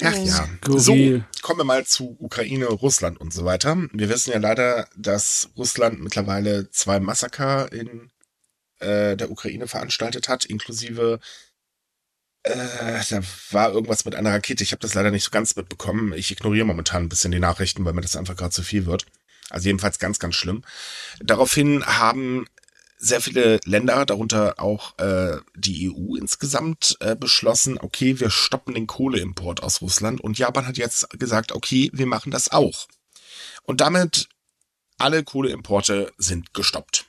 Ach 0.03 0.15
ja. 0.15 0.49
So, 0.67 0.95
kommen 1.43 1.61
wir 1.61 1.65
mal 1.65 1.87
zu 1.87 2.17
Ukraine, 2.19 2.67
Russland 2.67 3.19
und 3.21 3.33
so 3.33 3.45
weiter. 3.45 3.77
Wir 3.93 4.09
wissen 4.09 4.33
ja 4.33 4.39
leider, 4.39 4.89
dass 4.97 5.49
Russland 5.57 6.01
mittlerweile 6.01 6.71
zwei 6.71 7.01
Massaker 7.01 7.73
in 7.73 8.11
äh, 8.81 9.17
der 9.17 9.31
Ukraine 9.31 9.69
veranstaltet 9.69 10.29
hat, 10.29 10.45
inklusive 10.45 11.19
äh, 12.47 13.03
da 13.11 13.21
war 13.51 13.73
irgendwas 13.73 14.05
mit 14.05 14.15
einer 14.15 14.33
Rakete. 14.33 14.63
Ich 14.63 14.71
habe 14.71 14.81
das 14.81 14.95
leider 14.95 15.11
nicht 15.11 15.25
so 15.25 15.31
ganz 15.31 15.57
mitbekommen. 15.57 16.13
Ich 16.13 16.31
ignoriere 16.31 16.65
momentan 16.65 17.03
ein 17.03 17.09
bisschen 17.09 17.33
die 17.33 17.41
Nachrichten, 17.41 17.85
weil 17.85 17.93
mir 17.93 18.03
das 18.03 18.15
einfach 18.15 18.37
gerade 18.37 18.53
zu 18.53 18.63
viel 18.63 18.87
wird. 18.87 19.05
Also 19.51 19.67
jedenfalls 19.67 19.99
ganz, 19.99 20.21
ganz 20.21 20.37
schlimm. 20.37 20.63
Daraufhin 21.21 21.85
haben 21.85 22.47
sehr 22.99 23.21
viele 23.21 23.61
Länder, 23.65 24.07
darunter 24.07 24.55
auch 24.59 24.99
äh, 24.99 25.39
die 25.55 25.91
EU 25.91 26.17
insgesamt, 26.17 26.97
äh, 27.01 27.15
beschlossen, 27.15 27.79
okay, 27.79 28.21
wir 28.21 28.31
stoppen 28.31 28.75
den 28.75 28.87
Kohleimport 28.87 29.63
aus 29.63 29.81
Russland. 29.81 30.21
Und 30.21 30.39
Japan 30.39 30.67
hat 30.67 30.77
jetzt 30.77 31.11
gesagt, 31.19 31.53
okay, 31.53 31.91
wir 31.93 32.07
machen 32.07 32.31
das 32.31 32.51
auch. 32.51 32.87
Und 33.63 33.81
damit 33.81 34.29
alle 34.99 35.25
Kohleimporte 35.25 36.13
sind 36.17 36.55
gestoppt. 36.55 37.07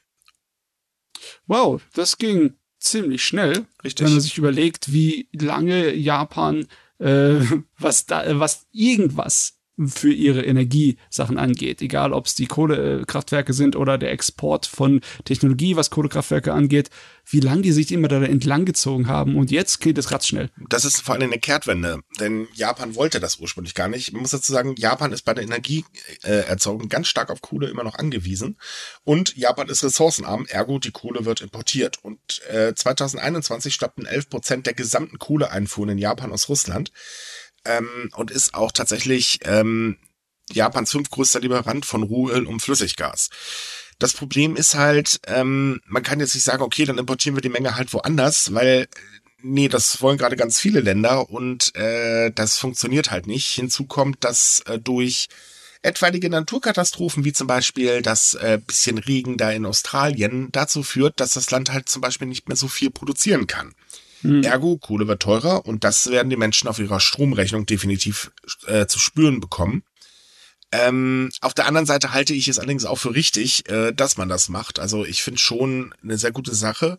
Wow, 1.46 1.82
das 1.94 2.18
ging 2.18 2.56
ziemlich 2.80 3.24
schnell, 3.26 3.66
Richtig. 3.84 4.06
wenn 4.06 4.14
man 4.14 4.22
sich 4.22 4.38
überlegt, 4.38 4.92
wie 4.92 5.30
lange 5.32 5.94
Japan 5.94 6.68
äh, 7.00 7.40
was 7.80 8.06
da, 8.06 8.40
was 8.40 8.68
irgendwas 8.72 9.57
für 9.86 10.12
ihre 10.12 10.44
Energiesachen 10.44 11.38
angeht, 11.38 11.82
egal 11.82 12.14
ob 12.14 12.26
es 12.26 12.36
die 12.36 12.48
Kohlekraftwerke 12.48 13.54
sind 13.54 13.76
oder 13.76 13.98
der 13.98 14.12
Export 14.12 14.66
von 14.66 15.02
Technologie, 15.26 15.76
was 15.76 15.90
Kohlekraftwerke 15.90 16.54
angeht, 16.54 16.90
wie 17.26 17.40
lange 17.40 17.62
die 17.62 17.72
sich 17.72 17.92
immer 17.92 18.08
da 18.08 18.24
entlang 18.24 18.66
gezogen 18.66 19.08
haben 19.08 19.36
und 19.36 19.52
jetzt 19.52 19.80
geht 19.80 19.98
es 19.98 20.12
ratzschnell. 20.12 20.50
Das 20.70 20.86
ist 20.86 21.02
vor 21.02 21.16
allem 21.16 21.30
eine 21.30 21.40
Kehrtwende, 21.40 22.00
denn 22.20 22.48
Japan 22.54 22.96
wollte 22.96 23.20
das 23.20 23.40
ursprünglich 23.40 23.76
gar 23.76 23.88
nicht. 23.88 24.14
Man 24.14 24.22
muss 24.22 24.32
dazu 24.32 24.52
sagen, 24.52 24.76
Japan 24.78 25.12
ist 25.12 25.24
bei 25.24 25.34
der 25.34 25.44
Energieerzeugung 25.44 26.90
ganz 26.90 27.08
stark 27.08 27.30
auf 27.30 27.42
Kohle 27.42 27.70
immer 27.70 27.84
noch 27.84 27.96
angewiesen 27.96 28.58
und 29.04 29.36
Japan 29.36 29.70
ist 29.70 29.84
ressourcenarm, 29.84 30.46
ergo 30.48 30.80
die 30.80 30.92
Kohle 30.92 31.26
wird 31.26 31.42
importiert. 31.42 32.00
Und 32.02 32.42
äh, 32.50 32.74
2021 32.74 33.74
stammten 33.74 34.06
11 34.06 34.30
Prozent 34.30 34.66
der 34.66 34.74
gesamten 34.74 35.20
Kohleeinfuhren 35.20 35.92
in 35.92 35.98
Japan 35.98 36.32
aus 36.32 36.50
Russland 36.50 36.92
ähm, 37.68 38.10
und 38.16 38.32
ist 38.32 38.54
auch 38.54 38.72
tatsächlich 38.72 39.40
ähm, 39.44 39.98
Japans 40.52 40.92
fünftgrößter 40.92 41.42
Lieferant 41.42 41.86
von 41.86 42.04
Rohöl 42.04 42.46
und 42.46 42.62
Flüssiggas. 42.62 43.30
Das 44.00 44.14
Problem 44.14 44.56
ist 44.56 44.76
halt, 44.76 45.20
ähm, 45.28 45.82
man 45.86 46.04
kann 46.04 46.20
jetzt 46.20 46.36
nicht 46.36 46.44
sagen, 46.44 46.62
okay, 46.62 46.86
dann 46.86 47.00
importieren 47.00 47.36
wir 47.36 47.42
die 47.42 47.50
Menge 47.50 47.76
halt 47.76 47.94
woanders, 47.94 48.54
weil 48.54 48.88
nee, 49.42 49.68
das 49.68 50.02
wollen 50.02 50.18
gerade 50.18 50.36
ganz 50.36 50.60
viele 50.60 50.82
Länder 50.82 51.30
und 51.30 51.76
äh, 51.76 52.32
das 52.32 52.58
funktioniert 52.58 53.12
halt 53.12 53.28
nicht. 53.28 53.48
Hinzu 53.50 53.86
kommt, 53.86 54.24
dass 54.24 54.62
äh, 54.62 54.80
durch 54.80 55.28
etwaige 55.82 56.30
Naturkatastrophen, 56.30 57.24
wie 57.24 57.34
zum 57.34 57.48
Beispiel 57.48 58.02
das 58.02 58.34
äh, 58.36 58.60
bisschen 58.66 58.98
Regen 58.98 59.38
da 59.38 59.52
in 59.52 59.66
Australien, 59.66 60.50
dazu 60.52 60.84
führt, 60.84 61.20
dass 61.20 61.32
das 61.32 61.52
Land 61.52 61.72
halt 61.72 61.90
zum 61.90 62.02
Beispiel 62.02 62.28
nicht 62.28 62.48
mehr 62.48 62.58
so 62.58 62.68
viel 62.68 62.90
produzieren 62.90 63.48
kann. 63.48 63.74
Hm. 64.22 64.44
Ergo, 64.44 64.78
Kohle 64.78 65.08
wird 65.08 65.22
teurer 65.22 65.66
und 65.66 65.84
das 65.84 66.10
werden 66.10 66.30
die 66.30 66.38
Menschen 66.38 66.68
auf 66.68 66.80
ihrer 66.80 67.00
Stromrechnung 67.00 67.66
definitiv 67.66 68.32
äh, 68.66 68.88
zu 68.88 69.00
spüren 69.00 69.40
bekommen. 69.40 69.84
Ähm, 70.72 71.30
auf 71.42 71.54
der 71.54 71.66
anderen 71.66 71.86
Seite 71.86 72.14
halte 72.14 72.34
ich 72.34 72.48
es 72.48 72.60
allerdings 72.60 72.86
auch 72.86 72.98
für 72.98 73.14
richtig, 73.14 73.70
äh, 73.70 73.94
dass 73.94 74.18
man 74.18 74.28
das 74.28 74.50
macht. 74.50 74.80
Also 74.80 75.06
ich 75.06 75.24
finde 75.24 75.40
schon 75.40 75.94
eine 76.04 76.18
sehr 76.18 76.32
gute 76.32 76.54
Sache. 76.54 76.98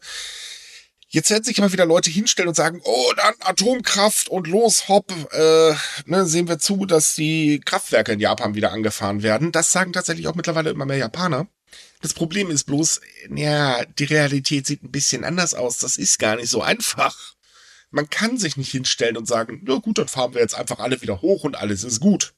Jetzt 1.11 1.31
werden 1.31 1.45
sich 1.45 1.59
immer 1.59 1.73
wieder 1.73 1.87
Leute 1.87 2.11
hinstellen 2.11 2.49
und 2.49 2.55
sagen, 2.55 2.81
oh, 2.85 3.13
dann 3.17 3.35
Atomkraft 3.41 4.29
und 4.29 4.47
los, 4.47 4.89
hopp, 4.89 5.11
äh, 5.33 5.75
ne, 6.05 6.27
sehen 6.27 6.49
wir 6.49 6.59
zu, 6.59 6.85
dass 6.85 7.15
die 7.15 7.61
Kraftwerke 7.65 8.13
in 8.13 8.21
Japan 8.21 8.55
wieder 8.55 8.73
angefahren 8.73 9.23
werden. 9.23 9.51
Das 9.51 9.73
sagen 9.73 9.93
tatsächlich 9.93 10.29
auch 10.29 10.35
mittlerweile 10.35 10.71
immer 10.71 10.85
mehr 10.85 10.99
Japaner. 10.99 11.47
Das 12.01 12.15
Problem 12.15 12.51
ist 12.51 12.65
bloß, 12.65 13.01
ja, 13.35 13.85
die 13.85 14.05
Realität 14.05 14.67
sieht 14.67 14.83
ein 14.83 14.93
bisschen 14.93 15.25
anders 15.25 15.55
aus. 15.55 15.79
Das 15.79 15.97
ist 15.97 16.19
gar 16.19 16.37
nicht 16.37 16.49
so 16.49 16.63
einfach. 16.63 17.35
Man 17.91 18.09
kann 18.09 18.39
sich 18.39 18.57
nicht 18.57 18.71
hinstellen 18.71 19.17
und 19.17 19.27
sagen, 19.27 19.63
na 19.65 19.77
gut, 19.77 19.99
dann 19.99 20.09
fahren 20.09 20.35
wir 20.35 20.41
jetzt 20.41 20.55
einfach 20.55 20.79
alle 20.79 21.01
wieder 21.03 21.23
hoch 21.23 21.45
und 21.45 21.57
alles 21.57 21.85
ist 21.85 22.01
gut. 22.01 22.35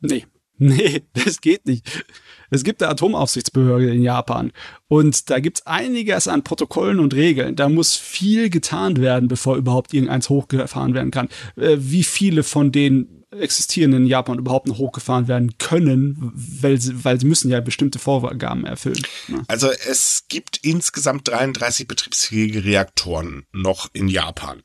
Nee. 0.00 0.26
Nee, 0.58 1.02
das 1.14 1.40
geht 1.40 1.66
nicht. 1.66 2.04
Es 2.52 2.64
gibt 2.64 2.82
eine 2.82 2.90
Atomaufsichtsbehörde 2.92 3.90
in 3.90 4.02
Japan 4.02 4.52
und 4.88 5.30
da 5.30 5.40
gibt 5.40 5.58
es 5.58 5.66
einiges 5.66 6.28
an 6.28 6.44
Protokollen 6.44 7.00
und 7.00 7.14
Regeln. 7.14 7.56
Da 7.56 7.68
muss 7.68 7.96
viel 7.96 8.50
getan 8.50 8.98
werden, 8.98 9.26
bevor 9.26 9.56
überhaupt 9.56 9.94
irgendeins 9.94 10.28
hochgefahren 10.28 10.94
werden 10.94 11.10
kann. 11.10 11.28
Äh, 11.56 11.76
wie 11.78 12.04
viele 12.04 12.42
von 12.42 12.70
den 12.70 13.22
existierenden 13.30 14.02
in 14.02 14.08
Japan 14.08 14.38
überhaupt 14.38 14.68
noch 14.68 14.76
hochgefahren 14.76 15.26
werden 15.28 15.56
können, 15.56 16.32
weil 16.34 16.78
sie, 16.78 17.04
weil 17.04 17.18
sie 17.18 17.26
müssen 17.26 17.50
ja 17.50 17.60
bestimmte 17.60 17.98
Vorgaben 17.98 18.66
erfüllen. 18.66 19.02
Ne? 19.28 19.42
Also 19.48 19.70
es 19.70 20.24
gibt 20.28 20.58
insgesamt 20.58 21.28
33 21.28 21.88
betriebsfähige 21.88 22.64
Reaktoren 22.64 23.46
noch 23.52 23.88
in 23.94 24.08
Japan. 24.08 24.62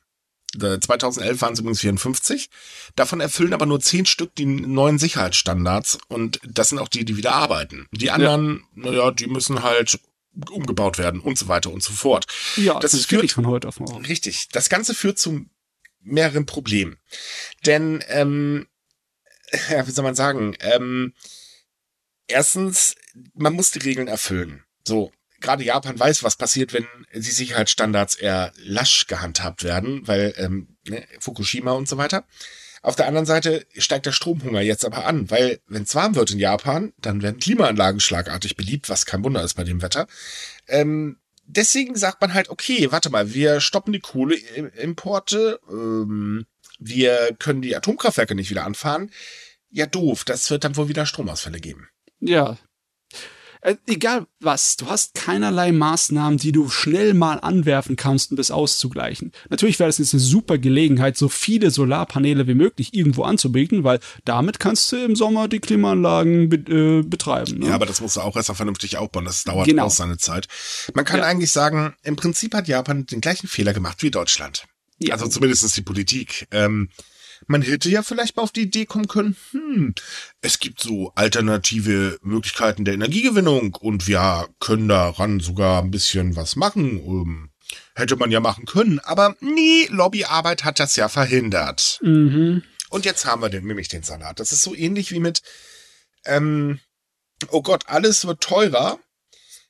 Äh, 0.55 0.79
2011 0.79 1.41
waren 1.41 1.53
es 1.53 1.59
übrigens 1.59 1.81
54. 1.81 2.49
Davon 2.95 3.19
erfüllen 3.19 3.53
aber 3.53 3.65
nur 3.65 3.79
10 3.79 4.05
Stück 4.05 4.35
die 4.35 4.45
neuen 4.45 4.97
Sicherheitsstandards 4.99 5.99
und 6.07 6.39
das 6.43 6.69
sind 6.69 6.79
auch 6.79 6.87
die, 6.87 7.05
die 7.05 7.17
wieder 7.17 7.33
arbeiten. 7.33 7.87
Die 7.91 8.11
anderen, 8.11 8.63
naja, 8.73 9.11
die 9.11 9.27
müssen 9.27 9.63
halt 9.63 9.99
umgebaut 10.51 10.97
werden 10.97 11.19
und 11.19 11.37
so 11.37 11.47
weiter 11.47 11.71
und 11.71 11.83
so 11.83 11.93
fort. 11.93 12.27
Ja, 12.55 12.73
das, 12.73 12.91
das 12.91 13.01
ist 13.01 13.11
wirklich 13.11 13.33
von 13.33 13.47
heute 13.47 13.67
auf 13.67 13.79
morgen. 13.79 14.05
Richtig. 14.05 14.49
Das 14.49 14.69
Ganze 14.69 14.93
führt 14.93 15.17
zu 15.17 15.45
mehreren 16.01 16.45
Problemen. 16.45 16.97
Denn, 17.65 18.03
ähm, 18.07 18.67
ja, 19.71 19.87
wie 19.87 19.91
soll 19.91 20.03
man 20.03 20.15
sagen, 20.15 20.55
ähm, 20.59 21.13
erstens, 22.27 22.95
man 23.33 23.53
muss 23.53 23.71
die 23.71 23.79
Regeln 23.79 24.07
erfüllen. 24.07 24.63
So, 24.85 25.11
gerade 25.41 25.63
Japan 25.63 25.99
weiß, 25.99 26.23
was 26.23 26.35
passiert, 26.35 26.73
wenn 26.73 26.87
die 27.13 27.21
Sicherheitsstandards 27.21 28.15
eher 28.15 28.51
lasch 28.57 29.07
gehandhabt 29.07 29.63
werden, 29.63 30.07
weil 30.07 30.33
ähm, 30.37 30.77
ne, 30.87 31.05
Fukushima 31.19 31.71
und 31.71 31.87
so 31.87 31.97
weiter. 31.97 32.25
Auf 32.81 32.95
der 32.95 33.07
anderen 33.07 33.25
Seite 33.25 33.65
steigt 33.77 34.05
der 34.05 34.11
Stromhunger 34.11 34.61
jetzt 34.61 34.85
aber 34.85 35.05
an, 35.05 35.29
weil 35.29 35.59
wenn 35.67 35.83
es 35.83 35.95
warm 35.95 36.15
wird 36.15 36.31
in 36.31 36.39
Japan, 36.39 36.93
dann 37.01 37.21
werden 37.21 37.39
Klimaanlagen 37.39 37.99
schlagartig 37.99 38.55
beliebt, 38.55 38.89
was 38.89 39.05
kein 39.05 39.23
Wunder 39.23 39.43
ist 39.43 39.55
bei 39.55 39.63
dem 39.63 39.81
Wetter. 39.81 40.07
Ähm, 40.67 41.17
deswegen 41.45 41.95
sagt 41.95 42.21
man 42.21 42.33
halt, 42.33 42.49
okay, 42.49 42.91
warte 42.91 43.09
mal, 43.09 43.33
wir 43.33 43.59
stoppen 43.61 43.93
die 43.93 43.99
Kohleimporte, 43.99 45.59
ähm, 45.69 46.45
wir 46.79 47.35
können 47.39 47.61
die 47.61 47.75
Atomkraftwerke 47.75 48.35
nicht 48.35 48.51
wieder 48.51 48.65
anfahren. 48.65 49.11
Ja, 49.69 49.85
doof, 49.85 50.23
das 50.23 50.49
wird 50.49 50.63
dann 50.63 50.77
wohl 50.77 50.87
wieder 50.87 51.05
Stromausfälle 51.05 51.59
geben. 51.59 51.89
Ja, 52.19 52.57
äh, 53.61 53.75
egal 53.87 54.27
was, 54.39 54.77
du 54.77 54.87
hast 54.87 55.15
keinerlei 55.15 55.71
Maßnahmen, 55.71 56.37
die 56.37 56.51
du 56.51 56.69
schnell 56.69 57.13
mal 57.13 57.39
anwerfen 57.39 57.95
kannst, 57.95 58.31
um 58.31 58.37
das 58.37 58.51
auszugleichen. 58.51 59.31
Natürlich 59.49 59.79
wäre 59.79 59.89
das 59.89 59.97
jetzt 59.97 60.13
eine 60.13 60.21
super 60.21 60.57
Gelegenheit, 60.57 61.17
so 61.17 61.29
viele 61.29 61.71
Solarpaneele 61.71 62.47
wie 62.47 62.53
möglich 62.53 62.93
irgendwo 62.93 63.23
anzubieten, 63.23 63.83
weil 63.83 63.99
damit 64.25 64.59
kannst 64.59 64.91
du 64.91 64.97
im 64.97 65.15
Sommer 65.15 65.47
die 65.47 65.59
Klimaanlagen 65.59 66.49
be 66.49 66.57
äh, 66.57 67.03
betreiben. 67.03 67.59
Ne? 67.59 67.67
Ja, 67.67 67.75
aber 67.75 67.85
das 67.85 68.01
musst 68.01 68.17
du 68.17 68.21
auch 68.21 68.35
erstmal 68.35 68.55
vernünftig 68.55 68.97
aufbauen. 68.97 69.25
Das 69.25 69.43
dauert 69.43 69.67
genau. 69.67 69.85
auch 69.85 69.91
seine 69.91 70.17
Zeit. 70.17 70.47
Man 70.93 71.05
kann 71.05 71.19
ja. 71.19 71.25
eigentlich 71.25 71.51
sagen, 71.51 71.95
im 72.03 72.15
Prinzip 72.15 72.53
hat 72.53 72.67
Japan 72.67 73.05
den 73.05 73.21
gleichen 73.21 73.47
Fehler 73.47 73.73
gemacht 73.73 74.03
wie 74.03 74.11
Deutschland. 74.11 74.65
Ja. 74.99 75.13
Also 75.13 75.27
zumindest 75.27 75.75
die 75.75 75.81
Politik. 75.81 76.47
Ähm, 76.51 76.89
man 77.47 77.61
hätte 77.61 77.89
ja 77.89 78.03
vielleicht 78.03 78.35
mal 78.35 78.43
auf 78.43 78.51
die 78.51 78.63
Idee 78.63 78.85
kommen 78.85 79.07
können, 79.07 79.35
hm, 79.51 79.95
es 80.41 80.59
gibt 80.59 80.81
so 80.81 81.11
alternative 81.15 82.19
Möglichkeiten 82.21 82.85
der 82.85 82.93
Energiegewinnung 82.93 83.75
und 83.75 84.07
wir 84.07 84.47
können 84.59 84.87
daran 84.87 85.39
sogar 85.39 85.81
ein 85.81 85.91
bisschen 85.91 86.35
was 86.35 86.55
machen. 86.55 86.99
Ähm, 86.99 87.49
hätte 87.95 88.15
man 88.15 88.31
ja 88.31 88.39
machen 88.39 88.65
können, 88.65 88.99
aber 88.99 89.35
nee, 89.41 89.87
Lobbyarbeit 89.89 90.63
hat 90.63 90.79
das 90.79 90.95
ja 90.95 91.09
verhindert. 91.09 91.99
Mhm. 92.01 92.63
Und 92.89 93.05
jetzt 93.05 93.25
haben 93.25 93.41
wir 93.41 93.49
den, 93.49 93.65
nämlich 93.65 93.89
den 93.89 94.03
Salat. 94.03 94.39
Das 94.39 94.51
ist 94.51 94.63
so 94.63 94.73
ähnlich 94.73 95.11
wie 95.11 95.19
mit, 95.19 95.41
ähm, 96.25 96.79
oh 97.49 97.61
Gott, 97.61 97.85
alles 97.87 98.25
wird 98.25 98.41
teurer. 98.41 98.99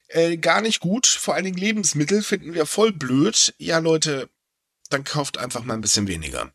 Äh, 0.09 0.37
gar 0.37 0.61
nicht 0.61 0.79
gut. 0.79 1.07
Vor 1.07 1.33
allen 1.33 1.45
Dingen 1.45 1.57
Lebensmittel 1.57 2.21
finden 2.21 2.53
wir 2.53 2.65
voll 2.65 2.91
blöd. 2.91 3.53
Ja, 3.57 3.79
Leute, 3.79 4.29
dann 4.89 5.03
kauft 5.03 5.37
einfach 5.37 5.63
mal 5.63 5.73
ein 5.73 5.81
bisschen 5.81 6.07
weniger. 6.07 6.51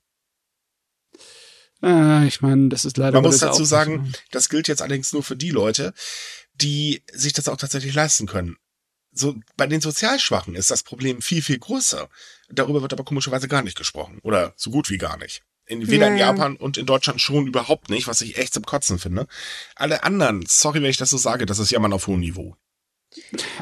Äh, 1.83 2.27
ich 2.27 2.41
meine, 2.41 2.69
das 2.69 2.85
ist 2.85 2.97
leider. 2.97 3.21
Man 3.21 3.31
muss 3.31 3.41
dazu 3.41 3.65
sagen, 3.65 4.13
das 4.31 4.49
gilt 4.49 4.69
jetzt 4.69 4.83
allerdings 4.83 5.13
nur 5.13 5.23
für 5.23 5.37
die 5.37 5.51
Leute, 5.51 5.93
die 6.55 7.03
sich 7.13 7.33
das 7.33 7.49
auch 7.49 7.57
tatsächlich 7.57 7.95
leisten 7.95 8.27
können. 8.27 8.57
So, 9.15 9.37
bei 9.57 9.67
den 9.67 9.81
Sozialschwachen 9.81 10.55
ist 10.55 10.71
das 10.71 10.83
Problem 10.83 11.21
viel, 11.21 11.43
viel 11.43 11.59
größer. 11.59 12.09
Darüber 12.49 12.81
wird 12.81 12.93
aber 12.95 13.05
komischerweise 13.05 13.47
gar 13.47 13.63
nicht 13.63 13.77
gesprochen. 13.77 14.21
Oder 14.23 14.55
so 14.57 14.71
gut 14.71 14.89
wie 14.89 14.99
gar 14.99 15.19
nicht. 15.19 15.43
In, 15.67 15.89
weder 15.89 16.07
ja. 16.07 16.13
in 16.13 16.19
Japan 16.19 16.57
und 16.57 16.77
in 16.77 16.87
Deutschland 16.87 17.21
schon 17.21 17.47
überhaupt 17.47 17.91
nicht, 17.91 18.07
was 18.07 18.21
ich 18.21 18.39
echt 18.39 18.55
zum 18.55 18.65
Kotzen 18.65 18.99
finde. 18.99 19.27
Alle 19.77 20.03
anderen, 20.03 20.45
sorry, 20.47 20.83
wenn 20.83 20.91
ich 20.91 20.97
das 20.97 21.11
so 21.11 21.19
sage, 21.19 21.47
das 21.47 21.59
ist 21.59 21.71
Jammern 21.71 21.93
auf 21.93 22.07
hohem 22.07 22.21
Niveau. 22.21 22.57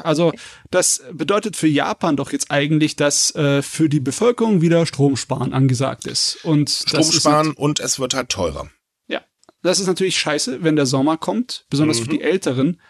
Also 0.03 0.31
das 0.69 1.03
bedeutet 1.11 1.55
für 1.55 1.67
Japan 1.67 2.17
doch 2.17 2.31
jetzt 2.31 2.51
eigentlich, 2.51 2.95
dass 2.95 3.33
äh, 3.35 3.61
für 3.61 3.89
die 3.89 3.99
Bevölkerung 3.99 4.61
wieder 4.61 4.85
Stromsparen 4.85 5.53
angesagt 5.53 6.07
ist. 6.07 6.43
Und 6.43 6.69
Stromsparen 6.69 7.53
und 7.53 7.79
es 7.79 7.99
wird 7.99 8.13
halt 8.13 8.29
teurer. 8.29 8.69
Ja, 9.07 9.21
das 9.61 9.79
ist 9.79 9.87
natürlich 9.87 10.17
scheiße, 10.17 10.63
wenn 10.63 10.75
der 10.75 10.85
Sommer 10.85 11.17
kommt, 11.17 11.65
besonders 11.69 11.99
mhm. 11.99 12.03
für 12.03 12.09
die 12.09 12.21
Älteren, 12.21 12.81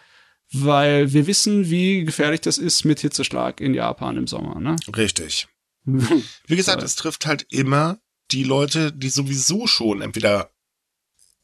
weil 0.51 1.13
wir 1.13 1.27
wissen, 1.27 1.69
wie 1.69 2.03
gefährlich 2.03 2.41
das 2.41 2.57
ist 2.57 2.83
mit 2.83 2.99
Hitzeschlag 2.99 3.61
in 3.61 3.73
Japan 3.73 4.17
im 4.17 4.27
Sommer. 4.27 4.59
Ne? 4.59 4.75
Richtig. 4.95 5.47
Wie 5.85 6.55
gesagt, 6.55 6.83
es 6.83 6.95
trifft 6.95 7.25
halt 7.25 7.45
immer 7.49 7.99
die 8.31 8.43
Leute, 8.43 8.91
die 8.91 9.09
sowieso 9.09 9.65
schon 9.67 10.01
entweder 10.01 10.50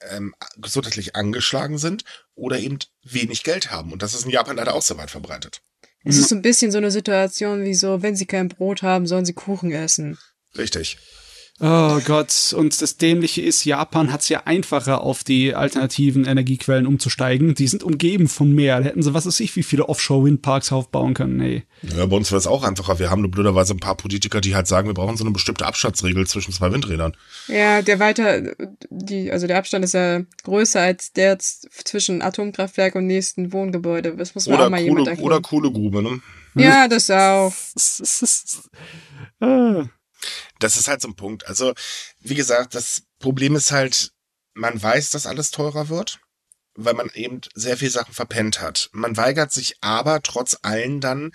ähm, 0.02 0.36
gesundheitlich 0.58 1.16
angeschlagen 1.16 1.78
sind 1.78 2.04
oder 2.36 2.60
eben 2.60 2.80
wenig 3.04 3.43
Geld 3.43 3.72
haben. 3.72 3.91
Und 3.91 4.02
das 4.02 4.14
ist 4.14 4.26
in 4.26 4.32
Japan 4.32 4.58
leider 4.58 4.74
auch 4.74 4.82
sehr 4.82 4.98
weit 4.98 5.12
verbreitet. 5.12 5.62
Es 6.04 6.18
ist 6.18 6.30
so 6.30 6.36
ein 6.36 6.41
bisschen 6.41 6.72
so 6.72 6.78
eine 6.78 6.91
Situation 6.91 7.64
wie 7.64 7.74
so, 7.74 8.02
wenn 8.02 8.16
sie 8.16 8.26
kein 8.26 8.48
Brot 8.48 8.82
haben, 8.82 9.08
sollen 9.08 9.26
sie 9.26 9.34
Kuchen 9.34 9.72
essen. 9.72 10.18
Richtig. 10.58 10.98
Oh 11.60 11.99
Gott, 12.05 12.53
und 12.55 12.80
das 12.80 12.97
Dämliche 12.97 13.41
ist, 13.41 13.66
Japan 13.66 14.14
hat 14.14 14.22
es 14.22 14.30
ja 14.30 14.43
einfacher, 14.45 15.01
auf 15.01 15.24
die 15.24 15.55
alternativen 15.55 16.24
Energiequellen 16.24 16.86
umzusteigen. 16.86 17.55
Die 17.55 17.68
sind 17.68 17.84
umgeben 17.84 18.28
von 18.28 18.53
Meer. 18.53 18.78
Da 18.78 18.86
hätten 18.86 19.01
sie, 19.01 19.16
was 19.16 19.26
weiß 19.26 19.39
ich, 19.39 19.55
wie 19.55 19.64
viele 19.64 19.89
Offshore-Windparks 19.89 20.72
aufbauen 20.72 21.16
können. 21.16 21.38
Nee. 21.38 21.64
Ja, 21.82 22.05
bei 22.05 22.16
uns 22.16 22.32
wäre 22.32 22.38
es 22.38 22.45
auch 22.45 22.64
einfacher. 22.64 22.99
Wir 22.99 23.10
haben 23.10 23.22
nur 23.22 23.32
blöderweise 23.32 23.74
ein 23.74 23.80
paar 23.80 23.97
Politiker, 23.97 24.39
die 24.39 24.55
halt 24.55 24.68
sagen, 24.68 24.88
wir 24.88 24.93
brauchen 24.93 25.18
so 25.18 25.24
eine 25.24 25.34
bestimmte 25.34 25.66
Abstandsregel 25.66 26.28
zwischen 26.28 26.53
zwei 26.53 26.72
Windrädern. 26.72 27.18
Ja, 27.47 27.82
der 27.82 27.97
weiter, 27.97 28.53
die, 28.91 29.32
also 29.32 29.47
der 29.47 29.58
Abstand 29.58 29.84
ist 29.84 29.95
ja 29.95 30.22
größer 30.43 30.82
als 30.82 31.14
der 31.14 31.39
zwischen 31.39 32.22
Atomkraftwerk 32.22 32.93
und 32.93 33.08
nächsten 33.08 33.51
Wohngebäude. 33.51 34.16
Das 34.16 34.36
muss 34.36 34.45
man 34.45 34.58
oder 34.58 34.66
auch 34.68 34.70
mal 34.70 34.78
Kohle, 34.78 34.89
jemand 34.89 35.08
erklären. 35.08 35.26
Oder 35.26 35.41
Kohlegrube, 35.41 36.03
ne? 36.03 36.20
Ja, 36.53 36.88
das 36.88 37.10
auch. 37.10 37.51
ah 39.39 39.86
das 40.59 40.78
ist 40.78 40.88
halt 40.88 41.01
so 41.01 41.07
ein 41.07 41.15
Punkt. 41.15 41.47
Also, 41.47 41.74
wie 42.20 42.36
gesagt, 42.36 42.76
das 42.76 43.03
Problem 43.20 43.55
ist 43.55 43.72
halt, 43.72 44.11
man 44.53 44.82
weiß, 44.82 45.11
dass 45.11 45.26
alles 45.26 45.51
teurer 45.51 45.89
wird, 45.89 46.20
weil 46.76 46.93
man 46.93 47.09
eben 47.13 47.41
sehr 47.53 47.78
viel 47.78 47.89
Sachen 47.89 48.13
verpennt 48.13 48.61
hat. 48.61 48.89
Man 48.91 49.18
weigert 49.18 49.51
sich 49.51 49.78
aber 49.82 50.22
trotz 50.22 50.57
allem 50.61 50.99
dann 51.01 51.32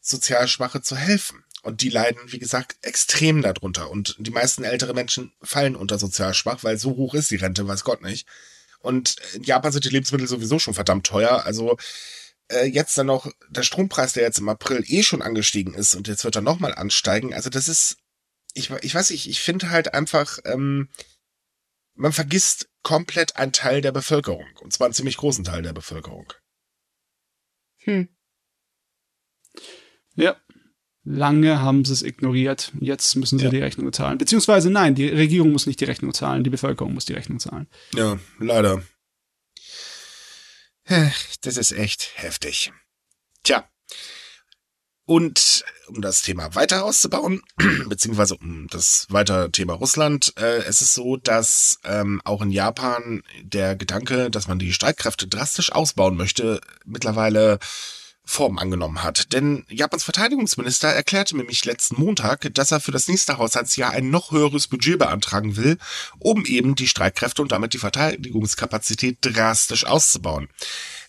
sozial 0.00 0.48
Schwache 0.48 0.82
zu 0.82 0.96
helfen. 0.96 1.44
Und 1.62 1.80
die 1.80 1.90
leiden, 1.90 2.20
wie 2.26 2.40
gesagt, 2.40 2.76
extrem 2.82 3.40
darunter. 3.40 3.88
Und 3.88 4.16
die 4.18 4.32
meisten 4.32 4.64
ältere 4.64 4.94
Menschen 4.94 5.32
fallen 5.42 5.76
unter 5.76 5.98
sozial 5.98 6.34
schwach, 6.34 6.64
weil 6.64 6.76
so 6.76 6.96
hoch 6.96 7.14
ist 7.14 7.30
die 7.30 7.36
Rente, 7.36 7.66
weiß 7.66 7.84
Gott 7.84 8.02
nicht. 8.02 8.26
Und 8.80 9.16
in 9.34 9.44
Japan 9.44 9.70
sind 9.70 9.84
die 9.84 9.90
Lebensmittel 9.90 10.26
sowieso 10.26 10.58
schon 10.58 10.74
verdammt 10.74 11.06
teuer. 11.06 11.44
Also 11.46 11.76
äh, 12.48 12.66
jetzt 12.66 12.98
dann 12.98 13.06
noch 13.06 13.30
der 13.48 13.62
Strompreis, 13.62 14.12
der 14.12 14.24
jetzt 14.24 14.40
im 14.40 14.48
April 14.48 14.84
eh 14.86 15.04
schon 15.04 15.22
angestiegen 15.22 15.74
ist 15.74 15.94
und 15.94 16.08
jetzt 16.08 16.24
wird 16.24 16.36
er 16.36 16.42
nochmal 16.42 16.74
ansteigen. 16.74 17.32
Also 17.32 17.48
das 17.48 17.68
ist 17.68 17.96
ich, 18.54 18.70
ich 18.70 18.94
weiß 18.94 19.10
nicht, 19.10 19.28
ich 19.28 19.40
finde 19.40 19.70
halt 19.70 19.94
einfach, 19.94 20.38
ähm, 20.44 20.88
man 21.94 22.12
vergisst 22.12 22.68
komplett 22.82 23.36
einen 23.36 23.52
Teil 23.52 23.80
der 23.80 23.92
Bevölkerung. 23.92 24.46
Und 24.60 24.72
zwar 24.72 24.86
einen 24.86 24.94
ziemlich 24.94 25.16
großen 25.16 25.44
Teil 25.44 25.62
der 25.62 25.72
Bevölkerung. 25.72 26.32
Hm. 27.78 28.08
Ja. 30.14 30.36
Lange 31.04 31.60
haben 31.60 31.84
sie 31.84 31.92
es 31.92 32.02
ignoriert. 32.02 32.72
Jetzt 32.80 33.16
müssen 33.16 33.38
sie 33.38 33.46
ja. 33.46 33.50
die 33.50 33.58
Rechnung 33.58 33.92
zahlen. 33.92 34.18
Beziehungsweise 34.18 34.70
nein, 34.70 34.94
die 34.94 35.08
Regierung 35.08 35.50
muss 35.50 35.66
nicht 35.66 35.80
die 35.80 35.84
Rechnung 35.84 36.14
zahlen, 36.14 36.44
die 36.44 36.50
Bevölkerung 36.50 36.94
muss 36.94 37.06
die 37.06 37.14
Rechnung 37.14 37.40
zahlen. 37.40 37.68
Ja, 37.94 38.20
leider. 38.38 38.82
Das 40.84 41.56
ist 41.56 41.72
echt 41.72 42.12
heftig. 42.16 42.72
Tja, 43.42 43.68
und 45.04 45.64
um 45.88 46.00
das 46.00 46.22
Thema 46.22 46.54
weiter 46.54 46.84
auszubauen, 46.84 47.42
beziehungsweise 47.88 48.36
um 48.36 48.66
das 48.68 49.06
weitere 49.10 49.50
Thema 49.50 49.74
Russland, 49.74 50.32
äh, 50.38 50.58
es 50.62 50.80
ist 50.80 50.94
so, 50.94 51.16
dass 51.16 51.78
ähm, 51.84 52.20
auch 52.24 52.42
in 52.42 52.50
Japan 52.50 53.22
der 53.42 53.76
Gedanke, 53.76 54.30
dass 54.30 54.48
man 54.48 54.58
die 54.58 54.72
Streitkräfte 54.72 55.26
drastisch 55.26 55.72
ausbauen 55.72 56.16
möchte, 56.16 56.60
mittlerweile 56.84 57.58
Form 58.24 58.58
angenommen 58.58 59.02
hat. 59.02 59.32
Denn 59.32 59.64
Japans 59.68 60.04
Verteidigungsminister 60.04 60.88
erklärte 60.88 61.36
nämlich 61.36 61.64
letzten 61.64 62.00
Montag, 62.00 62.54
dass 62.54 62.70
er 62.70 62.80
für 62.80 62.92
das 62.92 63.08
nächste 63.08 63.36
Haushaltsjahr 63.38 63.90
ein 63.90 64.10
noch 64.10 64.30
höheres 64.30 64.68
Budget 64.68 64.98
beantragen 64.98 65.56
will, 65.56 65.76
um 66.18 66.46
eben 66.46 66.76
die 66.76 66.86
Streitkräfte 66.86 67.42
und 67.42 67.50
damit 67.50 67.74
die 67.74 67.78
Verteidigungskapazität 67.78 69.18
drastisch 69.20 69.84
auszubauen. 69.84 70.48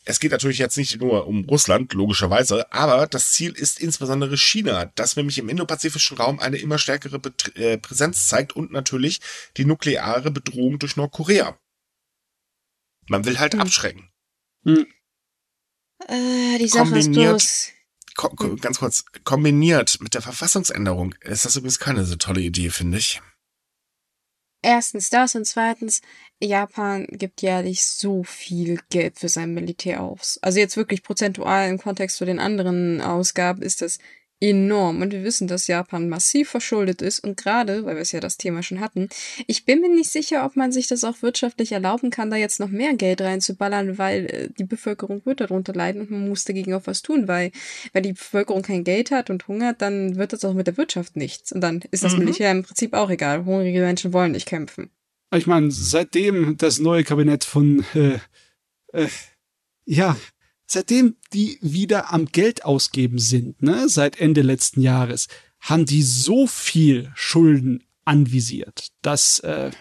Es 0.05 0.19
geht 0.19 0.31
natürlich 0.31 0.57
jetzt 0.57 0.77
nicht 0.77 0.99
nur 0.99 1.27
um 1.27 1.45
Russland, 1.45 1.93
logischerweise, 1.93 2.71
aber 2.73 3.07
das 3.07 3.31
Ziel 3.31 3.53
ist 3.53 3.79
insbesondere 3.79 4.37
China, 4.37 4.91
das 4.95 5.15
nämlich 5.15 5.37
im 5.37 5.47
indopazifischen 5.47 6.17
Raum 6.17 6.39
eine 6.39 6.57
immer 6.57 6.77
stärkere 6.77 7.19
Bet 7.19 7.55
äh, 7.55 7.77
Präsenz 7.77 8.27
zeigt 8.27 8.53
und 8.53 8.71
natürlich 8.71 9.21
die 9.55 9.65
nukleare 9.65 10.29
Bedrohung 10.29 10.77
durch 10.79 10.97
Nordkorea. 10.97 11.57
Man 13.07 13.25
will 13.25 13.39
halt 13.39 13.53
hm. 13.53 13.61
abschrecken. 13.61 14.09
Hm. 14.65 14.87
Äh, 16.07 16.57
die 16.57 16.67
Sache 16.67 16.83
kombiniert, 16.83 17.37
ist 17.37 17.73
bloß. 18.15 18.35
Ko 18.35 18.55
ganz 18.57 18.79
kurz, 18.79 19.05
kombiniert 19.23 19.99
mit 20.01 20.13
der 20.13 20.21
Verfassungsänderung 20.21 21.15
ist 21.21 21.45
das 21.45 21.55
übrigens 21.55 21.79
keine 21.79 22.05
so 22.05 22.15
tolle 22.15 22.41
Idee, 22.41 22.69
finde 22.69 22.97
ich. 22.97 23.21
Erstens 24.63 25.09
das 25.09 25.35
und 25.35 25.45
zweitens, 25.45 26.01
Japan 26.41 27.05
gibt 27.09 27.41
jährlich 27.41 27.85
so 27.85 28.23
viel 28.23 28.79
Geld 28.89 29.19
für 29.19 29.29
sein 29.29 29.53
Militär 29.53 30.01
aus. 30.01 30.39
Also 30.41 30.59
jetzt 30.59 30.77
wirklich 30.77 31.03
prozentual 31.03 31.69
im 31.69 31.77
Kontext 31.77 32.17
zu 32.17 32.25
den 32.25 32.39
anderen 32.39 33.01
Ausgaben 33.01 33.61
ist 33.61 33.81
das 33.81 33.99
enorm. 34.43 35.01
Und 35.01 35.13
wir 35.13 35.23
wissen, 35.23 35.47
dass 35.47 35.67
Japan 35.67 36.09
massiv 36.09 36.49
verschuldet 36.49 37.01
ist. 37.01 37.21
Und 37.21 37.37
gerade, 37.37 37.85
weil 37.85 37.95
wir 37.95 38.01
es 38.01 38.11
ja 38.11 38.19
das 38.19 38.37
Thema 38.37 38.61
schon 38.61 38.81
hatten, 38.81 39.07
ich 39.47 39.63
bin 39.63 39.79
mir 39.79 39.89
nicht 39.89 40.11
sicher, 40.11 40.45
ob 40.45 40.57
man 40.57 40.73
sich 40.73 40.87
das 40.87 41.05
auch 41.05 41.21
wirtschaftlich 41.21 41.71
erlauben 41.71 42.09
kann, 42.09 42.29
da 42.29 42.35
jetzt 42.35 42.59
noch 42.59 42.67
mehr 42.67 42.93
Geld 42.93 43.21
reinzuballern, 43.21 43.97
weil 43.97 44.25
äh, 44.25 44.49
die 44.49 44.65
Bevölkerung 44.65 45.25
wird 45.25 45.39
darunter 45.39 45.73
leiden 45.73 46.01
und 46.01 46.11
man 46.11 46.27
muss 46.27 46.43
dagegen 46.43 46.73
auch 46.73 46.85
was 46.85 47.01
tun, 47.01 47.29
weil 47.29 47.51
wenn 47.93 48.03
die 48.03 48.13
Bevölkerung 48.13 48.63
kein 48.63 48.83
Geld 48.83 49.11
hat 49.11 49.29
und 49.29 49.47
hungert, 49.47 49.81
dann 49.81 50.17
wird 50.17 50.33
das 50.33 50.43
auch 50.43 50.53
mit 50.53 50.67
der 50.67 50.75
Wirtschaft 50.75 51.15
nichts. 51.15 51.53
Und 51.53 51.61
dann 51.61 51.81
ist 51.91 52.03
das 52.03 52.13
mhm. 52.13 52.19
Militär 52.19 52.51
im 52.51 52.63
Prinzip 52.63 52.93
auch 52.93 53.09
egal. 53.09 53.45
Hungrige 53.45 53.79
Menschen 53.79 54.11
wollen 54.11 54.33
nicht 54.33 54.47
kämpfen. 54.47 54.89
Ich 55.33 55.47
meine, 55.47 55.71
seitdem 55.71 56.57
das 56.57 56.79
neue 56.79 57.03
Kabinett 57.05 57.45
von 57.45 57.85
äh, 57.95 58.19
äh, 58.91 59.07
ja, 59.85 60.17
seitdem 60.73 61.15
die 61.31 61.57
wieder 61.61 62.11
am 62.11 62.25
Geld 62.25 62.65
ausgeben 62.65 63.19
sind, 63.19 63.61
ne, 63.61 63.87
seit 63.87 64.19
Ende 64.19 64.41
letzten 64.41 64.81
Jahres, 64.81 65.27
haben 65.59 65.85
die 65.85 66.03
so 66.03 66.45
viel 66.47 67.11
Schulden 67.15 67.83
anvisiert, 68.03 68.89
dass, 69.01 69.39
äh, 69.39 69.71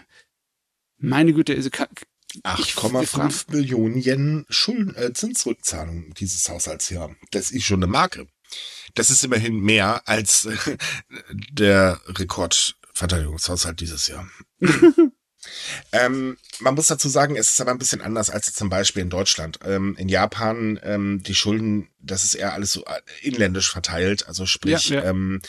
meine 0.99 1.33
Güte, 1.33 1.55
also 1.57 1.71
8,5 1.71 3.51
Millionen 3.51 4.01
Yen 4.01 4.47
Schulden, 4.49 4.95
äh, 4.95 5.13
Zinsrückzahlung 5.13 6.15
dieses 6.15 6.49
Haushaltsjahr. 6.49 7.15
Das 7.33 7.51
ist 7.51 7.65
schon 7.65 7.83
eine 7.83 7.91
Marke. 7.91 8.29
Das 8.95 9.11
ist 9.11 9.25
immerhin 9.25 9.59
mehr 9.59 10.07
als 10.07 10.45
äh, 10.45 10.77
der 11.51 12.01
Rekordverteidigungshaushalt 12.07 13.81
dieses 13.81 14.09
Jahr. 14.09 14.29
Ähm, 15.93 16.37
man 16.61 16.75
muss 16.75 16.87
dazu 16.87 17.09
sagen, 17.09 17.37
es 17.37 17.51
ist 17.51 17.61
aber 17.61 17.71
ein 17.71 17.79
bisschen 17.79 18.01
anders 18.01 18.31
als 18.31 18.53
zum 18.53 18.69
Beispiel 18.69 19.03
in 19.03 19.11
Deutschland. 19.11 19.59
Ähm, 19.65 19.97
in 19.99 20.09
Japan, 20.09 20.79
ähm, 20.83 21.23
die 21.23 21.35
Schulden, 21.35 21.89
das 22.01 22.25
ist 22.25 22.35
eher 22.35 22.53
alles 22.53 22.73
so 22.73 22.85
äh, 22.85 23.01
inländisch 23.23 23.71
verteilt. 23.71 24.27
Also 24.29 24.47
sprich, 24.47 24.91
ja, 24.91 25.03
ja. 25.03 25.11
Ähm, 25.11 25.41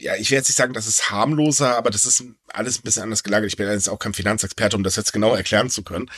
ja, 0.00 0.16
ich 0.16 0.30
will 0.30 0.38
jetzt 0.38 0.48
nicht 0.48 0.56
sagen, 0.56 0.72
das 0.72 0.88
ist 0.88 1.10
harmloser, 1.10 1.76
aber 1.76 1.90
das 1.90 2.04
ist 2.04 2.24
alles 2.48 2.78
ein 2.78 2.82
bisschen 2.82 3.04
anders 3.04 3.22
gelagert. 3.22 3.48
Ich 3.48 3.56
bin 3.56 3.68
jetzt 3.68 3.88
auch 3.88 3.98
kein 3.98 4.12
Finanzexperte, 4.12 4.76
um 4.76 4.82
das 4.82 4.96
jetzt 4.96 5.12
genau 5.12 5.34
erklären 5.34 5.70
zu 5.70 5.82
können. 5.82 6.10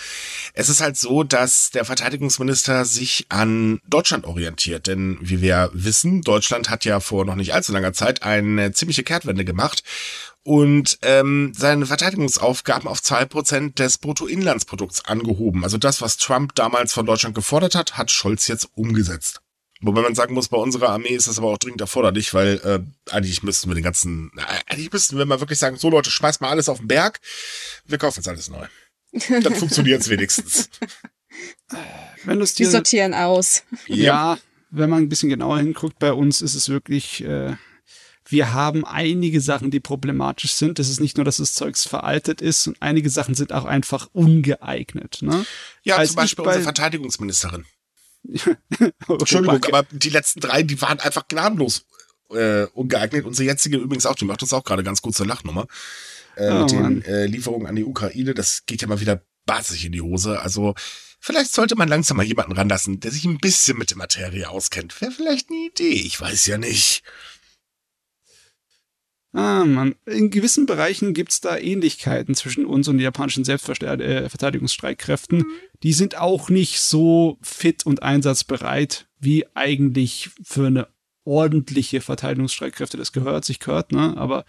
Es 0.55 0.71
ist 0.71 0.81
halt 0.81 0.97
so, 0.97 1.23
dass 1.25 1.71
der 1.71 1.85
Verteidigungsminister 1.85 2.87
sich 2.87 3.27
an 3.29 3.81
Deutschland 3.87 4.25
orientiert. 4.25 4.87
Denn 4.87 5.19
wie 5.21 5.43
wir 5.43 5.71
wissen, 5.75 6.23
Deutschland 6.23 6.71
hat 6.71 6.87
ja 6.87 7.01
vor 7.01 7.27
noch 7.27 7.35
nicht 7.35 7.53
allzu 7.53 7.73
langer 7.73 7.93
Zeit 7.93 8.23
eine 8.23 8.73
ziemliche 8.73 9.03
Kehrtwende 9.03 9.45
gemacht 9.45 9.83
und 10.47 11.01
ähm, 11.03 11.53
seine 11.57 11.87
Verteidigungsaufgaben 11.87 12.89
auf 12.89 13.03
zwei 13.03 13.25
Prozent 13.25 13.81
des 13.81 13.99
Bruttoinlandsprodukts 13.99 15.05
angehoben. 15.05 15.65
Also 15.65 15.77
das, 15.77 16.01
was 16.01 16.19
Trump 16.19 16.55
damals 16.55 16.93
von 16.93 17.05
Deutschland 17.05 17.35
gefordert 17.35 17.75
hat, 17.75 17.99
hat 17.99 18.13
Scholz 18.13 18.47
jetzt 18.47 18.69
umgesetzt. 18.77 19.41
Wobei 19.81 20.03
man 20.03 20.15
sagen 20.15 20.35
muss, 20.35 20.47
bei 20.47 20.57
unserer 20.57 20.91
Armee 20.91 21.17
ist 21.17 21.27
das 21.27 21.39
aber 21.39 21.49
auch 21.49 21.59
dringend 21.59 21.81
erforderlich, 21.81 22.33
weil 22.33 22.61
äh, 22.63 22.79
eigentlich 23.13 23.43
müssten 23.43 23.69
wir 23.69 23.75
den 23.75 23.83
ganzen, 23.83 24.31
eigentlich 24.67 24.93
müssten 24.93 25.19
wir 25.19 25.27
mal 25.27 25.41
wirklich 25.41 25.59
sagen, 25.59 25.79
so 25.79 25.91
Leute, 25.91 26.13
schmeißt 26.13 26.41
mal 26.41 26.51
alles 26.51 26.69
auf 26.69 26.79
den 26.79 26.87
Berg, 26.87 27.19
wir 27.85 27.99
kaufen 27.99 28.21
jetzt 28.21 28.29
alles 28.29 28.49
neu. 28.49 28.69
Dann 29.43 29.55
funktioniert 29.57 30.03
es 30.03 30.09
wenigstens. 30.09 30.71
Wenn 32.23 32.39
dir, 32.39 32.47
wir 32.47 32.71
sortieren 32.71 33.15
aus. 33.15 33.65
Ja, 33.89 33.97
ja, 33.97 34.39
wenn 34.71 34.91
man 34.91 35.03
ein 35.03 35.09
bisschen 35.09 35.29
genauer 35.29 35.59
hinguckt, 35.59 35.99
bei 35.99 36.13
uns 36.13 36.41
ist 36.41 36.55
es 36.55 36.69
wirklich 36.69 37.25
äh, 37.25 37.57
wir 38.29 38.53
haben 38.53 38.85
einige 38.85 39.41
Sachen, 39.41 39.71
die 39.71 39.81
problematisch 39.81 40.53
sind. 40.53 40.79
Es 40.79 40.89
ist 40.89 41.01
nicht 41.01 41.17
nur, 41.17 41.25
dass 41.25 41.37
das 41.37 41.55
Zeugs 41.55 41.87
veraltet 41.87 42.41
ist, 42.41 42.67
und 42.67 42.77
einige 42.81 43.11
Sachen 43.11 43.35
sind 43.35 43.53
auch 43.53 43.65
einfach 43.65 44.09
ungeeignet. 44.13 45.19
Ne? 45.23 45.47
Ja, 45.83 45.97
Als 45.97 46.11
zum 46.11 46.17
Beispiel 46.17 46.45
unsere 46.45 46.65
Verteidigungsministerin. 46.65 47.65
Entschuldigung, 49.09 49.65
aber 49.65 49.85
die 49.91 50.11
letzten 50.11 50.41
drei, 50.41 50.63
die 50.63 50.81
waren 50.83 50.99
einfach 50.99 51.29
gnadenlos 51.29 51.87
äh, 52.31 52.65
ungeeignet. 52.73 53.25
Unsere 53.25 53.47
jetzige 53.47 53.77
übrigens 53.77 54.07
auch, 54.07 54.17
die 54.17 54.25
macht 54.25 54.43
uns 54.43 54.53
auch 54.53 54.65
gerade 54.65 54.83
ganz 54.83 55.03
gut 55.03 55.15
zur 55.15 55.27
Lachnummer. 55.27 55.67
Äh, 56.37 56.51
oh, 56.51 56.61
mit 56.61 56.71
den 56.73 57.03
äh, 57.03 57.27
Lieferungen 57.27 57.67
an 57.67 57.77
die 57.77 57.85
Ukraine, 57.85 58.35
das 58.35 58.67
geht 58.67 58.83
ja 58.83 58.89
mal 58.89 59.01
wieder 59.01 59.23
basig 59.47 59.85
in 59.85 59.93
die 59.93 60.03
Hose. 60.03 60.41
Also 60.41 60.75
vielleicht 61.21 61.53
sollte 61.53 61.77
man 61.77 61.89
langsam 61.89 62.17
mal 62.17 62.27
jemanden 62.27 62.53
ranlassen, 62.53 63.01
der 63.01 63.13
sich 63.13 63.25
ein 63.25 63.39
bisschen 63.39 63.79
mit 63.79 63.91
der 63.91 63.97
Materie 63.97 64.51
auskennt. 64.51 65.01
Wäre 65.01 65.13
vielleicht 65.13 65.49
eine 65.51 65.67
Idee, 65.67 65.93
ich 65.93 66.21
weiß 66.21 66.47
ja 66.47 66.59
nicht. 66.59 67.05
Ah, 69.37 69.67
man. 69.67 69.95
In 70.07 70.31
gewissen 70.31 70.65
Bereichen 70.65 71.13
gibt's 71.13 71.43
da 71.43 71.59
Ähnlichkeiten 71.59 72.35
zwischen 72.35 72.65
uns 72.65 72.89
und 72.89 72.97
den 72.97 73.05
japanischen 73.05 73.45
Selbstverteidigungsstreitkräften. 73.45 75.41
Mhm. 75.41 75.47
Die 75.83 75.93
sind 75.93 76.17
auch 76.17 76.49
nicht 76.49 76.81
so 76.81 77.37
fit 77.43 77.85
und 77.85 78.03
einsatzbereit, 78.03 79.09
wie 79.19 79.45
eigentlich 79.55 80.31
für 80.43 80.69
eine 80.69 80.89
ordentliche 81.25 82.01
Verteidigungsstreitkräfte 82.01 82.97
das 82.97 83.13
gehört, 83.13 83.45
sich 83.45 83.61
gehört, 83.61 83.93
ne? 83.93 84.17
Aber 84.17 84.47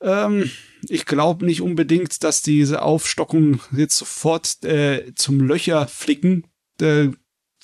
ähm, 0.00 0.50
ich 0.88 1.06
glaube 1.06 1.46
nicht 1.46 1.60
unbedingt, 1.60 2.24
dass 2.24 2.42
diese 2.42 2.82
Aufstockung 2.82 3.60
jetzt 3.70 3.98
sofort 3.98 4.64
äh, 4.64 5.14
zum 5.14 5.40
Löcher 5.40 5.86
flicken 5.86 6.48
äh, 6.80 7.10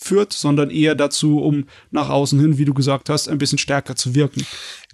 führt, 0.01 0.33
sondern 0.33 0.71
eher 0.71 0.95
dazu, 0.95 1.41
um 1.41 1.69
nach 1.91 2.09
außen 2.09 2.39
hin, 2.39 2.59
wie 2.59 2.65
du 2.65 2.75
gesagt 2.75 3.11
hast, 3.11 3.29
ein 3.29 3.39
bisschen 3.39 3.59
stärker 3.59 3.97
zu 3.97 4.15
wirken. 4.15 4.47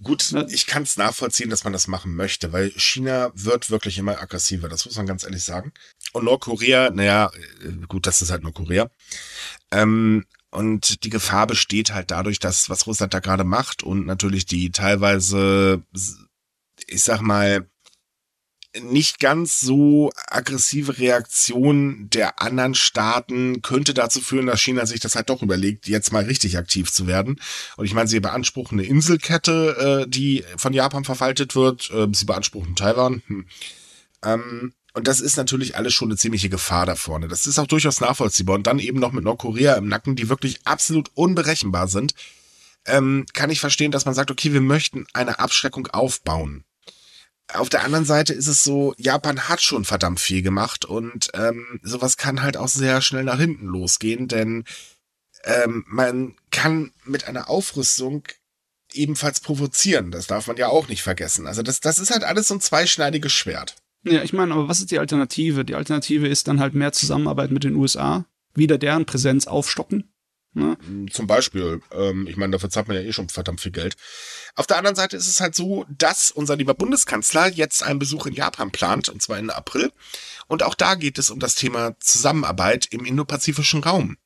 Gut, 0.02 0.34
ich 0.48 0.66
kann 0.66 0.82
es 0.82 0.96
nachvollziehen, 0.96 1.50
dass 1.50 1.64
man 1.64 1.72
das 1.72 1.86
machen 1.86 2.14
möchte, 2.14 2.52
weil 2.52 2.70
China 2.76 3.30
wird 3.34 3.70
wirklich 3.70 3.98
immer 3.98 4.20
aggressiver, 4.20 4.68
das 4.68 4.86
muss 4.86 4.96
man 4.96 5.06
ganz 5.06 5.24
ehrlich 5.24 5.44
sagen. 5.44 5.72
Und 6.12 6.24
Nordkorea, 6.24 6.90
naja, 6.90 7.30
äh, 7.62 7.86
gut, 7.86 8.06
das 8.06 8.22
ist 8.22 8.30
halt 8.30 8.42
Nordkorea. 8.42 8.90
Ähm, 9.70 10.24
und 10.50 11.04
die 11.04 11.10
Gefahr 11.10 11.46
besteht 11.46 11.92
halt 11.92 12.10
dadurch, 12.10 12.38
dass 12.38 12.70
was 12.70 12.86
Russland 12.86 13.12
da 13.12 13.18
gerade 13.18 13.44
macht 13.44 13.82
und 13.82 14.06
natürlich 14.06 14.46
die 14.46 14.70
teilweise, 14.70 15.82
ich 16.86 17.02
sag 17.02 17.20
mal, 17.20 17.68
nicht 18.82 19.20
ganz 19.20 19.60
so 19.60 20.10
aggressive 20.28 20.98
Reaktion 20.98 22.08
der 22.10 22.40
anderen 22.42 22.74
Staaten 22.74 23.62
könnte 23.62 23.94
dazu 23.94 24.20
führen, 24.20 24.46
dass 24.46 24.60
China 24.60 24.86
sich 24.86 25.00
das 25.00 25.14
halt 25.14 25.30
doch 25.30 25.42
überlegt, 25.42 25.86
jetzt 25.86 26.12
mal 26.12 26.24
richtig 26.24 26.58
aktiv 26.58 26.92
zu 26.92 27.06
werden. 27.06 27.40
Und 27.76 27.86
ich 27.86 27.94
meine, 27.94 28.08
sie 28.08 28.20
beanspruchen 28.20 28.78
eine 28.78 28.88
Inselkette, 28.88 30.04
äh, 30.04 30.10
die 30.10 30.44
von 30.56 30.72
Japan 30.72 31.04
verwaltet 31.04 31.54
wird. 31.54 31.90
Äh, 31.90 32.08
sie 32.12 32.24
beanspruchen 32.24 32.74
Taiwan. 32.74 33.22
Hm. 33.26 33.46
Ähm, 34.24 34.72
und 34.92 35.08
das 35.08 35.20
ist 35.20 35.36
natürlich 35.36 35.76
alles 35.76 35.92
schon 35.92 36.08
eine 36.08 36.16
ziemliche 36.16 36.48
Gefahr 36.48 36.86
da 36.86 36.94
vorne. 36.94 37.28
Das 37.28 37.46
ist 37.46 37.58
auch 37.58 37.66
durchaus 37.66 38.00
nachvollziehbar. 38.00 38.56
Und 38.56 38.66
dann 38.66 38.78
eben 38.78 39.00
noch 39.00 39.12
mit 39.12 39.24
Nordkorea 39.24 39.74
im 39.74 39.88
Nacken, 39.88 40.16
die 40.16 40.28
wirklich 40.28 40.60
absolut 40.64 41.10
unberechenbar 41.14 41.88
sind, 41.88 42.14
ähm, 42.86 43.26
kann 43.32 43.50
ich 43.50 43.60
verstehen, 43.60 43.92
dass 43.92 44.04
man 44.04 44.14
sagt, 44.14 44.30
okay, 44.30 44.52
wir 44.52 44.60
möchten 44.60 45.06
eine 45.12 45.38
Abschreckung 45.38 45.86
aufbauen 45.88 46.64
auf 47.52 47.68
der 47.68 47.84
anderen 47.84 48.04
Seite 48.04 48.32
ist 48.32 48.46
es 48.46 48.64
so, 48.64 48.94
Japan 48.96 49.48
hat 49.48 49.60
schon 49.60 49.84
verdammt 49.84 50.20
viel 50.20 50.42
gemacht 50.42 50.84
und 50.84 51.30
ähm, 51.34 51.80
sowas 51.82 52.16
kann 52.16 52.42
halt 52.42 52.56
auch 52.56 52.68
sehr 52.68 53.02
schnell 53.02 53.24
nach 53.24 53.38
hinten 53.38 53.66
losgehen, 53.66 54.28
denn 54.28 54.64
ähm, 55.44 55.84
man 55.86 56.36
kann 56.50 56.92
mit 57.04 57.28
einer 57.28 57.50
Aufrüstung 57.50 58.24
ebenfalls 58.92 59.40
provozieren. 59.40 60.10
Das 60.10 60.26
darf 60.26 60.46
man 60.46 60.56
ja 60.56 60.68
auch 60.68 60.88
nicht 60.88 61.02
vergessen. 61.02 61.46
Also 61.46 61.62
das, 61.62 61.80
das 61.80 61.98
ist 61.98 62.10
halt 62.10 62.24
alles 62.24 62.48
so 62.48 62.54
ein 62.54 62.60
zweischneidiges 62.60 63.32
Schwert. 63.32 63.76
Ja, 64.04 64.22
ich 64.22 64.32
meine, 64.32 64.54
aber 64.54 64.68
was 64.68 64.80
ist 64.80 64.90
die 64.90 64.98
Alternative? 64.98 65.64
Die 65.64 65.74
Alternative 65.74 66.28
ist 66.28 66.48
dann 66.48 66.60
halt 66.60 66.74
mehr 66.74 66.92
Zusammenarbeit 66.92 67.50
mit 67.50 67.64
den 67.64 67.74
USA, 67.74 68.26
wieder 68.54 68.78
deren 68.78 69.06
Präsenz 69.06 69.46
aufstocken. 69.46 70.13
Ne? 70.54 70.76
Zum 71.10 71.26
Beispiel, 71.26 71.80
ähm, 71.92 72.26
ich 72.28 72.36
meine, 72.36 72.52
dafür 72.52 72.70
zahlt 72.70 72.86
man 72.86 72.96
ja 72.96 73.02
eh 73.02 73.12
schon 73.12 73.28
verdammt 73.28 73.60
viel 73.60 73.72
Geld. 73.72 73.96
Auf 74.54 74.66
der 74.66 74.78
anderen 74.78 74.94
Seite 74.94 75.16
ist 75.16 75.26
es 75.26 75.40
halt 75.40 75.54
so, 75.54 75.84
dass 75.88 76.30
unser 76.30 76.56
lieber 76.56 76.74
Bundeskanzler 76.74 77.48
jetzt 77.48 77.82
einen 77.82 77.98
Besuch 77.98 78.26
in 78.26 78.34
Japan 78.34 78.70
plant, 78.70 79.08
und 79.08 79.20
zwar 79.20 79.38
Ende 79.38 79.56
April. 79.56 79.92
Und 80.46 80.62
auch 80.62 80.74
da 80.74 80.94
geht 80.94 81.18
es 81.18 81.30
um 81.30 81.40
das 81.40 81.56
Thema 81.56 81.98
Zusammenarbeit 81.98 82.86
im 82.86 83.04
indopazifischen 83.04 83.82
Raum. 83.82 84.16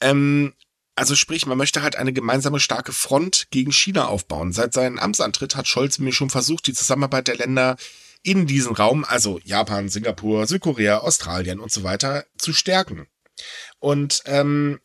Ähm, 0.00 0.54
also 0.94 1.16
sprich, 1.16 1.46
man 1.46 1.58
möchte 1.58 1.82
halt 1.82 1.96
eine 1.96 2.12
gemeinsame 2.12 2.60
starke 2.60 2.92
Front 2.92 3.48
gegen 3.50 3.72
China 3.72 4.06
aufbauen. 4.06 4.52
Seit 4.52 4.72
seinem 4.72 4.98
Amtsantritt 4.98 5.56
hat 5.56 5.66
Scholz 5.66 5.98
mir 5.98 6.12
schon 6.12 6.30
versucht, 6.30 6.66
die 6.66 6.74
Zusammenarbeit 6.74 7.26
der 7.26 7.36
Länder 7.36 7.76
in 8.22 8.46
diesem 8.46 8.74
Raum, 8.74 9.04
also 9.04 9.40
Japan, 9.42 9.88
Singapur, 9.88 10.46
Südkorea, 10.46 10.98
Australien 10.98 11.58
und 11.58 11.72
so 11.72 11.82
weiter, 11.82 12.26
zu 12.36 12.52
stärken. 12.52 13.08
Und 13.78 14.22
ähm, 14.26 14.78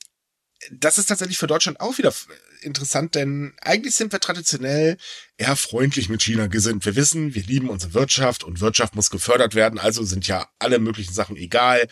das 0.71 0.97
ist 0.97 1.07
tatsächlich 1.07 1.37
für 1.37 1.47
Deutschland 1.47 1.79
auch 1.79 1.97
wieder 1.97 2.13
interessant, 2.61 3.15
denn 3.15 3.53
eigentlich 3.61 3.95
sind 3.95 4.11
wir 4.11 4.19
traditionell 4.19 4.97
eher 5.37 5.55
freundlich 5.55 6.09
mit 6.09 6.23
China 6.23 6.47
gesinnt. 6.47 6.85
Wir 6.85 6.95
wissen, 6.95 7.35
wir 7.35 7.43
lieben 7.43 7.69
unsere 7.69 7.93
Wirtschaft 7.93 8.43
und 8.43 8.61
Wirtschaft 8.61 8.95
muss 8.95 9.09
gefördert 9.09 9.55
werden, 9.55 9.79
also 9.79 10.03
sind 10.03 10.27
ja 10.27 10.47
alle 10.59 10.79
möglichen 10.79 11.13
Sachen 11.13 11.35
egal. 11.35 11.87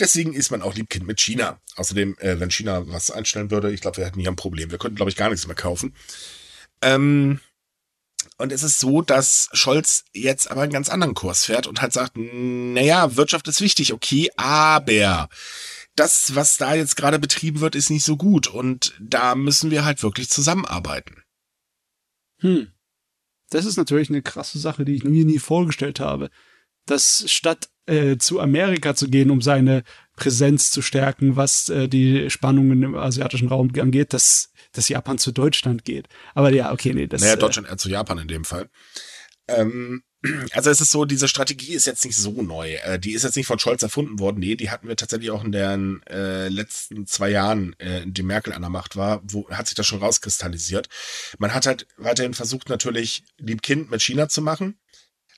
Deswegen 0.00 0.32
ist 0.32 0.50
man 0.50 0.62
auch 0.62 0.74
Liebkind 0.74 1.06
mit 1.06 1.20
China. 1.20 1.60
Außerdem, 1.76 2.16
äh, 2.18 2.40
wenn 2.40 2.50
China 2.50 2.86
was 2.88 3.10
einstellen 3.10 3.50
würde, 3.50 3.72
ich 3.72 3.80
glaube, 3.80 3.98
wir 3.98 4.06
hätten 4.06 4.20
hier 4.20 4.30
ein 4.30 4.36
Problem. 4.36 4.70
Wir 4.70 4.78
könnten, 4.78 4.96
glaube 4.96 5.10
ich, 5.10 5.16
gar 5.16 5.28
nichts 5.28 5.46
mehr 5.46 5.56
kaufen. 5.56 5.94
Ähm, 6.82 7.40
Und 8.38 8.50
es 8.50 8.62
ist 8.64 8.80
so, 8.80 9.02
dass 9.02 9.48
Scholz 9.52 10.04
jetzt 10.12 10.50
aber 10.50 10.62
einen 10.62 10.72
ganz 10.72 10.88
anderen 10.88 11.14
Kurs 11.14 11.44
fährt 11.44 11.66
und 11.66 11.82
halt 11.82 11.92
sagt, 11.92 12.16
naja, 12.16 13.14
Wirtschaft 13.16 13.46
ist 13.46 13.60
wichtig, 13.60 13.92
okay, 13.92 14.30
aber 14.36 15.28
das, 15.96 16.34
was 16.34 16.56
da 16.56 16.74
jetzt 16.74 16.96
gerade 16.96 17.18
betrieben 17.18 17.60
wird, 17.60 17.74
ist 17.74 17.90
nicht 17.90 18.04
so 18.04 18.16
gut. 18.16 18.46
Und 18.46 18.94
da 19.00 19.34
müssen 19.34 19.70
wir 19.70 19.84
halt 19.84 20.02
wirklich 20.02 20.28
zusammenarbeiten. 20.28 21.22
Hm. 22.40 22.68
Das 23.50 23.64
ist 23.64 23.76
natürlich 23.76 24.08
eine 24.08 24.22
krasse 24.22 24.58
Sache, 24.58 24.84
die 24.84 24.94
ich 24.94 25.04
mir 25.04 25.24
nie 25.24 25.38
vorgestellt 25.38 26.00
habe. 26.00 26.30
Dass 26.86 27.30
statt 27.30 27.68
äh, 27.86 28.16
zu 28.18 28.40
Amerika 28.40 28.94
zu 28.94 29.08
gehen, 29.08 29.30
um 29.30 29.40
seine 29.40 29.84
Präsenz 30.16 30.70
zu 30.70 30.82
stärken, 30.82 31.36
was 31.36 31.68
äh, 31.68 31.88
die 31.88 32.28
Spannungen 32.30 32.82
im 32.82 32.94
asiatischen 32.94 33.48
Raum 33.48 33.70
angeht, 33.78 34.12
dass, 34.12 34.52
dass 34.72 34.88
Japan 34.88 35.18
zu 35.18 35.32
Deutschland 35.32 35.84
geht. 35.84 36.08
Aber 36.34 36.50
ja, 36.50 36.72
okay, 36.72 36.92
nee, 36.92 37.06
das 37.06 37.22
Naja, 37.22 37.36
Deutschland 37.36 37.68
eher 37.68 37.78
zu 37.78 37.88
Japan 37.88 38.18
in 38.18 38.28
dem 38.28 38.44
Fall. 38.44 38.68
Ähm, 39.48 40.02
also 40.52 40.70
es 40.70 40.80
ist 40.80 40.90
so, 40.90 41.04
diese 41.04 41.28
Strategie 41.28 41.74
ist 41.74 41.86
jetzt 41.86 42.04
nicht 42.04 42.16
so 42.16 42.42
neu. 42.42 42.74
Äh, 42.74 42.98
die 42.98 43.12
ist 43.12 43.24
jetzt 43.24 43.36
nicht 43.36 43.46
von 43.46 43.58
Scholz 43.58 43.82
erfunden 43.82 44.18
worden. 44.18 44.38
Nee, 44.38 44.56
die 44.56 44.70
hatten 44.70 44.88
wir 44.88 44.96
tatsächlich 44.96 45.30
auch 45.30 45.44
in 45.44 45.52
den 45.52 46.02
äh, 46.08 46.48
letzten 46.48 47.06
zwei 47.06 47.30
Jahren, 47.30 47.74
äh, 47.78 48.02
in 48.02 48.14
dem 48.14 48.26
Merkel 48.26 48.52
an 48.52 48.62
der 48.62 48.70
Macht 48.70 48.96
war, 48.96 49.20
wo 49.24 49.48
hat 49.50 49.66
sich 49.66 49.74
das 49.74 49.86
schon 49.86 50.00
rauskristallisiert. 50.00 50.88
Man 51.38 51.54
hat 51.54 51.66
halt 51.66 51.86
weiterhin 51.96 52.34
versucht, 52.34 52.68
natürlich 52.68 53.24
lieb 53.38 53.62
Kind 53.62 53.90
mit 53.90 54.02
China 54.02 54.28
zu 54.28 54.42
machen. 54.42 54.78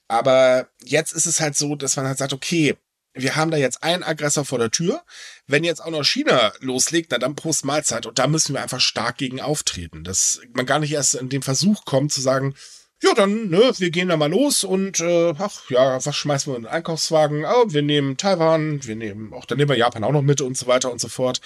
Aber 0.08 0.68
jetzt 0.84 1.12
ist 1.12 1.26
es 1.26 1.40
halt 1.40 1.56
so, 1.56 1.74
dass 1.74 1.96
man 1.96 2.06
halt 2.06 2.18
sagt, 2.18 2.32
okay, 2.32 2.76
wir 3.16 3.34
haben 3.34 3.50
da 3.50 3.56
jetzt 3.56 3.82
einen 3.82 4.02
Aggressor 4.02 4.44
vor 4.44 4.58
der 4.58 4.70
Tür. 4.70 5.02
Wenn 5.46 5.64
jetzt 5.64 5.82
auch 5.82 5.90
noch 5.90 6.04
China 6.04 6.52
loslegt, 6.60 7.10
na 7.10 7.18
dann 7.18 7.34
Prost 7.34 7.64
Mahlzeit. 7.64 8.06
Und 8.06 8.18
da 8.18 8.26
müssen 8.26 8.54
wir 8.54 8.62
einfach 8.62 8.80
stark 8.80 9.16
gegen 9.16 9.40
auftreten. 9.40 10.04
Dass 10.04 10.40
man 10.52 10.66
gar 10.66 10.78
nicht 10.78 10.92
erst 10.92 11.14
in 11.14 11.28
den 11.28 11.42
Versuch 11.42 11.84
kommt 11.84 12.12
zu 12.12 12.20
sagen, 12.20 12.54
ja, 13.02 13.12
dann, 13.14 13.50
ne, 13.50 13.72
wir 13.76 13.90
gehen 13.90 14.08
da 14.08 14.16
mal 14.16 14.30
los 14.30 14.64
und, 14.64 15.00
äh, 15.00 15.34
ach, 15.38 15.70
ja, 15.70 16.04
was 16.04 16.16
schmeißen 16.16 16.52
wir 16.52 16.56
in 16.56 16.62
den 16.62 16.72
Einkaufswagen? 16.72 17.44
Oh, 17.44 17.64
wir 17.68 17.82
nehmen 17.82 18.16
Taiwan, 18.16 18.84
wir 18.84 18.96
nehmen, 18.96 19.34
auch, 19.34 19.44
dann 19.44 19.58
nehmen 19.58 19.68
wir 19.68 19.76
Japan 19.76 20.04
auch 20.04 20.12
noch 20.12 20.22
mit 20.22 20.40
und 20.40 20.56
so 20.56 20.66
weiter 20.66 20.90
und 20.90 21.00
so 21.00 21.08
fort. 21.08 21.40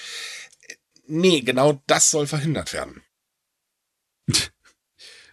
Nee, 1.07 1.40
genau 1.40 1.82
das 1.86 2.11
soll 2.11 2.28
verhindert 2.28 2.72
werden. 2.72 3.03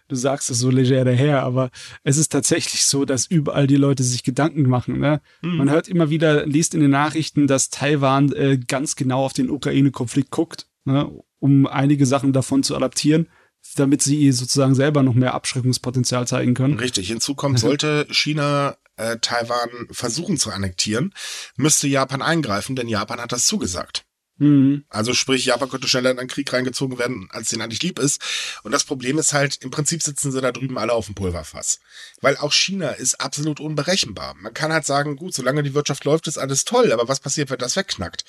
Du 0.08 0.16
sagst 0.16 0.48
es 0.48 0.58
so 0.58 0.70
leger 0.70 1.04
daher, 1.04 1.42
aber 1.42 1.70
es 2.02 2.16
ist 2.16 2.32
tatsächlich 2.32 2.86
so, 2.86 3.04
dass 3.04 3.26
überall 3.26 3.66
die 3.66 3.76
Leute 3.76 4.02
sich 4.02 4.24
Gedanken 4.24 4.62
machen. 4.62 4.98
Ne? 4.98 5.20
Mhm. 5.42 5.58
Man 5.58 5.70
hört 5.70 5.86
immer 5.86 6.08
wieder, 6.08 6.46
liest 6.46 6.74
in 6.74 6.80
den 6.80 6.90
Nachrichten, 6.90 7.46
dass 7.46 7.68
Taiwan 7.68 8.32
äh, 8.32 8.58
ganz 8.58 8.96
genau 8.96 9.24
auf 9.24 9.34
den 9.34 9.50
Ukraine-Konflikt 9.50 10.30
guckt, 10.30 10.66
ne? 10.86 11.10
um 11.40 11.66
einige 11.66 12.06
Sachen 12.06 12.32
davon 12.32 12.62
zu 12.62 12.74
adaptieren 12.74 13.28
damit 13.76 14.02
sie 14.02 14.32
sozusagen 14.32 14.74
selber 14.74 15.02
noch 15.02 15.14
mehr 15.14 15.34
Abschreckungspotenzial 15.34 16.26
zeigen 16.26 16.54
können. 16.54 16.78
Richtig. 16.78 17.08
Hinzu 17.08 17.34
kommt, 17.34 17.58
sollte 17.58 18.06
China 18.10 18.76
äh, 18.96 19.18
Taiwan 19.20 19.70
versuchen 19.90 20.36
zu 20.36 20.50
annektieren, 20.50 21.14
müsste 21.56 21.88
Japan 21.88 22.22
eingreifen, 22.22 22.76
denn 22.76 22.88
Japan 22.88 23.20
hat 23.20 23.32
das 23.32 23.46
zugesagt. 23.46 24.04
Mhm. 24.38 24.84
Also 24.88 25.14
sprich, 25.14 25.44
Japan 25.44 25.68
könnte 25.68 25.88
schneller 25.88 26.12
in 26.12 26.18
einen 26.18 26.28
Krieg 26.28 26.52
reingezogen 26.52 26.98
werden, 26.98 27.28
als 27.32 27.48
denen 27.50 27.62
eigentlich 27.62 27.82
lieb 27.82 27.98
ist. 27.98 28.22
Und 28.62 28.72
das 28.72 28.84
Problem 28.84 29.18
ist 29.18 29.32
halt, 29.32 29.56
im 29.62 29.70
Prinzip 29.70 30.02
sitzen 30.02 30.30
sie 30.30 30.40
da 30.40 30.52
drüben 30.52 30.78
alle 30.78 30.92
auf 30.92 31.06
dem 31.06 31.14
Pulverfass. 31.14 31.80
Weil 32.20 32.36
auch 32.36 32.52
China 32.52 32.90
ist 32.90 33.20
absolut 33.20 33.58
unberechenbar. 33.60 34.34
Man 34.34 34.54
kann 34.54 34.72
halt 34.72 34.86
sagen, 34.86 35.16
gut, 35.16 35.34
solange 35.34 35.62
die 35.62 35.74
Wirtschaft 35.74 36.04
läuft, 36.04 36.28
ist 36.28 36.38
alles 36.38 36.64
toll, 36.64 36.92
aber 36.92 37.08
was 37.08 37.20
passiert, 37.20 37.50
wenn 37.50 37.58
das 37.58 37.76
wegknackt? 37.76 38.24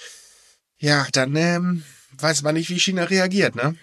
Ja, 0.77 1.07
dann 1.11 1.35
ähm, 1.35 1.83
weiß 2.17 2.41
man 2.41 2.55
nicht, 2.55 2.69
wie 2.69 2.79
China 2.79 3.03
reagiert, 3.03 3.55
ne? 3.55 3.75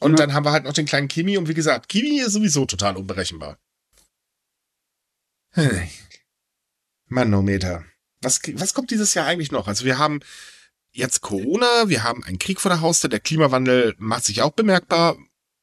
Und 0.00 0.12
ja. 0.12 0.16
dann 0.16 0.34
haben 0.34 0.44
wir 0.44 0.52
halt 0.52 0.64
noch 0.64 0.72
den 0.72 0.86
kleinen 0.86 1.08
Kimi 1.08 1.38
und 1.38 1.48
wie 1.48 1.54
gesagt, 1.54 1.88
Kimi 1.88 2.20
ist 2.20 2.32
sowieso 2.32 2.66
total 2.66 2.96
unberechenbar. 2.96 3.58
Hey. 5.52 5.90
Manometer. 7.06 7.84
Was, 8.20 8.40
was 8.54 8.74
kommt 8.74 8.90
dieses 8.90 9.14
Jahr 9.14 9.26
eigentlich 9.26 9.52
noch? 9.52 9.68
Also 9.68 9.84
wir 9.84 9.98
haben 9.98 10.20
jetzt 10.92 11.20
Corona, 11.20 11.88
wir 11.88 12.02
haben 12.02 12.24
einen 12.24 12.38
Krieg 12.38 12.60
vor 12.60 12.70
der 12.70 12.80
Haustür, 12.80 13.08
der 13.08 13.20
Klimawandel 13.20 13.94
macht 13.98 14.24
sich 14.24 14.42
auch 14.42 14.52
bemerkbar. 14.52 15.16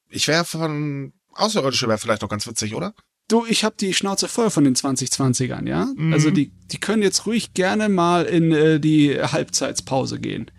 Ich 0.09 0.27
wäre 0.27 0.45
von 0.45 1.13
Außerirdische 1.33 1.87
wäre 1.87 1.97
vielleicht 1.97 2.21
noch 2.21 2.29
ganz 2.29 2.47
witzig, 2.47 2.75
oder? 2.75 2.93
Du, 3.27 3.45
ich 3.45 3.63
habe 3.63 3.75
die 3.79 3.93
Schnauze 3.93 4.27
voll 4.27 4.49
von 4.49 4.63
den 4.63 4.75
2020ern, 4.75 5.67
ja? 5.67 5.87
Mhm. 5.95 6.13
Also 6.13 6.29
die, 6.29 6.51
die 6.71 6.79
können 6.79 7.01
jetzt 7.01 7.25
ruhig 7.25 7.53
gerne 7.53 7.89
mal 7.89 8.25
in 8.25 8.51
äh, 8.51 8.79
die 8.79 9.19
Halbzeitspause 9.19 10.19
gehen. 10.19 10.51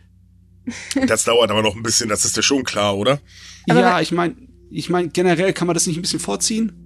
Das 1.06 1.24
dauert 1.24 1.50
aber 1.50 1.62
noch 1.62 1.76
ein 1.76 1.82
bisschen, 1.82 2.08
das 2.08 2.24
ist 2.24 2.36
dir 2.36 2.42
schon 2.42 2.64
klar, 2.64 2.96
oder? 2.96 3.20
Aber 3.68 3.80
ja, 3.80 4.00
ich 4.00 4.12
meine, 4.12 4.36
ich 4.70 4.90
mein, 4.90 5.12
generell 5.12 5.52
kann 5.52 5.66
man 5.66 5.74
das 5.74 5.86
nicht 5.86 5.96
ein 5.96 6.02
bisschen 6.02 6.20
vorziehen? 6.20 6.84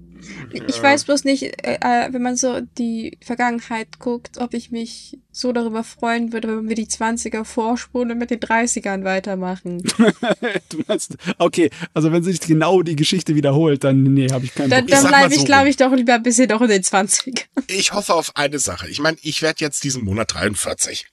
Ich 0.66 0.82
weiß 0.82 1.04
bloß 1.04 1.24
nicht, 1.24 1.42
äh, 1.42 1.78
äh, 1.80 2.12
wenn 2.12 2.22
man 2.22 2.36
so 2.36 2.60
die 2.60 3.18
Vergangenheit 3.22 3.98
guckt, 3.98 4.38
ob 4.38 4.54
ich 4.54 4.70
mich 4.70 5.18
so 5.30 5.52
darüber 5.52 5.84
freuen 5.84 6.32
würde, 6.32 6.48
wenn 6.48 6.68
wir 6.68 6.76
die 6.76 6.86
20er 6.86 7.44
vorspulen 7.44 8.12
und 8.12 8.18
mit 8.18 8.30
den 8.30 8.40
30ern 8.40 9.04
weitermachen. 9.04 9.82
du 10.68 10.82
meinst, 10.86 11.16
okay, 11.38 11.70
also 11.94 12.12
wenn 12.12 12.22
sich 12.22 12.40
genau 12.40 12.82
die 12.82 12.96
Geschichte 12.96 13.34
wiederholt, 13.34 13.84
dann 13.84 14.02
nee, 14.02 14.28
habe 14.30 14.44
ich 14.44 14.54
keinen 14.54 14.70
Dann, 14.70 14.86
dann 14.86 15.06
bleibe 15.06 15.34
ich, 15.34 15.40
so 15.40 15.46
glaube 15.46 15.68
ich, 15.68 15.76
doch 15.76 15.92
lieber 15.92 16.14
ein 16.14 16.22
bisschen 16.22 16.48
noch 16.48 16.62
in 16.62 16.68
den 16.68 16.82
20ern. 16.82 17.44
Ich 17.68 17.92
hoffe 17.92 18.14
auf 18.14 18.36
eine 18.36 18.58
Sache. 18.58 18.88
Ich 18.88 19.00
meine, 19.00 19.18
ich 19.22 19.42
werde 19.42 19.60
jetzt 19.60 19.84
diesen 19.84 20.04
Monat 20.04 20.34
43. 20.34 21.06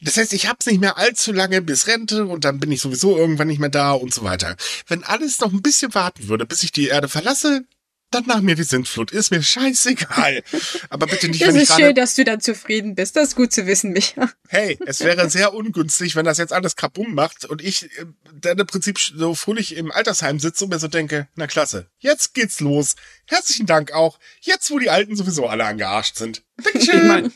Das 0.00 0.16
heißt, 0.16 0.32
ich 0.32 0.48
hab's 0.48 0.66
nicht 0.66 0.80
mehr 0.80 0.96
allzu 0.96 1.32
lange 1.32 1.60
bis 1.60 1.86
Rente 1.86 2.26
und 2.26 2.44
dann 2.44 2.60
bin 2.60 2.70
ich 2.70 2.80
sowieso 2.80 3.16
irgendwann 3.16 3.48
nicht 3.48 3.58
mehr 3.58 3.68
da 3.68 3.92
und 3.92 4.14
so 4.14 4.22
weiter. 4.22 4.56
Wenn 4.86 5.02
alles 5.04 5.40
noch 5.40 5.52
ein 5.52 5.62
bisschen 5.62 5.94
warten 5.94 6.28
würde, 6.28 6.46
bis 6.46 6.62
ich 6.62 6.72
die 6.72 6.88
Erde 6.88 7.08
verlasse, 7.08 7.64
dann 8.10 8.24
nach 8.26 8.40
mir 8.40 8.54
die 8.54 8.62
Sintflut. 8.62 9.10
Ist 9.10 9.30
mir 9.30 9.42
scheißegal. 9.42 10.42
Aber 10.88 11.06
bitte 11.06 11.28
nicht, 11.28 11.42
das 11.42 11.48
wenn 11.48 11.56
ich 11.56 11.68
Das 11.68 11.78
ist 11.78 11.84
schön, 11.84 11.94
dass 11.94 12.14
du 12.14 12.24
dann 12.24 12.40
zufrieden 12.40 12.94
bist. 12.94 13.16
Das 13.16 13.28
ist 13.28 13.36
gut 13.36 13.52
zu 13.52 13.66
wissen, 13.66 13.92
Micha. 13.92 14.30
Hey, 14.48 14.78
es 14.86 15.00
wäre 15.00 15.28
sehr 15.28 15.52
ungünstig, 15.52 16.16
wenn 16.16 16.24
das 16.24 16.38
jetzt 16.38 16.52
alles 16.52 16.76
kaputt 16.76 17.08
macht 17.08 17.44
und 17.44 17.62
ich 17.62 17.84
äh, 17.98 18.06
dann 18.40 18.58
im 18.58 18.66
Prinzip 18.66 18.98
so 18.98 19.34
fröhlich 19.34 19.76
im 19.76 19.92
Altersheim 19.92 20.40
sitze 20.40 20.64
und 20.64 20.70
mir 20.70 20.78
so 20.78 20.88
denke, 20.88 21.28
na 21.34 21.46
klasse, 21.46 21.90
jetzt 21.98 22.34
geht's 22.34 22.60
los. 22.60 22.94
Herzlichen 23.26 23.66
Dank 23.66 23.92
auch. 23.92 24.18
Jetzt, 24.40 24.70
wo 24.70 24.78
die 24.78 24.90
Alten 24.90 25.16
sowieso 25.16 25.46
alle 25.46 25.66
angearscht 25.66 26.16
sind. 26.16 26.42
Dankeschön. 26.62 27.32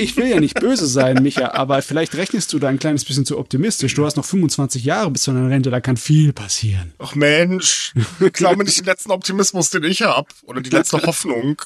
Ich, 0.00 0.16
will 0.16 0.28
ja 0.28 0.40
nicht 0.40 0.58
böse 0.58 0.86
sein, 0.86 1.22
Micha, 1.22 1.52
aber 1.52 1.82
vielleicht 1.82 2.14
rechnest 2.14 2.52
du 2.52 2.58
da 2.58 2.68
ein 2.68 2.78
kleines 2.78 3.04
bisschen 3.04 3.26
zu 3.26 3.38
optimistisch. 3.38 3.94
Du 3.94 4.04
hast 4.04 4.16
noch 4.16 4.24
25 4.24 4.84
Jahre 4.84 5.10
bis 5.10 5.22
zu 5.22 5.32
deiner 5.32 5.50
Rente, 5.50 5.70
da 5.70 5.80
kann 5.80 5.96
viel 5.96 6.32
passieren. 6.32 6.94
Ach 6.98 7.14
Mensch, 7.14 7.92
glaub 8.32 8.56
mir 8.56 8.64
nicht 8.64 8.78
den 8.78 8.86
letzten 8.86 9.10
Optimismus, 9.10 9.70
den 9.70 9.84
ich 9.84 10.02
hab. 10.02 10.32
Oder 10.44 10.60
die 10.60 10.70
letzte 10.70 11.02
Hoffnung. 11.02 11.60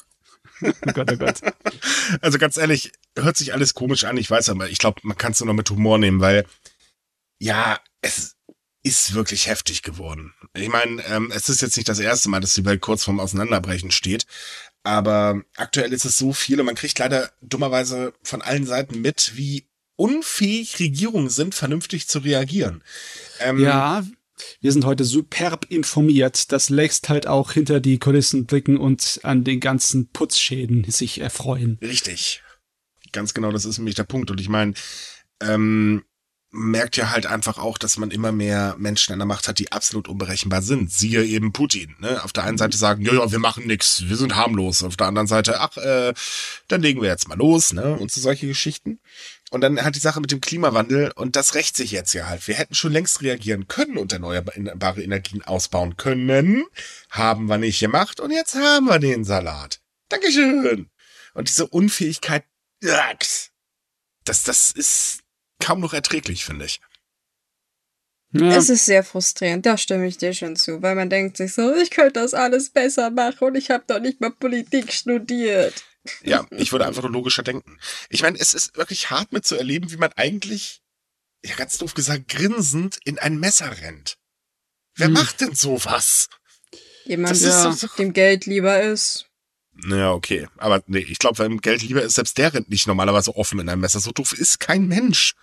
Oh 0.61 0.91
Gott, 0.93 1.11
oh 1.11 1.17
Gott. 1.17 1.41
Also 2.21 2.37
ganz 2.37 2.57
ehrlich, 2.57 2.93
hört 3.17 3.37
sich 3.37 3.53
alles 3.53 3.73
komisch 3.73 4.05
an, 4.05 4.17
ich 4.17 4.31
weiß 4.31 4.49
aber, 4.49 4.69
ich 4.69 4.77
glaube, 4.77 5.01
man 5.03 5.17
kann 5.17 5.33
es 5.33 5.39
nur 5.39 5.47
noch 5.47 5.53
mit 5.53 5.69
Humor 5.69 5.97
nehmen, 5.97 6.21
weil 6.21 6.45
ja, 7.39 7.79
es 8.01 8.35
ist 8.83 9.13
wirklich 9.15 9.47
heftig 9.47 9.81
geworden. 9.81 10.33
Ich 10.53 10.69
meine, 10.69 11.03
ähm, 11.07 11.31
es 11.35 11.49
ist 11.49 11.61
jetzt 11.61 11.75
nicht 11.75 11.89
das 11.89 11.99
erste 11.99 12.29
Mal, 12.29 12.39
dass 12.39 12.53
die 12.53 12.65
Welt 12.65 12.81
kurz 12.81 13.03
vorm 13.03 13.19
Auseinanderbrechen 13.19 13.91
steht, 13.91 14.25
aber 14.85 15.41
aktuell 15.55 15.91
ist 15.91 16.05
es 16.05 16.17
so 16.17 16.31
viel 16.31 16.59
und 16.59 16.67
man 16.67 16.75
kriegt 16.75 16.99
leider 16.99 17.31
dummerweise 17.41 18.13
von 18.21 18.41
allen 18.41 18.65
Seiten 18.65 19.01
mit, 19.01 19.31
wie 19.35 19.67
unfähig 19.95 20.79
Regierungen 20.79 21.29
sind, 21.29 21.55
vernünftig 21.55 22.07
zu 22.07 22.19
reagieren. 22.19 22.83
Ähm, 23.39 23.59
ja, 23.59 24.05
wir 24.61 24.71
sind 24.71 24.85
heute 24.85 25.03
superb 25.03 25.65
informiert. 25.69 26.51
Das 26.51 26.69
lässt 26.69 27.09
halt 27.09 27.25
auch 27.25 27.53
hinter 27.53 27.79
die 27.79 27.97
Kulissen 27.97 28.45
blicken 28.45 28.77
und 28.77 29.21
an 29.23 29.43
den 29.43 29.59
ganzen 29.59 30.09
Putzschäden 30.09 30.83
sich 30.89 31.19
erfreuen. 31.19 31.79
Richtig. 31.81 32.43
Ganz 33.11 33.33
genau, 33.33 33.51
das 33.51 33.65
ist 33.65 33.79
nämlich 33.79 33.95
der 33.95 34.03
Punkt. 34.03 34.29
Und 34.29 34.39
ich 34.39 34.49
meine, 34.49 34.73
ähm, 35.41 36.03
merkt 36.55 36.95
ja 36.97 37.11
halt 37.11 37.25
einfach 37.25 37.57
auch, 37.57 37.77
dass 37.77 37.97
man 37.97 38.11
immer 38.11 38.31
mehr 38.31 38.75
Menschen 38.77 39.13
an 39.13 39.19
der 39.19 39.25
Macht 39.25 39.47
hat, 39.47 39.59
die 39.59 39.71
absolut 39.71 40.07
unberechenbar 40.07 40.61
sind. 40.61 40.91
Siehe 40.91 41.23
eben 41.25 41.51
Putin. 41.51 41.95
Ne? 41.99 42.23
Auf 42.23 42.33
der 42.33 42.45
einen 42.45 42.57
Seite 42.57 42.77
sagen, 42.77 43.03
ja, 43.03 43.13
ja, 43.13 43.31
wir 43.31 43.39
machen 43.39 43.67
nix, 43.67 44.03
wir 44.07 44.15
sind 44.15 44.35
harmlos. 44.35 44.83
Auf 44.83 44.95
der 44.95 45.07
anderen 45.07 45.27
Seite, 45.27 45.59
ach, 45.59 45.75
äh, 45.77 46.13
dann 46.67 46.81
legen 46.81 47.01
wir 47.01 47.09
jetzt 47.09 47.27
mal 47.27 47.37
los, 47.37 47.73
ne? 47.73 47.95
Und 47.97 48.11
so 48.11 48.21
solche 48.21 48.47
Geschichten. 48.47 48.99
Und 49.51 49.61
dann 49.61 49.83
hat 49.83 49.95
die 49.95 49.99
Sache 49.99 50.21
mit 50.21 50.31
dem 50.31 50.41
Klimawandel 50.41 51.11
und 51.15 51.35
das 51.35 51.53
rächt 51.53 51.77
sich 51.77 51.91
jetzt 51.91 52.13
ja 52.13 52.27
halt. 52.27 52.47
Wir 52.47 52.55
hätten 52.55 52.73
schon 52.73 52.91
längst 52.91 53.21
reagieren 53.21 53.67
können 53.67 53.97
und 53.97 54.11
erneuerbare 54.11 55.03
Energien 55.03 55.43
ausbauen 55.43 55.97
können. 55.97 56.65
Haben 57.09 57.47
wir 57.47 57.57
nicht 57.57 57.79
gemacht 57.79 58.19
und 58.19 58.31
jetzt 58.31 58.55
haben 58.55 58.85
wir 58.85 58.99
den 58.99 59.23
Salat. 59.23 59.81
Dankeschön. 60.09 60.89
Und 61.33 61.49
diese 61.49 61.67
Unfähigkeit, 61.67 62.45
das, 62.79 63.51
das 64.43 64.71
ist 64.71 65.24
kaum 65.59 65.79
noch 65.79 65.93
erträglich, 65.93 66.45
finde 66.45 66.65
ich. 66.65 66.81
Ja. 68.31 68.57
Es 68.57 68.69
ist 68.69 68.85
sehr 68.85 69.03
frustrierend, 69.03 69.65
da 69.65 69.77
stimme 69.77 70.07
ich 70.07 70.17
dir 70.17 70.33
schon 70.33 70.57
zu, 70.57 70.81
weil 70.81 70.95
man 70.95 71.09
denkt 71.09 71.37
sich 71.37 71.53
so, 71.53 71.73
ich 71.73 71.89
könnte 71.89 72.19
das 72.19 72.33
alles 72.33 72.69
besser 72.69 73.09
machen 73.09 73.47
und 73.47 73.55
ich 73.55 73.69
habe 73.69 73.85
doch 73.87 73.99
nicht 73.99 74.19
mal 74.19 74.31
Politik 74.31 74.91
studiert. 74.91 75.85
Ja, 76.21 76.45
ich 76.51 76.71
würde 76.71 76.85
einfach 76.85 77.03
nur 77.03 77.11
logischer 77.11 77.43
denken. 77.43 77.79
Ich 78.09 78.23
meine, 78.23 78.37
es 78.37 78.53
ist 78.53 78.75
wirklich 78.75 79.09
hart 79.09 79.31
mitzuerleben, 79.31 79.91
wie 79.91 79.97
man 79.97 80.11
eigentlich, 80.17 80.81
ja 81.45 81.55
ganz 81.55 81.77
doof 81.77 81.93
gesagt, 81.93 82.27
grinsend 82.27 82.99
in 83.05 83.19
ein 83.19 83.39
Messer 83.39 83.71
rennt. 83.81 84.17
Wer 84.95 85.07
hm. 85.07 85.13
macht 85.13 85.39
denn 85.39 85.55
sowas? 85.55 86.29
Jemand, 87.05 87.31
Das 87.31 87.39
der 87.39 87.69
ist 87.69 87.79
so- 87.79 87.87
dem 87.97 88.11
Geld 88.11 88.47
lieber 88.47 88.81
ist. 88.81 89.29
Ja, 89.87 90.11
okay. 90.11 90.47
Aber 90.57 90.83
nee, 90.87 90.99
ich 90.99 91.19
glaube, 91.19 91.37
wenn 91.39 91.59
Geld 91.59 91.83
lieber 91.83 92.01
ist, 92.01 92.15
selbst 92.15 92.37
der 92.37 92.53
rennt 92.53 92.69
nicht 92.69 92.87
normalerweise 92.87 93.35
offen 93.35 93.59
in 93.59 93.69
einem 93.69 93.81
Messer. 93.81 93.99
So 93.99 94.11
doof 94.11 94.33
ist 94.33 94.59
kein 94.59 94.87
Mensch. 94.87 95.35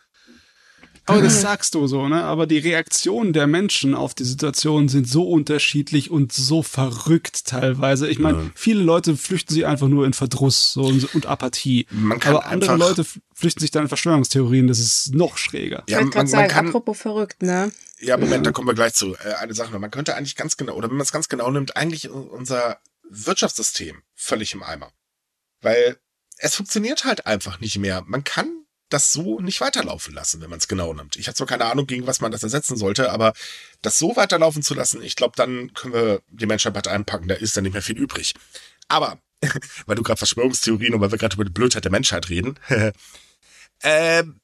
Aber 1.07 1.21
das 1.21 1.41
sagst 1.41 1.75
du 1.75 1.87
so, 1.87 2.09
ne? 2.09 2.23
Aber 2.25 2.47
die 2.47 2.59
Reaktionen 2.59 3.33
der 3.33 3.47
Menschen 3.47 3.95
auf 3.95 4.15
die 4.15 4.25
Situation 4.25 4.89
sind 4.89 5.09
so 5.09 5.29
unterschiedlich 5.29 6.11
und 6.11 6.33
so 6.33 6.63
verrückt 6.63 7.47
teilweise. 7.47 8.09
Ich 8.09 8.19
meine, 8.19 8.39
Ja. 8.39 8.51
viele 8.55 8.83
Leute 8.83 9.17
flüchten 9.17 9.53
sich 9.55 9.67
einfach 9.67 9.89
nur 9.89 10.07
in 10.07 10.13
Verdruss 10.13 10.73
so, 10.73 10.83
und, 10.85 11.15
und 11.15 11.27
Apathie. 11.27 11.87
Man 11.91 12.21
kann 12.21 12.37
Aber 12.37 12.47
andere 12.47 12.77
Leute 12.77 13.05
flüchten 13.35 13.61
sich 13.61 13.71
dann 13.73 13.83
in 13.83 13.89
Verschwörungstheorien. 13.89 14.69
Das 14.69 14.79
ist 14.79 15.15
noch 15.15 15.39
schräger. 15.39 15.83
Ich 15.87 15.93
Ja, 15.93 15.99
wollte 15.99 16.05
man, 16.05 16.11
gerade 16.11 16.23
man 16.25 16.27
sagen, 16.29 16.49
kann, 16.49 16.69
apropos 16.69 16.99
verrückt, 16.99 17.43
ne? 17.43 17.73
ja, 18.01 18.17
Moment, 18.17 18.47
da 18.47 18.53
kommen 18.53 18.69
wir 18.69 18.75
gleich 18.75 18.95
zu. 18.95 19.15
Äh, 19.17 19.35
eine 19.41 19.55
Sache 19.55 19.73
noch. 19.73 19.79
Man 19.81 19.91
könnte 19.91 20.15
eigentlich 20.17 20.37
ganz 20.37 20.57
genau, 20.57 20.75
oder 20.75 20.89
wenn 20.89 20.97
man 20.97 21.05
es 21.05 21.13
ganz 21.13 21.29
genau 21.29 21.51
nimmt, 21.51 21.77
eigentlich 21.77 22.11
unser 22.11 22.79
Wirtschaftssystem 23.09 24.03
völlig 24.15 24.55
im 24.55 24.63
Eimer. 24.63 24.91
Weil 25.61 25.97
es 26.39 26.55
funktioniert 26.55 27.05
halt 27.05 27.27
einfach 27.27 27.61
nicht 27.61 27.79
mehr. 27.79 28.03
Man 28.07 28.25
kann 28.25 28.62
das 28.93 29.13
so 29.13 29.41
nicht 29.41 29.61
weiterlaufen 29.61 30.15
lassen, 30.15 30.41
wenn 30.41 30.51
man 30.51 30.59
es 30.59 30.69
genau 30.69 30.93
nimmt. 30.93 31.17
Ich 31.17 31.27
habe 31.27 31.37
zwar 31.37 31.47
keine 31.47 31.67
Ahnung, 31.67 31.87
gegen 31.87 32.07
was 32.07 32.21
man 32.21 32.33
das 32.33 32.43
ersetzen 32.43 32.77
sollte, 32.77 33.11
aber 33.11 33.33
das 33.81 33.99
so 33.99 34.17
weiterlaufen 34.17 34.63
zu 34.63 34.75
lassen, 34.75 35.03
ich 35.03 35.17
glaube, 35.17 35.35
dann 35.37 35.73
können 35.75 35.95
wir 35.95 36.23
die 36.29 36.47
Menschheit 36.47 36.87
einpacken, 36.87 37.29
da 37.29 37.35
ist 37.35 37.57
dann 37.57 37.65
nicht 37.65 37.73
mehr 37.73 37.83
viel 37.83 37.99
übrig. 37.99 38.35
Aber, 38.89 39.19
weil 39.87 39.97
du 39.97 40.03
gerade 40.03 40.19
Verschwörungstheorien 40.19 40.95
und 40.95 41.01
weil 41.01 41.11
wir 41.11 41.19
gerade 41.19 41.35
über 41.35 41.45
die 41.45 41.51
Blödheit 41.51 41.85
der 41.85 41.91
Menschheit 41.91 42.29
reden, 42.29 42.59
ähm, 43.83 44.41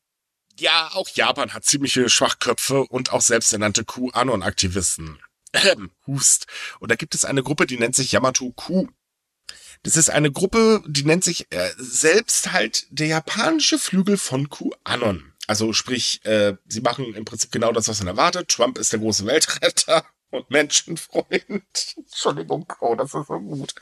ja, 0.59 0.91
auch 0.95 1.09
Japan 1.09 1.55
hat 1.55 1.65
ziemliche 1.65 2.09
Schwachköpfe 2.09 2.85
und 2.85 3.13
auch 3.13 3.21
selbsternannte 3.21 3.85
QAnon-Aktivisten. 3.85 5.19
Hust. 6.07 6.47
Und 6.81 6.91
da 6.91 6.97
gibt 6.97 7.15
es 7.15 7.25
eine 7.25 7.43
Gruppe, 7.43 7.67
die 7.67 7.79
nennt 7.79 7.95
sich 7.95 8.13
Yamato 8.13 8.53
Q. 8.53 8.89
Das 9.83 9.97
ist 9.97 10.11
eine 10.11 10.31
Gruppe, 10.31 10.83
die 10.87 11.05
nennt 11.05 11.25
sich 11.25 11.47
äh, 11.51 11.71
selbst 11.77 12.53
halt 12.53 12.87
der 12.91 13.07
japanische 13.07 13.79
Flügel 13.79 14.17
von 14.17 14.49
QAnon. 14.51 15.33
Also 15.47 15.73
sprich, 15.73 16.25
äh, 16.25 16.57
sie 16.67 16.83
machen 16.83 17.15
im 17.15 17.25
Prinzip 17.25 17.51
genau 17.51 17.73
das, 17.73 17.89
was 17.89 18.01
man 18.01 18.09
erwartet. 18.09 18.49
Trump 18.49 18.77
ist 18.77 18.93
der 18.93 19.01
große 19.01 19.25
Weltretter 19.25 20.05
und 20.31 20.51
Menschenfreund. 20.51 21.27
Entschuldigung, 21.97 22.71
oh, 22.81 22.95
das 22.95 23.15
ist 23.15 23.27
so 23.27 23.41
gut. 23.41 23.75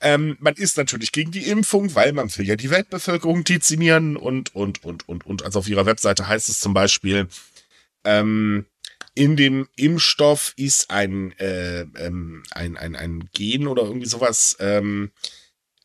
Ähm, 0.00 0.36
man 0.40 0.54
ist 0.54 0.76
natürlich 0.76 1.10
gegen 1.10 1.32
die 1.32 1.48
Impfung, 1.48 1.94
weil 1.94 2.12
man 2.12 2.34
will 2.36 2.46
ja 2.46 2.56
die 2.56 2.70
Weltbevölkerung 2.70 3.42
dezimieren 3.42 4.16
und, 4.16 4.54
und, 4.54 4.84
und, 4.84 5.08
und, 5.08 5.26
und. 5.26 5.42
Also 5.42 5.58
auf 5.58 5.68
ihrer 5.68 5.86
Webseite 5.86 6.28
heißt 6.28 6.48
es 6.48 6.60
zum 6.60 6.74
Beispiel, 6.74 7.28
ähm, 8.04 8.66
in 9.14 9.36
dem 9.36 9.68
Impfstoff 9.76 10.52
ist 10.56 10.90
ein, 10.90 11.32
äh, 11.38 11.82
ähm, 11.82 12.42
ein, 12.50 12.76
ein, 12.76 12.96
ein 12.96 13.28
Gen 13.32 13.66
oder 13.68 13.82
irgendwie 13.82 14.08
sowas 14.08 14.56
ähm, 14.58 15.12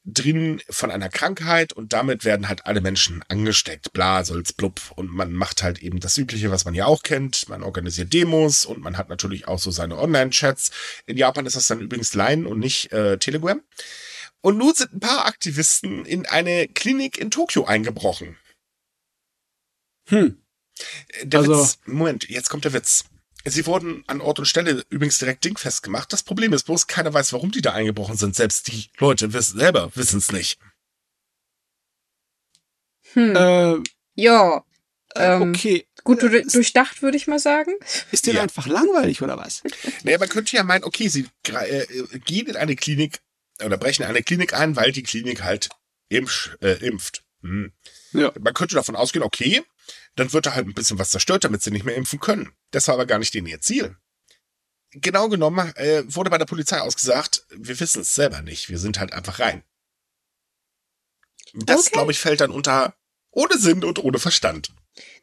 drin 0.06 0.62
von 0.70 0.90
einer 0.90 1.10
Krankheit 1.10 1.74
und 1.74 1.94
damit 1.94 2.26
werden 2.26 2.48
halt 2.48 2.66
alle 2.66 2.82
Menschen 2.82 3.24
angesteckt. 3.28 3.94
Bla, 3.94 4.24
soll's 4.24 4.54
blub. 4.54 4.82
Und 4.96 5.12
man 5.14 5.32
macht 5.34 5.62
halt 5.62 5.80
eben 5.84 6.00
das 6.00 6.18
Übliche, 6.18 6.50
was 6.50 6.66
man 6.66 6.74
ja 6.74 6.86
auch 6.86 7.04
kennt. 7.04 7.48
Man 7.50 7.62
organisiert 7.62 8.14
Demos 8.14 8.66
und 8.66 8.82
man 8.82 8.98
hat 8.98 9.10
natürlich 9.10 9.48
auch 9.48 9.60
so 9.60 9.70
seine 9.70 9.98
Online-Chats. 10.00 10.72
In 11.06 11.18
Japan 11.18 11.46
ist 11.46 11.56
das 11.56 11.68
dann 11.68 11.82
übrigens 11.82 12.16
Line 12.16 12.48
und 12.48 12.60
nicht 12.60 12.92
äh, 12.92 13.18
Telegram. 13.20 13.62
Und 14.42 14.58
nun 14.58 14.74
sind 14.74 14.94
ein 14.94 15.00
paar 15.02 15.26
Aktivisten 15.26 16.06
in 16.06 16.26
eine 16.26 16.68
Klinik 16.70 17.18
in 17.18 17.30
Tokio 17.30 17.66
eingebrochen. 17.66 18.38
Hm. 20.08 20.42
Der 21.24 21.42
Also- 21.42 21.62
Witz, 21.62 21.78
Moment, 21.86 22.30
jetzt 22.30 22.50
kommt 22.50 22.66
der 22.66 22.74
Witz. 22.74 23.04
Sie 23.46 23.66
wurden 23.66 24.04
an 24.08 24.22
Ort 24.22 24.40
und 24.40 24.46
Stelle 24.46 24.84
übrigens 24.90 25.18
direkt 25.18 25.46
dingfest 25.46 25.82
gemacht. 25.84 26.12
Das 26.14 26.24
Problem 26.24 26.54
ist 26.54 26.64
bloß, 26.64 26.88
keiner 26.88 27.14
weiß, 27.14 27.32
warum 27.34 27.52
die 27.52 27.62
da 27.62 27.72
eingebrochen 27.74 28.18
sind. 28.18 28.36
Selbst 28.36 28.68
die 28.68 28.90
Leute 28.98 29.32
wissen 29.34 29.58
selber 29.58 29.92
wissen 29.96 30.18
es 30.20 30.32
nicht. 30.32 30.60
Hm. 33.14 33.36
Äh, 33.36 33.78
ja. 34.16 34.64
äh, 35.16 35.36
Ähm, 35.36 35.54
okay. 35.56 35.88
Gut 36.04 36.22
Äh, 36.24 36.30
du- 36.30 36.48
durchdacht, 36.48 37.02
würde 37.02 37.18
ich 37.18 37.28
mal 37.28 37.40
sagen. 37.40 37.72
Ist 38.12 38.26
denen 38.28 38.38
Ja. 38.38 38.44
einfach 38.44 38.68
langweilig 38.68 39.22
oder 39.22 39.38
was? 39.38 39.64
Naja, 40.04 40.18
man 40.18 40.30
könnte 40.30 40.56
ja 40.56 40.64
meinen, 40.64 40.84
okay, 40.84 41.08
sie 41.08 41.28
äh, 41.48 41.82
äh, 41.84 42.20
gehen 42.20 42.48
in 42.48 42.56
eine 42.56 42.76
Klinik 42.76 43.20
oder 43.64 43.78
brechen 43.78 44.04
in 44.04 44.10
eine 44.10 44.24
Klinik 44.24 44.54
ein, 44.54 44.76
weil 44.76 44.92
die 44.92 45.04
Klinik 45.04 45.44
halt 45.44 45.70
impf, 46.10 46.56
äh, 46.62 46.74
impft. 46.86 47.24
Hm. 47.42 47.72
Ja. 48.14 48.32
Man 48.40 48.54
könnte 48.54 48.76
davon 48.76 48.96
ausgehen, 48.96 49.24
okay, 49.24 49.64
dann 50.20 50.34
wird 50.34 50.46
da 50.46 50.54
halt 50.54 50.68
ein 50.68 50.74
bisschen 50.74 51.00
was 51.00 51.12
zerstört, 51.12 51.44
damit 51.44 51.62
sie 51.64 51.72
nicht 51.72 51.86
mehr 51.86 51.96
impfen 51.96 52.20
können. 52.20 52.52
Das 52.72 52.88
war 52.88 52.96
aber 52.96 53.06
gar 53.06 53.20
nicht 53.20 53.34
denen 53.34 53.48
ihr 53.48 53.62
Ziel. 53.62 53.96
Genau 54.92 55.30
genommen 55.30 55.72
äh, 55.76 56.04
wurde 56.08 56.30
bei 56.30 56.38
der 56.38 56.46
Polizei 56.46 56.80
ausgesagt, 56.82 57.46
wir 57.56 57.80
wissen 57.80 58.02
es 58.02 58.16
selber 58.16 58.42
nicht, 58.42 58.70
wir 58.70 58.80
sind 58.80 59.00
halt 59.00 59.14
einfach 59.14 59.40
rein. 59.40 59.64
Das, 61.54 61.82
Okay. 61.82 61.90
glaube 61.94 62.12
ich, 62.12 62.20
fällt 62.20 62.42
dann 62.42 62.52
unter 62.52 62.96
ohne 63.32 63.58
Sinn 63.58 63.84
und 63.84 64.04
ohne 64.04 64.20
Verstand. 64.20 64.72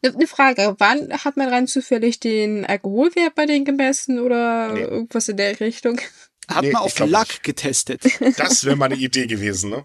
Eine 0.02 0.16
ne 0.16 0.26
Frage, 0.26 0.76
wann 0.78 1.12
hat 1.24 1.36
man 1.36 1.48
rein 1.48 1.66
zufällig 1.66 2.20
den 2.20 2.64
Alkoholwert 2.64 3.34
bei 3.34 3.46
denen 3.46 3.64
gemessen 3.64 4.20
oder 4.20 4.72
Nee. 4.72 4.80
irgendwas 4.82 5.28
in 5.28 5.36
der 5.36 5.58
Richtung? 5.60 6.00
Hat 6.48 6.62
Nee, 6.62 6.70
man 6.72 6.82
auf 6.82 6.98
Lack 7.00 7.28
nicht. 7.28 7.42
getestet. 7.42 8.02
Das 8.38 8.64
wäre 8.64 8.76
meine 8.76 8.94
Idee 8.94 9.26
gewesen, 9.26 9.70
ne? 9.70 9.84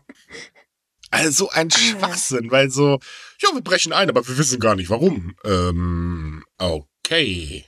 Also 1.09 1.49
ein 1.49 1.69
Ah. 1.73 1.77
Schwachsinn, 1.77 2.51
weil 2.51 2.69
so, 2.69 2.99
ja, 3.41 3.49
wir 3.53 3.61
brechen 3.61 3.93
ein, 3.93 4.09
aber 4.09 4.27
wir 4.27 4.37
wissen 4.37 4.59
gar 4.59 4.75
nicht 4.75 4.89
warum. 4.89 5.35
Ähm, 5.43 6.43
okay. 6.57 7.65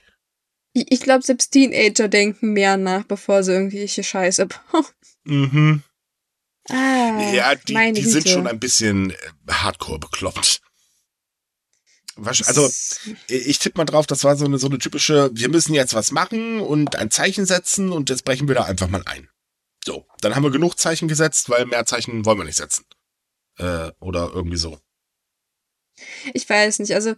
Ich, 0.72 0.86
ich 0.90 1.00
glaube, 1.00 1.22
selbst 1.22 1.50
Teenager 1.52 2.08
denken 2.08 2.52
mehr 2.52 2.76
nach, 2.76 3.04
bevor 3.04 3.42
sie 3.42 3.52
irgendwelche 3.52 4.02
Scheiße 4.02 4.46
bauen. 4.46 4.84
Mhm. 5.26 5.82
Ah, 6.68 7.32
ja, 7.32 7.54
die, 7.54 7.72
meine 7.72 7.98
die 7.98 8.04
sind 8.04 8.28
schon 8.28 8.46
ein 8.46 8.60
bisschen 8.60 9.08
äh, 9.08 9.16
hardcore 9.50 9.98
bekloppt. 9.98 10.60
Also, 12.22 12.70
ich 13.26 13.58
tippe 13.58 13.78
mal 13.78 13.86
drauf, 13.86 14.06
das 14.06 14.22
war 14.22 14.36
so 14.36 14.44
eine, 14.44 14.58
so 14.58 14.66
eine 14.66 14.78
typische, 14.78 15.30
wir 15.32 15.48
müssen 15.48 15.72
jetzt 15.72 15.94
was 15.94 16.12
machen 16.12 16.60
und 16.60 16.94
ein 16.96 17.10
Zeichen 17.10 17.46
setzen 17.46 17.90
und 17.90 18.10
jetzt 18.10 18.26
brechen 18.26 18.46
wir 18.48 18.54
da 18.54 18.64
einfach 18.64 18.88
mal 18.88 19.02
ein. 19.06 19.30
So, 19.84 20.06
dann 20.20 20.36
haben 20.36 20.42
wir 20.42 20.50
genug 20.50 20.78
Zeichen 20.78 21.08
gesetzt, 21.08 21.48
weil 21.48 21.64
mehr 21.64 21.86
Zeichen 21.86 22.26
wollen 22.26 22.38
wir 22.38 22.44
nicht 22.44 22.58
setzen. 22.58 22.84
Äh, 23.56 23.90
oder 23.98 24.30
irgendwie 24.34 24.58
so. 24.58 24.78
Ich 26.32 26.48
weiß 26.48 26.78
nicht, 26.80 26.94
also 26.94 27.14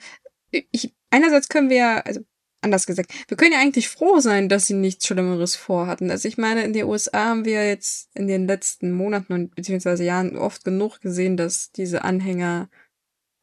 ich, 0.50 0.94
einerseits 1.10 1.48
können 1.48 1.70
wir 1.70 1.76
ja, 1.76 1.98
also 2.00 2.20
anders 2.62 2.86
gesagt, 2.86 3.12
wir 3.28 3.36
können 3.36 3.52
ja 3.52 3.60
eigentlich 3.60 3.88
froh 3.88 4.20
sein, 4.20 4.48
dass 4.48 4.66
sie 4.66 4.74
nichts 4.74 5.06
Schlimmeres 5.06 5.56
vorhatten. 5.56 6.10
Also 6.10 6.28
ich 6.28 6.38
meine, 6.38 6.64
in 6.64 6.72
den 6.72 6.84
USA 6.84 7.26
haben 7.26 7.44
wir 7.44 7.66
jetzt 7.66 8.10
in 8.14 8.26
den 8.26 8.46
letzten 8.46 8.92
Monaten 8.92 9.32
und 9.32 9.54
beziehungsweise 9.54 10.04
Jahren 10.04 10.36
oft 10.36 10.64
genug 10.64 11.00
gesehen, 11.00 11.36
dass 11.36 11.72
diese 11.72 12.04
Anhänger 12.04 12.68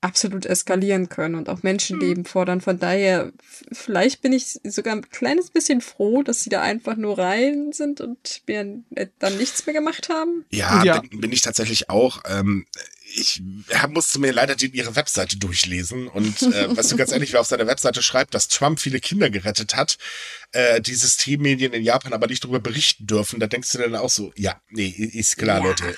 absolut 0.04 0.46
eskalieren 0.46 1.08
können 1.08 1.36
und 1.36 1.48
auch 1.48 1.64
Menschenleben 1.64 2.26
fordern. 2.26 2.60
Von 2.60 2.78
daher, 2.78 3.32
vielleicht 3.72 4.22
bin 4.22 4.34
ich 4.34 4.60
sogar 4.66 4.94
ein 4.96 5.10
kleines 5.10 5.50
bisschen 5.50 5.80
froh, 5.80 6.24
dass 6.24 6.42
sie 6.42 6.50
da 6.50 6.62
einfach 6.62 6.98
nur 6.98 7.18
rein 7.18 7.72
sind 7.72 8.02
und 8.02 8.42
mir 8.46 8.84
äh, 8.96 9.08
dann 9.20 9.38
nichts 9.38 9.66
mehr 9.66 9.74
gemacht 9.74 10.10
haben. 10.10 10.44
Ja, 10.50 10.84
Ja. 10.84 11.00
Bin, 11.00 11.22
bin 11.22 11.32
ich 11.32 11.42
tatsächlich 11.42 11.90
auch. 11.90 12.22
Ähm, 12.30 12.66
ich 13.16 13.42
musste 13.90 14.20
mir 14.20 14.32
leider 14.32 14.56
die, 14.56 14.68
ihre 14.68 14.96
Webseite 14.96 15.38
durchlesen 15.38 16.08
und 16.08 16.42
äh, 16.42 16.76
weißt 16.78 16.92
du 16.92 16.98
ganz 16.98 17.12
ehrlich, 17.12 17.34
wer 17.34 17.42
auf 17.42 17.48
seiner 17.48 17.68
Webseite 17.68 18.02
schreibt, 18.02 18.34
dass 18.34 18.48
Trump 18.48 18.80
viele 18.80 19.00
Kinder 19.00 19.30
gerettet 19.30 19.76
hat, 19.76 19.98
äh, 20.52 20.82
die 20.82 20.96
Systemmedien 20.96 21.74
in 21.74 21.84
Japan 21.84 22.14
aber 22.14 22.28
nicht 22.28 22.44
darüber 22.44 22.60
berichten 22.60 23.06
dürfen, 23.08 23.40
da 23.40 23.48
denkst 23.48 23.72
du 23.72 23.78
dann 23.78 23.96
auch 23.96 24.10
so, 24.10 24.34
ja, 24.36 24.60
nee, 24.70 24.90
ist 24.90 25.38
klar, 25.38 25.60
Ja. 25.60 25.64
Leute. 25.66 25.96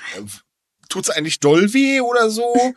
Tut's 0.88 1.10
eigentlich 1.10 1.40
doll 1.40 1.72
weh 1.72 2.00
oder 2.00 2.30
so? 2.30 2.74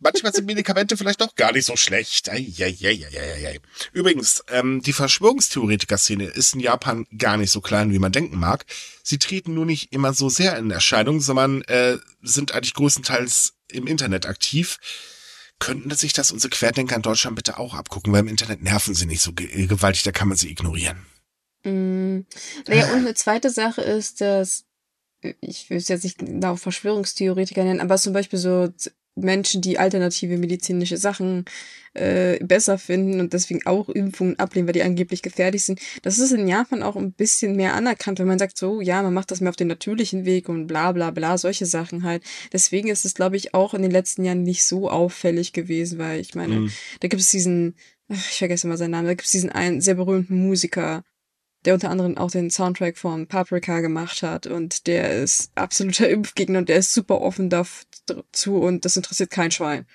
Manchmal 0.00 0.32
sind 0.32 0.46
Medikamente 0.46 0.96
vielleicht 0.96 1.20
doch 1.20 1.34
gar 1.34 1.52
nicht 1.52 1.64
so 1.64 1.74
schlecht. 1.76 2.30
Eieieiei. 2.30 3.58
Übrigens, 3.92 4.44
ähm, 4.48 4.80
die 4.80 4.92
Verschwörungstheoretiker-Szene 4.92 6.26
ist 6.26 6.54
in 6.54 6.60
Japan 6.60 7.06
gar 7.16 7.36
nicht 7.36 7.50
so 7.50 7.60
klein, 7.60 7.92
wie 7.92 7.98
man 7.98 8.12
denken 8.12 8.38
mag. 8.38 8.64
Sie 9.02 9.18
treten 9.18 9.54
nur 9.54 9.66
nicht 9.66 9.92
immer 9.92 10.12
so 10.12 10.28
sehr 10.28 10.56
in 10.56 10.70
Erscheinung, 10.70 11.20
sondern 11.20 11.62
äh, 11.62 11.96
sind 12.22 12.52
eigentlich 12.52 12.74
größtenteils 12.74 13.54
im 13.72 13.86
Internet 13.86 14.26
aktiv. 14.26 14.78
Könnten 15.58 15.90
sich 15.90 16.12
das 16.12 16.30
unsere 16.30 16.50
Querdenker 16.50 16.94
in 16.94 17.02
Deutschland 17.02 17.34
bitte 17.34 17.58
auch 17.58 17.74
abgucken, 17.74 18.12
weil 18.12 18.20
im 18.20 18.28
Internet 18.28 18.62
nerven 18.62 18.94
sie 18.94 19.06
nicht 19.06 19.22
so 19.22 19.32
ge 19.32 19.66
gewaltig, 19.66 20.04
da 20.04 20.12
kann 20.12 20.28
man 20.28 20.36
sie 20.36 20.50
ignorieren. 20.50 21.04
Mm, 21.64 22.20
naja, 22.68 22.86
und 22.92 22.98
eine 22.98 23.14
zweite 23.14 23.50
Sache 23.50 23.82
ist, 23.82 24.20
dass 24.20 24.64
ich 25.40 25.68
will 25.68 25.78
es 25.78 25.88
jetzt 25.88 26.04
nicht 26.04 26.18
genau 26.18 26.54
Verschwörungstheoretiker 26.56 27.64
nennen, 27.64 27.80
aber 27.80 27.98
zum 27.98 28.12
Beispiel 28.12 28.38
so 28.38 28.72
Menschen, 29.20 29.60
die 29.60 29.78
alternative 29.78 30.38
medizinische 30.38 30.96
Sachen 30.96 31.44
äh, 31.94 32.38
besser 32.44 32.78
finden 32.78 33.18
und 33.20 33.32
deswegen 33.32 33.64
auch 33.66 33.88
Impfungen 33.88 34.38
ablehnen, 34.38 34.66
weil 34.68 34.74
die 34.74 34.82
angeblich 34.82 35.22
gefährlich 35.22 35.64
sind. 35.64 35.80
Das 36.02 36.18
ist 36.18 36.32
in 36.32 36.46
Japan 36.46 36.82
auch 36.82 36.96
ein 36.96 37.12
bisschen 37.12 37.56
mehr 37.56 37.74
anerkannt, 37.74 38.18
wenn 38.18 38.26
man 38.26 38.38
sagt, 38.38 38.56
so, 38.58 38.80
ja, 38.80 39.02
man 39.02 39.14
macht 39.14 39.30
das 39.30 39.40
mehr 39.40 39.50
auf 39.50 39.56
den 39.56 39.68
natürlichen 39.68 40.24
Weg 40.24 40.48
und 40.48 40.66
bla 40.66 40.92
bla 40.92 41.10
bla, 41.10 41.38
solche 41.38 41.66
Sachen 41.66 42.04
halt. 42.04 42.22
Deswegen 42.52 42.88
ist 42.88 43.04
es, 43.04 43.14
glaube 43.14 43.36
ich, 43.36 43.54
auch 43.54 43.74
in 43.74 43.82
den 43.82 43.90
letzten 43.90 44.24
Jahren 44.24 44.42
nicht 44.42 44.64
so 44.64 44.90
auffällig 44.90 45.52
gewesen, 45.52 45.98
weil 45.98 46.20
ich 46.20 46.34
meine, 46.34 46.56
Mhm. 46.56 46.70
da 47.00 47.08
gibt 47.08 47.22
es 47.22 47.30
diesen, 47.30 47.74
ach, 48.08 48.30
ich 48.30 48.38
vergesse 48.38 48.68
mal 48.68 48.76
seinen 48.76 48.92
Namen, 48.92 49.06
da 49.06 49.12
gibt 49.14 49.24
es 49.24 49.32
diesen 49.32 49.50
einen 49.50 49.80
sehr 49.80 49.94
berühmten 49.94 50.38
Musiker, 50.46 51.02
der 51.64 51.74
unter 51.74 51.90
anderem 51.90 52.16
auch 52.16 52.30
den 52.30 52.50
Soundtrack 52.50 52.96
von 52.96 53.26
Paprika 53.26 53.80
gemacht 53.80 54.22
hat 54.22 54.46
und 54.46 54.86
der 54.86 55.16
ist 55.16 55.50
absoluter 55.54 56.08
Impfgegner 56.10 56.60
und 56.60 56.68
der 56.68 56.78
ist 56.78 56.92
super 56.92 57.20
offen 57.20 57.50
dazu 57.50 58.56
und 58.56 58.84
das 58.84 58.96
interessiert 58.96 59.30
kein 59.30 59.50
Schwein. 59.50 59.86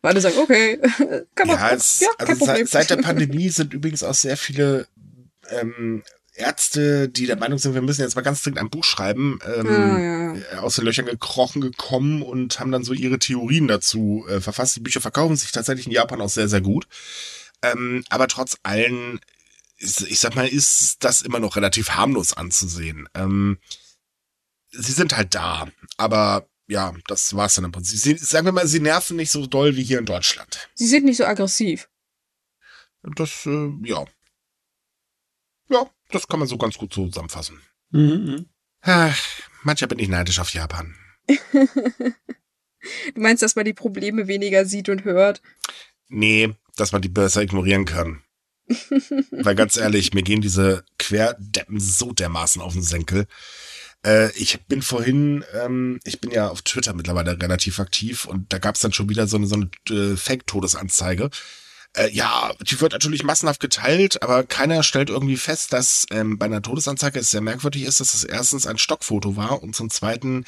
Weil 0.00 0.12
alle 0.12 0.20
sagen, 0.20 0.38
okay, 0.38 0.78
kann 1.34 1.46
man, 1.46 1.56
ja, 1.56 1.70
es, 1.70 2.00
ja 2.00 2.08
kein 2.18 2.28
also 2.30 2.46
Problem. 2.46 2.66
Seit, 2.66 2.88
seit 2.88 2.98
der 2.98 3.02
Pandemie 3.06 3.48
sind 3.50 3.72
übrigens 3.72 4.02
auch 4.02 4.14
sehr 4.14 4.36
viele 4.36 4.88
ähm, 5.50 6.02
Ärzte, 6.34 7.08
die 7.08 7.26
der 7.26 7.36
Meinung 7.36 7.58
sind, 7.58 7.74
wir 7.74 7.82
müssen 7.82 8.00
jetzt 8.00 8.16
mal 8.16 8.22
ganz 8.22 8.42
dringend 8.42 8.60
ein 8.60 8.70
Buch 8.70 8.84
schreiben, 8.84 9.38
ähm, 9.54 9.66
ah, 9.66 9.98
ja, 9.98 10.34
ja. 10.34 10.60
aus 10.60 10.76
den 10.76 10.86
Löchern 10.86 11.04
gekrochen 11.04 11.60
gekommen 11.60 12.22
und 12.22 12.58
haben 12.58 12.72
dann 12.72 12.84
so 12.84 12.94
ihre 12.94 13.18
Theorien 13.18 13.68
dazu 13.68 14.24
äh, 14.28 14.40
verfasst. 14.40 14.76
Die 14.76 14.80
Bücher 14.80 15.02
verkaufen 15.02 15.36
sich 15.36 15.52
tatsächlich 15.52 15.86
in 15.86 15.92
Japan 15.92 16.20
auch 16.22 16.30
sehr, 16.30 16.48
sehr 16.48 16.62
gut. 16.62 16.86
Ähm, 17.62 18.02
aber 18.08 18.28
trotz 18.28 18.56
allen, 18.62 19.20
ich 19.82 20.20
sag 20.20 20.34
mal, 20.36 20.46
ist 20.46 21.02
das 21.04 21.22
immer 21.22 21.40
noch 21.40 21.56
relativ 21.56 21.90
harmlos 21.90 22.32
anzusehen. 22.32 23.08
Ähm, 23.14 23.58
sie 24.70 24.92
sind 24.92 25.16
halt 25.16 25.34
da, 25.34 25.68
aber 25.96 26.48
ja, 26.68 26.94
das 27.06 27.34
war's 27.34 27.56
dann 27.56 27.64
im 27.64 27.72
Prinzip. 27.72 27.98
Sie, 27.98 28.16
sagen 28.16 28.46
wir 28.46 28.52
mal, 28.52 28.66
sie 28.66 28.80
nerven 28.80 29.16
nicht 29.16 29.30
so 29.30 29.46
doll 29.46 29.76
wie 29.76 29.82
hier 29.82 29.98
in 29.98 30.06
Deutschland. 30.06 30.70
Sie 30.74 30.86
sind 30.86 31.04
nicht 31.04 31.16
so 31.16 31.24
aggressiv. 31.24 31.88
Das, 33.02 33.44
äh, 33.46 33.70
ja. 33.82 34.04
Ja, 35.68 35.90
das 36.10 36.28
kann 36.28 36.38
man 36.38 36.48
so 36.48 36.56
ganz 36.56 36.78
gut 36.78 36.92
zusammenfassen. 36.92 37.60
Mhm. 37.90 38.46
Ach, 38.82 39.18
mancher 39.62 39.86
bin 39.86 39.98
ich 39.98 40.08
neidisch 40.08 40.38
auf 40.38 40.52
Japan. 40.54 40.94
du 41.26 43.20
meinst, 43.20 43.42
dass 43.42 43.56
man 43.56 43.64
die 43.64 43.74
Probleme 43.74 44.28
weniger 44.28 44.64
sieht 44.64 44.88
und 44.88 45.04
hört? 45.04 45.42
Nee, 46.08 46.54
dass 46.76 46.92
man 46.92 47.02
die 47.02 47.08
besser 47.08 47.42
ignorieren 47.42 47.84
kann. 47.84 48.22
Weil 49.30 49.54
ganz 49.54 49.76
ehrlich, 49.76 50.14
mir 50.14 50.22
gehen 50.22 50.40
diese 50.40 50.84
Querdeppen 50.98 51.80
so 51.80 52.12
dermaßen 52.12 52.62
auf 52.62 52.72
den 52.72 52.82
Senkel. 52.82 53.26
Äh, 54.04 54.30
ich 54.32 54.64
bin 54.66 54.82
vorhin, 54.82 55.44
ähm, 55.54 56.00
ich 56.04 56.20
bin 56.20 56.30
ja 56.30 56.48
auf 56.48 56.62
Twitter 56.62 56.94
mittlerweile 56.94 57.40
relativ 57.40 57.80
aktiv 57.80 58.24
und 58.24 58.52
da 58.52 58.58
gab 58.58 58.76
es 58.76 58.80
dann 58.80 58.92
schon 58.92 59.08
wieder 59.08 59.26
so 59.26 59.36
eine, 59.36 59.46
so 59.46 59.56
eine 59.56 59.70
äh, 59.90 60.16
Fake-Todesanzeige 60.16 61.30
äh, 61.94 62.08
ja, 62.10 62.54
die 62.60 62.80
wird 62.80 62.92
natürlich 62.92 63.22
massenhaft 63.22 63.60
geteilt, 63.60 64.22
aber 64.22 64.44
keiner 64.44 64.82
stellt 64.82 65.10
irgendwie 65.10 65.36
fest, 65.36 65.72
dass 65.72 66.06
ähm, 66.10 66.38
bei 66.38 66.46
einer 66.46 66.62
Todesanzeige 66.62 67.18
es 67.18 67.30
sehr 67.30 67.40
merkwürdig 67.40 67.82
ist, 67.82 68.00
dass 68.00 68.14
es 68.14 68.24
erstens 68.24 68.66
ein 68.66 68.78
Stockfoto 68.78 69.36
war 69.36 69.62
und 69.62 69.76
zum 69.76 69.90
zweiten 69.90 70.44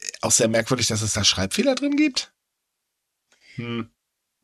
äh, 0.00 0.06
auch 0.22 0.32
sehr 0.32 0.48
merkwürdig, 0.48 0.86
dass 0.86 1.02
es 1.02 1.12
da 1.12 1.24
Schreibfehler 1.24 1.74
drin 1.74 1.96
gibt. 1.96 2.32
Hm. 3.56 3.90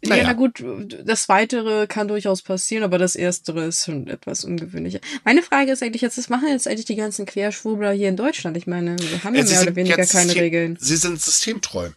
Naja. 0.06 0.22
Ja, 0.22 0.28
na 0.28 0.32
gut, 0.34 0.64
das 1.04 1.28
Weitere 1.28 1.86
kann 1.86 2.08
durchaus 2.08 2.42
passieren, 2.42 2.84
aber 2.84 2.98
das 2.98 3.16
Erstere 3.16 3.66
ist 3.66 3.84
schon 3.84 4.06
etwas 4.06 4.44
ungewöhnlicher. 4.44 5.00
Meine 5.24 5.42
Frage 5.42 5.72
ist 5.72 5.82
eigentlich 5.82 6.02
jetzt, 6.02 6.18
was 6.18 6.28
machen 6.28 6.48
jetzt 6.48 6.66
eigentlich 6.66 6.84
die 6.84 6.96
ganzen 6.96 7.26
Querschwurbler 7.26 7.92
hier 7.92 8.08
in 8.08 8.16
Deutschland? 8.16 8.56
Ich 8.56 8.66
meine, 8.66 8.96
wir 8.98 9.24
haben 9.24 9.34
ja 9.34 9.42
äh, 9.42 9.48
mehr 9.48 9.62
oder 9.62 9.76
weniger 9.76 10.06
keine 10.06 10.34
Regeln. 10.34 10.76
Sie 10.80 10.96
sind 10.96 11.20
systemtreu. 11.20 11.90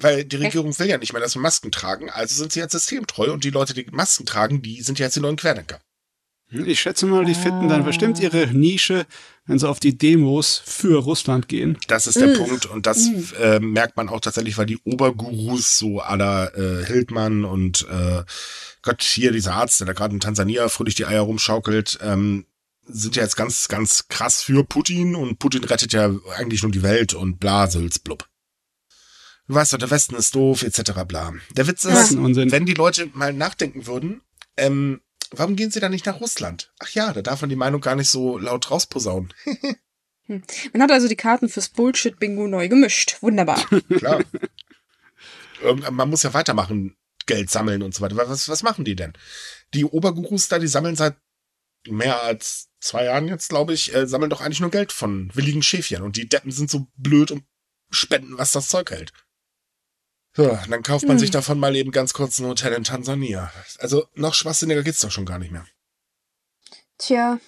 Weil 0.00 0.24
die 0.24 0.36
Regierung 0.36 0.78
will 0.78 0.86
ja 0.86 0.98
nicht 0.98 1.12
mehr, 1.12 1.20
dass 1.20 1.34
wir 1.34 1.42
Masken 1.42 1.72
tragen, 1.72 2.08
also 2.08 2.34
sind 2.36 2.52
sie 2.52 2.60
jetzt 2.60 2.72
systemtreu 2.72 3.32
und 3.32 3.42
die 3.42 3.50
Leute, 3.50 3.74
die 3.74 3.86
Masken 3.90 4.26
tragen, 4.26 4.62
die 4.62 4.80
sind 4.82 4.98
jetzt 5.00 5.16
die 5.16 5.20
neuen 5.20 5.36
Querdenker. 5.36 5.80
Ich 6.50 6.80
schätze 6.80 7.06
mal, 7.06 7.26
die 7.26 7.34
finden 7.34 7.68
dann 7.68 7.84
bestimmt 7.84 8.20
ihre 8.20 8.46
Nische, 8.46 9.06
wenn 9.46 9.58
sie 9.58 9.68
auf 9.68 9.80
die 9.80 9.98
Demos 9.98 10.62
für 10.64 10.98
Russland 10.98 11.46
gehen. 11.48 11.76
Das 11.88 12.06
ist 12.06 12.18
der 12.18 12.28
mm. 12.28 12.38
Punkt 12.38 12.66
und 12.66 12.86
das 12.86 13.10
mm. 13.10 13.42
äh, 13.42 13.60
merkt 13.60 13.98
man 13.98 14.08
auch 14.08 14.20
tatsächlich, 14.20 14.56
weil 14.56 14.64
die 14.64 14.78
Obergurus 14.84 15.76
so 15.78 16.00
aller 16.00 16.56
äh, 16.56 16.86
Hildmann 16.86 17.44
und 17.44 17.86
äh, 17.90 18.22
Gott, 18.80 19.02
hier 19.02 19.32
dieser 19.32 19.54
Arzt, 19.54 19.80
der 19.80 19.86
da 19.86 19.92
gerade 19.92 20.14
in 20.14 20.20
Tansania 20.20 20.68
fröhlich 20.68 20.94
die 20.94 21.04
Eier 21.04 21.22
rumschaukelt, 21.22 21.98
ähm, 22.02 22.46
sind 22.86 23.16
ja 23.16 23.22
jetzt 23.22 23.36
ganz, 23.36 23.68
ganz 23.68 24.08
krass 24.08 24.42
für 24.42 24.64
Putin 24.64 25.16
und 25.16 25.38
Putin 25.38 25.64
rettet 25.64 25.92
ja 25.92 26.10
eigentlich 26.36 26.62
nur 26.62 26.72
die 26.72 26.82
Welt 26.82 27.12
und 27.12 27.38
bla, 27.38 27.66
Sülz, 27.68 27.98
blub 27.98 28.26
du 29.48 29.54
weißt 29.54 29.72
doch, 29.72 29.78
der 29.78 29.90
Westen 29.90 30.14
ist 30.14 30.34
doof, 30.34 30.62
etc. 30.62 30.92
bla. 31.06 31.32
Der 31.56 31.66
Witz 31.66 31.84
ist, 31.84 32.12
ja. 32.12 32.18
wenn 32.20 32.66
die 32.66 32.74
Leute 32.74 33.10
mal 33.14 33.32
nachdenken 33.32 33.86
würden, 33.86 34.20
ähm, 34.56 35.00
warum 35.32 35.56
gehen 35.56 35.70
sie 35.70 35.80
dann 35.80 35.92
nicht 35.92 36.06
nach 36.06 36.20
Russland? 36.20 36.72
Ach 36.78 36.90
ja, 36.90 37.12
da 37.12 37.22
darf 37.22 37.40
man 37.40 37.50
die 37.50 37.56
Meinung 37.56 37.80
gar 37.80 37.96
nicht 37.96 38.08
so 38.08 38.38
laut 38.38 38.70
rausposaunen. 38.70 39.32
hm. 40.26 40.42
Man 40.72 40.82
hat 40.82 40.90
also 40.90 41.08
die 41.08 41.16
Karten 41.16 41.48
fürs 41.48 41.68
Bullshit-Bingo 41.68 42.46
neu 42.46 42.68
gemischt. 42.68 43.18
Wunderbar. 43.20 43.64
Klar. 43.96 44.22
man 45.90 46.10
muss 46.10 46.22
ja 46.22 46.34
weitermachen, 46.34 46.96
Geld 47.26 47.50
sammeln 47.50 47.82
und 47.82 47.94
so 47.94 48.00
weiter. 48.00 48.16
Was, 48.16 48.48
was 48.48 48.62
machen 48.62 48.84
die 48.84 48.96
denn? 48.96 49.12
Die 49.74 49.84
Obergurus 49.84 50.48
da, 50.48 50.58
die 50.58 50.66
sammeln 50.66 50.96
seit 50.96 51.16
mehr 51.86 52.22
als 52.22 52.70
zwei 52.80 53.04
Jahren 53.04 53.28
jetzt, 53.28 53.50
glaube 53.50 53.74
ich, 53.74 53.94
äh, 53.94 54.06
sammeln 54.06 54.30
doch 54.30 54.40
eigentlich 54.40 54.60
nur 54.60 54.70
Geld 54.70 54.92
von 54.92 55.30
willigen 55.34 55.62
Schäfchen. 55.62 56.02
Und 56.02 56.16
die 56.16 56.28
Deppen 56.28 56.50
sind 56.50 56.70
so 56.70 56.88
blöd 56.96 57.30
und 57.30 57.44
spenden, 57.90 58.38
was 58.38 58.52
das 58.52 58.68
Zeug 58.68 58.90
hält. 58.90 59.12
So, 60.38 60.56
dann 60.70 60.84
kauft 60.84 61.04
man 61.04 61.16
hm. 61.16 61.18
sich 61.18 61.32
davon 61.32 61.58
mal 61.58 61.74
eben 61.74 61.90
ganz 61.90 62.12
kurz 62.12 62.38
ein 62.38 62.46
Hotel 62.46 62.72
in 62.72 62.84
Tansania. 62.84 63.50
Also 63.80 64.06
noch 64.14 64.34
schwachsinniger 64.34 64.84
geht's 64.84 65.00
doch 65.00 65.10
schon 65.10 65.26
gar 65.26 65.40
nicht 65.40 65.50
mehr. 65.50 65.66
Tja. 66.96 67.40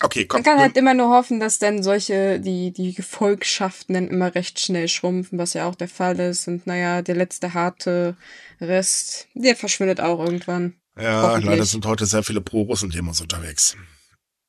Okay, 0.00 0.24
komm. 0.24 0.38
Man 0.38 0.44
kann 0.44 0.58
halt 0.58 0.78
immer 0.78 0.94
nur 0.94 1.10
hoffen, 1.10 1.38
dass 1.38 1.58
dann 1.58 1.82
solche, 1.82 2.40
die, 2.40 2.72
die 2.72 2.94
Gefolgschaften 2.94 3.92
dann 3.92 4.08
immer 4.08 4.34
recht 4.34 4.60
schnell 4.60 4.88
schrumpfen, 4.88 5.38
was 5.38 5.52
ja 5.52 5.68
auch 5.68 5.74
der 5.74 5.88
Fall 5.88 6.18
ist. 6.20 6.48
Und 6.48 6.66
naja, 6.66 7.02
der 7.02 7.16
letzte 7.16 7.52
harte 7.52 8.16
Rest, 8.58 9.28
der 9.34 9.56
verschwindet 9.56 10.00
auch 10.00 10.18
irgendwann. 10.24 10.80
Ja, 10.98 11.36
leider 11.36 11.66
sind 11.66 11.84
heute 11.84 12.06
sehr 12.06 12.22
viele 12.22 12.40
Pro-Russen-Demos 12.40 13.20
unterwegs. 13.20 13.76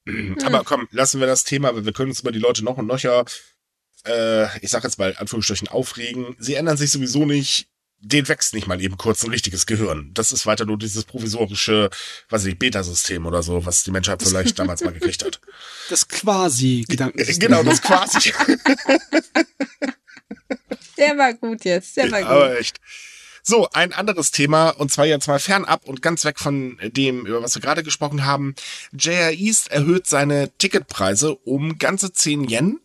Hm. 0.08 0.38
Aber 0.46 0.64
komm, 0.64 0.88
lassen 0.92 1.20
wir 1.20 1.28
das 1.28 1.44
Thema, 1.44 1.76
weil 1.76 1.84
wir 1.84 1.92
können 1.92 2.12
uns 2.12 2.22
über 2.22 2.32
die 2.32 2.40
Leute 2.40 2.64
noch 2.64 2.78
und 2.78 2.88
noch 2.88 3.00
ja 3.00 3.26
äh, 4.08 4.48
ich 4.60 4.72
sag 4.72 4.84
jetzt 4.84 5.00
mal 5.00 5.16
Anführungsstrichen, 5.18 5.68
aufregen. 5.68 6.36
Sie 6.40 6.56
ändern 6.56 6.78
sich 6.78 6.92
sowieso 6.92 7.26
nicht. 7.26 7.68
Den 8.00 8.28
wächst 8.28 8.54
nicht 8.54 8.68
mal 8.68 8.80
eben 8.80 8.96
kurz 8.96 9.24
ein 9.24 9.32
richtiges 9.32 9.66
Gehirn. 9.66 10.12
Das 10.14 10.32
ist 10.32 10.46
weiter 10.46 10.66
nur 10.66 10.78
dieses 10.78 11.04
provisorische, 11.04 11.90
weiß 12.30 12.46
ich, 12.46 12.60
Beta-System 12.60 13.26
oder 13.26 13.42
so, 13.42 13.66
was 13.66 13.84
die 13.84 13.92
Menschheit 13.92 14.22
vielleicht 14.22 14.60
damals 14.60 14.84
mal 14.84 14.94
gekriegt 14.94 15.26
hat. 15.26 15.42
Das 15.90 16.08
quasi 16.08 16.86
Gedankensystem. 16.88 17.50
Genau, 17.50 17.64
das 17.64 17.82
quasi. 17.82 18.34
Der 20.98 21.18
war 21.18 21.34
gut 21.34 21.64
jetzt, 21.64 21.96
der 21.96 22.12
war 22.12 22.22
gut. 22.22 22.30
Aber 22.30 22.60
echt. 22.60 22.80
So, 23.44 23.70
ein 23.72 23.94
anderes 23.94 24.32
Thema, 24.32 24.72
und 24.72 24.92
zwar 24.92 25.06
jetzt 25.06 25.28
mal 25.28 25.40
fernab 25.40 25.88
und 25.88 26.02
ganz 26.02 26.26
weg 26.26 26.38
von 26.38 26.78
dem, 26.84 27.26
über 27.26 27.42
was 27.42 27.56
wir 27.56 27.62
gerade 27.62 27.82
gesprochen 27.82 28.26
haben. 28.26 28.56
JR 28.92 29.32
East 29.32 29.72
erhöht 29.72 30.06
seine 30.06 30.52
Ticketpreise 30.58 31.34
um 31.34 31.78
ganze 31.78 32.12
10 32.12 32.50
Yen 32.50 32.80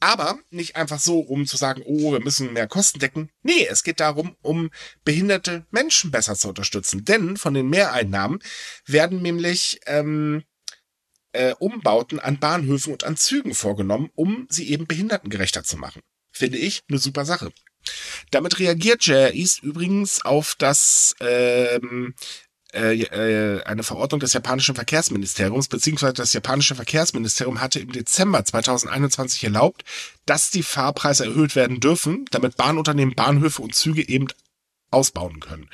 aber 0.00 0.38
nicht 0.50 0.76
einfach 0.76 0.98
so, 0.98 1.20
um 1.20 1.46
zu 1.46 1.56
sagen, 1.56 1.82
oh, 1.84 2.12
wir 2.12 2.20
müssen 2.20 2.52
mehr 2.52 2.66
Kosten 2.66 2.98
decken. 2.98 3.30
Nee, 3.42 3.66
es 3.70 3.82
geht 3.82 4.00
darum, 4.00 4.36
um 4.42 4.70
behinderte 5.04 5.66
Menschen 5.70 6.10
besser 6.10 6.34
zu 6.34 6.48
unterstützen. 6.48 7.04
Denn 7.04 7.36
von 7.36 7.54
den 7.54 7.68
Mehreinnahmen 7.68 8.40
werden 8.86 9.22
nämlich 9.22 9.80
ähm, 9.86 10.44
äh, 11.32 11.54
Umbauten 11.58 12.20
an 12.20 12.38
Bahnhöfen 12.38 12.92
und 12.92 13.04
an 13.04 13.16
Zügen 13.16 13.54
vorgenommen, 13.54 14.10
um 14.14 14.46
sie 14.50 14.70
eben 14.70 14.86
behindertengerechter 14.86 15.64
zu 15.64 15.76
machen. 15.76 16.02
Finde 16.30 16.58
ich 16.58 16.82
eine 16.88 16.98
super 16.98 17.24
Sache. 17.24 17.52
Damit 18.30 18.58
reagiert 18.58 19.04
JR 19.06 19.32
East 19.32 19.62
übrigens 19.62 20.24
auf 20.24 20.54
das 20.58 21.14
ähm, 21.20 22.14
äh, 22.76 22.94
äh, 22.94 23.62
eine 23.64 23.82
Verordnung 23.82 24.20
des 24.20 24.34
japanischen 24.34 24.74
Verkehrsministeriums, 24.74 25.68
beziehungsweise 25.68 26.12
das 26.12 26.32
japanische 26.32 26.74
Verkehrsministerium 26.74 27.60
hatte 27.60 27.80
im 27.80 27.90
Dezember 27.90 28.44
2021 28.44 29.44
erlaubt, 29.44 29.82
dass 30.26 30.50
die 30.50 30.62
Fahrpreise 30.62 31.24
erhöht 31.24 31.56
werden 31.56 31.80
dürfen, 31.80 32.26
damit 32.30 32.56
Bahnunternehmen 32.56 33.14
Bahnhöfe 33.14 33.62
und 33.62 33.74
Züge 33.74 34.06
eben 34.06 34.28
ausbauen 34.90 35.40
können. 35.40 35.70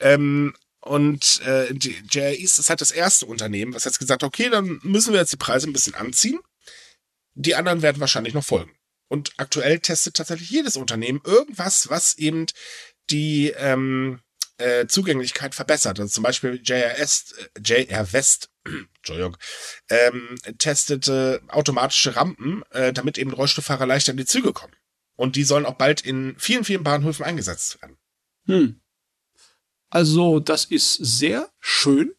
Ähm, 0.00 0.54
und 0.80 1.40
äh, 1.46 1.72
JR 1.72 2.38
East 2.38 2.58
ist 2.58 2.68
halt 2.68 2.82
das 2.82 2.90
erste 2.90 3.24
Unternehmen, 3.24 3.72
was 3.72 3.84
jetzt 3.84 3.98
gesagt 3.98 4.22
hat, 4.22 4.28
okay, 4.28 4.50
dann 4.50 4.80
müssen 4.82 5.14
wir 5.14 5.20
jetzt 5.20 5.32
die 5.32 5.38
Preise 5.38 5.66
ein 5.66 5.72
bisschen 5.72 5.94
anziehen. 5.94 6.38
Die 7.34 7.54
anderen 7.54 7.80
werden 7.80 8.00
wahrscheinlich 8.00 8.34
noch 8.34 8.44
folgen. 8.44 8.72
Und 9.08 9.32
aktuell 9.38 9.78
testet 9.78 10.16
tatsächlich 10.16 10.50
jedes 10.50 10.76
Unternehmen 10.76 11.22
irgendwas, 11.24 11.88
was 11.88 12.18
eben 12.18 12.46
die 13.10 13.48
ähm, 13.56 14.20
äh, 14.58 14.86
Zugänglichkeit 14.86 15.54
verbessert. 15.54 15.98
Also 16.00 16.10
zum 16.10 16.22
Beispiel 16.22 16.60
JRS, 16.62 17.34
JR 17.64 18.12
West, 18.12 18.50
Entschuldigung, 18.96 19.36
ähm, 19.90 20.36
testete 20.58 21.42
automatische 21.48 22.16
Rampen, 22.16 22.62
äh, 22.70 22.92
damit 22.92 23.18
eben 23.18 23.32
Rollstuhlfahrer 23.32 23.86
leichter 23.86 24.12
in 24.12 24.18
die 24.18 24.26
Züge 24.26 24.52
kommen. 24.52 24.74
Und 25.16 25.36
die 25.36 25.44
sollen 25.44 25.66
auch 25.66 25.74
bald 25.74 26.00
in 26.00 26.34
vielen, 26.38 26.64
vielen 26.64 26.82
Bahnhöfen 26.82 27.24
eingesetzt 27.24 27.80
werden. 27.80 27.96
Hm. 28.46 28.80
Also, 29.90 30.40
das 30.40 30.64
ist 30.64 30.94
sehr 30.94 31.48
schön, 31.60 32.12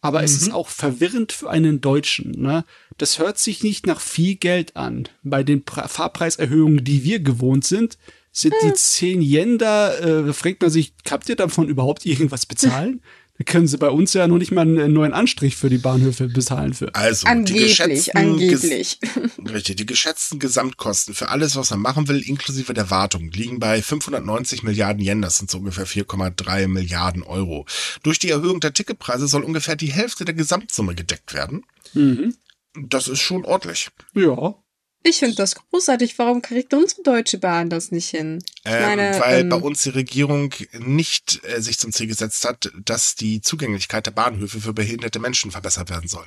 aber 0.00 0.18
mhm. 0.20 0.24
es 0.24 0.32
ist 0.32 0.48
mhm. 0.48 0.54
auch 0.54 0.68
verwirrend 0.68 1.30
für 1.30 1.48
einen 1.48 1.80
Deutschen. 1.80 2.32
Ne? 2.32 2.64
Das 2.98 3.18
hört 3.18 3.38
sich 3.38 3.62
nicht 3.62 3.86
nach 3.86 4.00
viel 4.00 4.34
Geld 4.34 4.76
an. 4.76 5.08
Bei 5.22 5.44
den 5.44 5.64
pra 5.64 5.86
Fahrpreiserhöhungen, 5.86 6.84
die 6.84 7.04
wir 7.04 7.20
gewohnt 7.20 7.64
sind, 7.64 7.98
sind 8.32 8.54
die 8.62 8.72
10 8.72 9.14
hm. 9.14 9.20
Yen 9.22 9.58
da, 9.58 9.94
äh, 9.94 10.32
fragt 10.32 10.62
man 10.62 10.70
sich, 10.70 10.94
habt 11.10 11.28
ihr 11.28 11.36
davon 11.36 11.68
überhaupt 11.68 12.06
irgendwas 12.06 12.46
bezahlen? 12.46 13.02
können 13.46 13.66
sie 13.66 13.78
bei 13.78 13.88
uns 13.88 14.12
ja 14.12 14.28
noch 14.28 14.38
nicht 14.38 14.52
mal 14.52 14.62
einen 14.62 14.92
neuen 14.92 15.12
Anstrich 15.12 15.56
für 15.56 15.70
die 15.70 15.78
Bahnhöfe 15.78 16.28
bezahlen 16.28 16.74
für. 16.74 16.94
Also, 16.94 17.26
Angeblich, 17.26 17.62
die 17.62 17.68
geschätzten, 17.68 18.16
angeblich. 18.16 18.98
Ges- 19.00 19.52
richtig, 19.52 19.76
die 19.76 19.86
geschätzten 19.86 20.38
Gesamtkosten 20.38 21.14
für 21.14 21.28
alles, 21.28 21.56
was 21.56 21.70
man 21.70 21.80
machen 21.80 22.08
will, 22.08 22.20
inklusive 22.20 22.74
der 22.74 22.90
Wartung, 22.90 23.30
liegen 23.30 23.58
bei 23.58 23.80
590 23.80 24.62
Milliarden 24.62 25.02
Yen, 25.02 25.22
das 25.22 25.38
sind 25.38 25.50
so 25.50 25.58
ungefähr 25.58 25.86
4,3 25.86 26.68
Milliarden 26.68 27.22
Euro. 27.22 27.66
Durch 28.02 28.18
die 28.18 28.30
Erhöhung 28.30 28.60
der 28.60 28.74
Ticketpreise 28.74 29.26
soll 29.26 29.42
ungefähr 29.42 29.76
die 29.76 29.92
Hälfte 29.92 30.24
der 30.24 30.34
Gesamtsumme 30.34 30.94
gedeckt 30.94 31.32
werden. 31.32 31.64
Mhm. 31.94 32.34
Das 32.74 33.08
ist 33.08 33.20
schon 33.20 33.44
ordentlich. 33.44 33.88
Ja. 34.14 34.54
Ich 35.02 35.18
finde 35.18 35.36
das 35.36 35.54
großartig. 35.54 36.18
Warum 36.18 36.42
kriegt 36.42 36.74
unsere 36.74 37.02
Deutsche 37.02 37.38
Bahn 37.38 37.70
das 37.70 37.90
nicht 37.90 38.10
hin? 38.10 38.42
Ähm, 38.64 38.82
meine, 38.82 39.20
weil 39.20 39.40
ähm, 39.40 39.48
bei 39.48 39.56
uns 39.56 39.82
die 39.82 39.90
Regierung 39.90 40.54
nicht 40.78 41.40
äh, 41.44 41.62
sich 41.62 41.78
zum 41.78 41.92
Ziel 41.92 42.06
gesetzt 42.06 42.44
hat, 42.44 42.70
dass 42.84 43.14
die 43.14 43.40
Zugänglichkeit 43.40 44.06
der 44.06 44.10
Bahnhöfe 44.10 44.60
für 44.60 44.74
behinderte 44.74 45.18
Menschen 45.18 45.50
verbessert 45.50 45.88
werden 45.88 46.08
soll. 46.08 46.26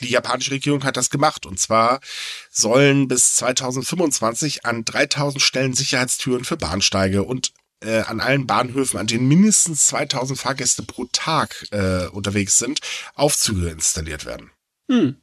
Die 0.00 0.08
japanische 0.10 0.52
Regierung 0.52 0.84
hat 0.84 0.96
das 0.96 1.10
gemacht 1.10 1.44
und 1.44 1.58
zwar 1.58 2.00
sollen 2.50 3.08
bis 3.08 3.34
2025 3.36 4.64
an 4.64 4.84
3000 4.84 5.42
Stellen 5.42 5.74
Sicherheitstüren 5.74 6.44
für 6.44 6.56
Bahnsteige 6.56 7.24
und 7.24 7.52
äh, 7.80 8.00
an 8.00 8.20
allen 8.20 8.46
Bahnhöfen, 8.46 8.98
an 8.98 9.08
denen 9.08 9.26
mindestens 9.26 9.88
2000 9.88 10.38
Fahrgäste 10.38 10.82
pro 10.84 11.06
Tag 11.06 11.66
äh, 11.72 12.06
unterwegs 12.06 12.58
sind, 12.58 12.80
Aufzüge 13.14 13.70
installiert 13.70 14.24
werden. 14.24 14.50
Hm. 14.88 15.16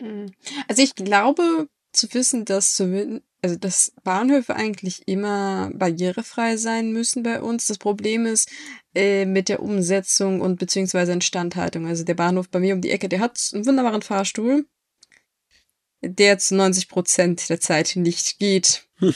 Mhm. 0.00 0.32
Also 0.68 0.82
ich 0.82 0.94
glaube 0.94 1.68
zu 1.98 2.12
wissen, 2.14 2.44
dass 2.44 2.74
zumindest, 2.74 3.22
also 3.42 3.56
dass 3.56 3.92
Bahnhöfe 4.02 4.56
eigentlich 4.56 5.06
immer 5.06 5.70
barrierefrei 5.74 6.56
sein 6.56 6.92
müssen 6.92 7.22
bei 7.22 7.40
uns. 7.40 7.66
Das 7.66 7.78
Problem 7.78 8.26
ist 8.26 8.50
äh, 8.94 9.26
mit 9.26 9.48
der 9.48 9.62
Umsetzung 9.62 10.40
und 10.40 10.58
beziehungsweise 10.58 11.12
Instandhaltung. 11.12 11.86
Also 11.86 12.04
der 12.04 12.14
Bahnhof 12.14 12.48
bei 12.48 12.58
mir 12.58 12.74
um 12.74 12.80
die 12.80 12.90
Ecke, 12.90 13.08
der 13.08 13.20
hat 13.20 13.38
einen 13.52 13.66
wunderbaren 13.66 14.02
Fahrstuhl, 14.02 14.66
der 16.02 16.38
zu 16.38 16.56
90 16.56 16.88
Prozent 16.88 17.48
der 17.48 17.60
Zeit 17.60 17.96
nicht 17.96 18.38
geht. 18.38 18.84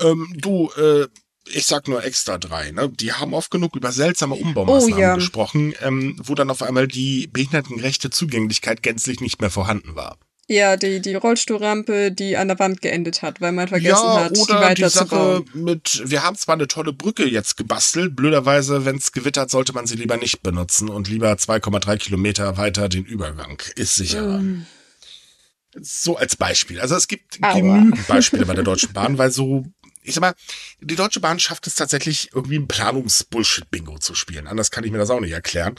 Ähm, 0.00 0.32
du, 0.36 0.70
äh, 0.76 1.08
ich 1.52 1.66
sag 1.66 1.88
nur 1.88 2.04
extra 2.04 2.38
drei, 2.38 2.70
ne? 2.70 2.88
Die 2.88 3.12
haben 3.12 3.34
oft 3.34 3.50
genug 3.50 3.74
über 3.74 3.90
seltsame 3.90 4.36
Umbaumaßnahmen 4.36 4.94
Oh 4.96 5.00
ja. 5.00 5.14
gesprochen, 5.16 5.74
ähm, 5.80 6.16
wo 6.22 6.36
dann 6.36 6.50
auf 6.50 6.62
einmal 6.62 6.86
die 6.86 7.26
behindertengerechte 7.26 8.10
Zugänglichkeit 8.10 8.82
gänzlich 8.84 9.20
nicht 9.20 9.40
mehr 9.40 9.50
vorhanden 9.50 9.96
war. 9.96 10.16
Ja, 10.50 10.78
die, 10.78 11.00
die 11.00 11.14
Rollstuhlrampe, 11.14 12.10
die 12.10 12.38
an 12.38 12.48
der 12.48 12.58
Wand 12.58 12.80
geendet 12.80 13.20
hat, 13.20 13.42
weil 13.42 13.52
man 13.52 13.68
vergessen 13.68 14.06
ja, 14.06 14.24
hat, 14.24 14.34
die 14.34 14.40
oder 14.40 14.74
die, 14.74 14.82
Sache 14.88 15.10
weiterzubauen. 15.10 15.50
mit, 15.52 16.02
wir 16.06 16.22
haben 16.22 16.36
zwar 16.36 16.54
eine 16.54 16.66
tolle 16.66 16.94
Brücke 16.94 17.28
jetzt 17.28 17.58
gebastelt, 17.58 18.16
blöderweise, 18.16 18.86
wenn 18.86 18.96
es 18.96 19.12
gewittert, 19.12 19.50
sollte 19.50 19.74
man 19.74 19.86
sie 19.86 19.96
lieber 19.96 20.16
nicht 20.16 20.42
benutzen 20.42 20.88
und 20.88 21.06
lieber 21.06 21.30
2,3 21.30 21.98
Kilometer 21.98 22.56
weiter 22.56 22.88
den 22.88 23.04
Übergang. 23.04 23.62
Ist 23.76 23.96
sicherer. 23.96 24.38
Mm. 24.38 24.64
So 25.82 26.16
als 26.16 26.34
Beispiel. 26.34 26.80
Also 26.80 26.96
es 26.96 27.08
gibt 27.08 27.42
Aua. 27.42 27.52
genügend 27.52 28.06
Beispiele 28.08 28.46
bei 28.46 28.54
der 28.54 28.64
Deutschen 28.64 28.94
Bahn, 28.94 29.18
weil 29.18 29.30
so, 29.30 29.66
ich 30.02 30.14
sag 30.14 30.22
mal, 30.22 30.34
die 30.80 30.96
Deutsche 30.96 31.20
Bahn 31.20 31.38
schafft 31.38 31.66
es 31.66 31.74
tatsächlich 31.74 32.30
irgendwie 32.32 32.58
ein 32.58 32.68
Planungs-Bullshit-Bingo 32.68 33.98
zu 33.98 34.14
spielen. 34.14 34.46
Anders 34.46 34.70
kann 34.70 34.82
ich 34.82 34.92
mir 34.92 34.98
das 34.98 35.10
auch 35.10 35.20
nicht 35.20 35.32
erklären. 35.32 35.78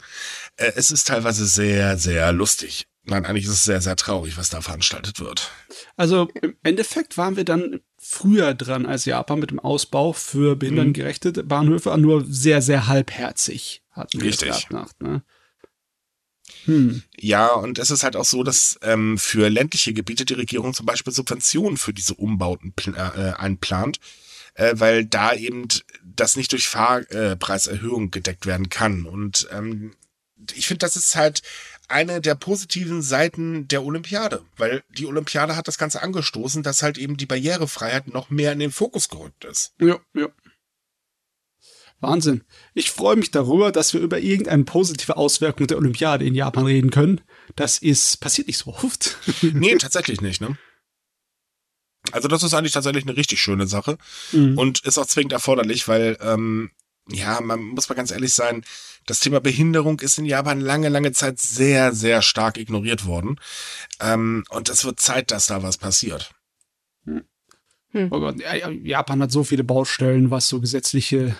Äh, 0.56 0.70
es 0.76 0.92
ist 0.92 1.08
teilweise 1.08 1.44
sehr, 1.44 1.98
sehr 1.98 2.30
lustig. 2.30 2.86
Nein, 3.10 3.26
eigentlich 3.26 3.44
ist 3.44 3.50
es 3.50 3.64
sehr, 3.64 3.80
sehr 3.80 3.96
traurig, 3.96 4.38
was 4.38 4.50
da 4.50 4.60
veranstaltet 4.60 5.18
wird. 5.18 5.50
Also 5.96 6.28
im 6.40 6.54
Endeffekt 6.62 7.18
waren 7.18 7.36
wir 7.36 7.44
dann 7.44 7.80
früher 7.98 8.54
dran 8.54 8.86
als 8.86 9.04
Japan 9.04 9.40
mit 9.40 9.50
dem 9.50 9.58
Ausbau 9.58 10.12
für 10.12 10.54
behindertengerechte 10.54 11.32
Bahnhöfe, 11.42 11.96
nur 11.98 12.24
sehr, 12.24 12.62
sehr 12.62 12.86
halbherzig 12.86 13.82
hatten 13.90 14.20
wir 14.20 14.28
Richtig. 14.28 14.50
es 14.50 14.68
gehabt, 14.68 15.02
ne? 15.02 15.22
Hm. 16.66 17.02
Ja, 17.18 17.48
und 17.48 17.78
es 17.78 17.90
ist 17.90 18.04
halt 18.04 18.14
auch 18.14 18.24
so, 18.24 18.44
dass 18.44 18.78
ähm, 18.82 19.18
für 19.18 19.48
ländliche 19.48 19.92
Gebiete 19.92 20.24
die 20.24 20.34
Regierung 20.34 20.72
zum 20.72 20.86
Beispiel 20.86 21.12
Subventionen 21.12 21.78
für 21.78 21.92
diese 21.92 22.14
Umbauten 22.14 22.72
pl 22.74 22.94
äh, 22.94 23.32
einplant, 23.36 23.98
äh, 24.54 24.74
weil 24.74 25.04
da 25.04 25.32
eben 25.32 25.66
das 26.04 26.36
nicht 26.36 26.52
durch 26.52 26.68
Fahrpreiserhöhung 26.68 28.10
gedeckt 28.10 28.46
werden 28.46 28.68
kann. 28.68 29.06
Und 29.06 29.48
ähm, 29.52 29.92
ich 30.54 30.66
finde, 30.66 30.78
das 30.78 30.96
ist 30.96 31.16
halt 31.16 31.42
eine 31.90 32.20
der 32.20 32.34
positiven 32.34 33.02
Seiten 33.02 33.68
der 33.68 33.84
Olympiade, 33.84 34.42
weil 34.56 34.82
die 34.90 35.06
Olympiade 35.06 35.56
hat 35.56 35.68
das 35.68 35.78
Ganze 35.78 36.02
angestoßen, 36.02 36.62
dass 36.62 36.82
halt 36.82 36.98
eben 36.98 37.16
die 37.16 37.26
Barrierefreiheit 37.26 38.08
noch 38.08 38.30
mehr 38.30 38.52
in 38.52 38.58
den 38.58 38.72
Fokus 38.72 39.08
gerückt 39.08 39.44
ist. 39.44 39.74
Ja, 39.80 39.98
ja. 40.14 40.28
Wahnsinn. 42.00 42.44
Ich 42.72 42.90
freue 42.90 43.16
mich 43.16 43.30
darüber, 43.30 43.72
dass 43.72 43.92
wir 43.92 44.00
über 44.00 44.18
irgendeine 44.18 44.64
positive 44.64 45.16
Auswirkung 45.16 45.66
der 45.66 45.76
Olympiade 45.76 46.24
in 46.24 46.34
Japan 46.34 46.64
reden 46.64 46.90
können. 46.90 47.20
Das 47.56 47.78
ist 47.78 48.20
passiert 48.20 48.48
nicht 48.48 48.58
so 48.58 48.70
oft. 48.70 49.18
Nee, 49.42 49.74
tatsächlich 49.78 50.20
nicht, 50.20 50.40
ne? 50.40 50.56
Also 52.12 52.28
das 52.28 52.42
ist 52.42 52.54
eigentlich 52.54 52.72
tatsächlich 52.72 53.04
eine 53.04 53.16
richtig 53.16 53.40
schöne 53.40 53.66
Sache. 53.66 53.98
Mhm. 54.32 54.56
und 54.56 54.80
ist 54.84 54.98
auch 54.98 55.06
zwingend 55.06 55.32
erforderlich, 55.32 55.86
weil 55.88 56.16
ähm, 56.22 56.70
ja, 57.12 57.40
man 57.40 57.60
muss 57.60 57.88
mal 57.88 57.94
ganz 57.94 58.10
ehrlich 58.10 58.34
sein, 58.34 58.62
das 59.06 59.20
Thema 59.20 59.40
Behinderung 59.40 60.00
ist 60.00 60.18
in 60.18 60.24
Japan 60.24 60.60
lange, 60.60 60.88
lange 60.88 61.12
Zeit 61.12 61.40
sehr, 61.40 61.92
sehr 61.92 62.22
stark 62.22 62.58
ignoriert 62.58 63.06
worden. 63.06 63.40
Ähm, 64.00 64.44
und 64.50 64.68
es 64.68 64.84
wird 64.84 65.00
Zeit, 65.00 65.30
dass 65.30 65.46
da 65.46 65.62
was 65.62 65.78
passiert. 65.78 66.32
Oh 67.92 68.20
Gott, 68.20 68.40
ja, 68.40 68.54
ja, 68.54 68.70
Japan 68.70 69.22
hat 69.22 69.32
so 69.32 69.42
viele 69.42 69.64
Baustellen, 69.64 70.30
was 70.30 70.48
so 70.48 70.60
gesetzliche, 70.60 71.34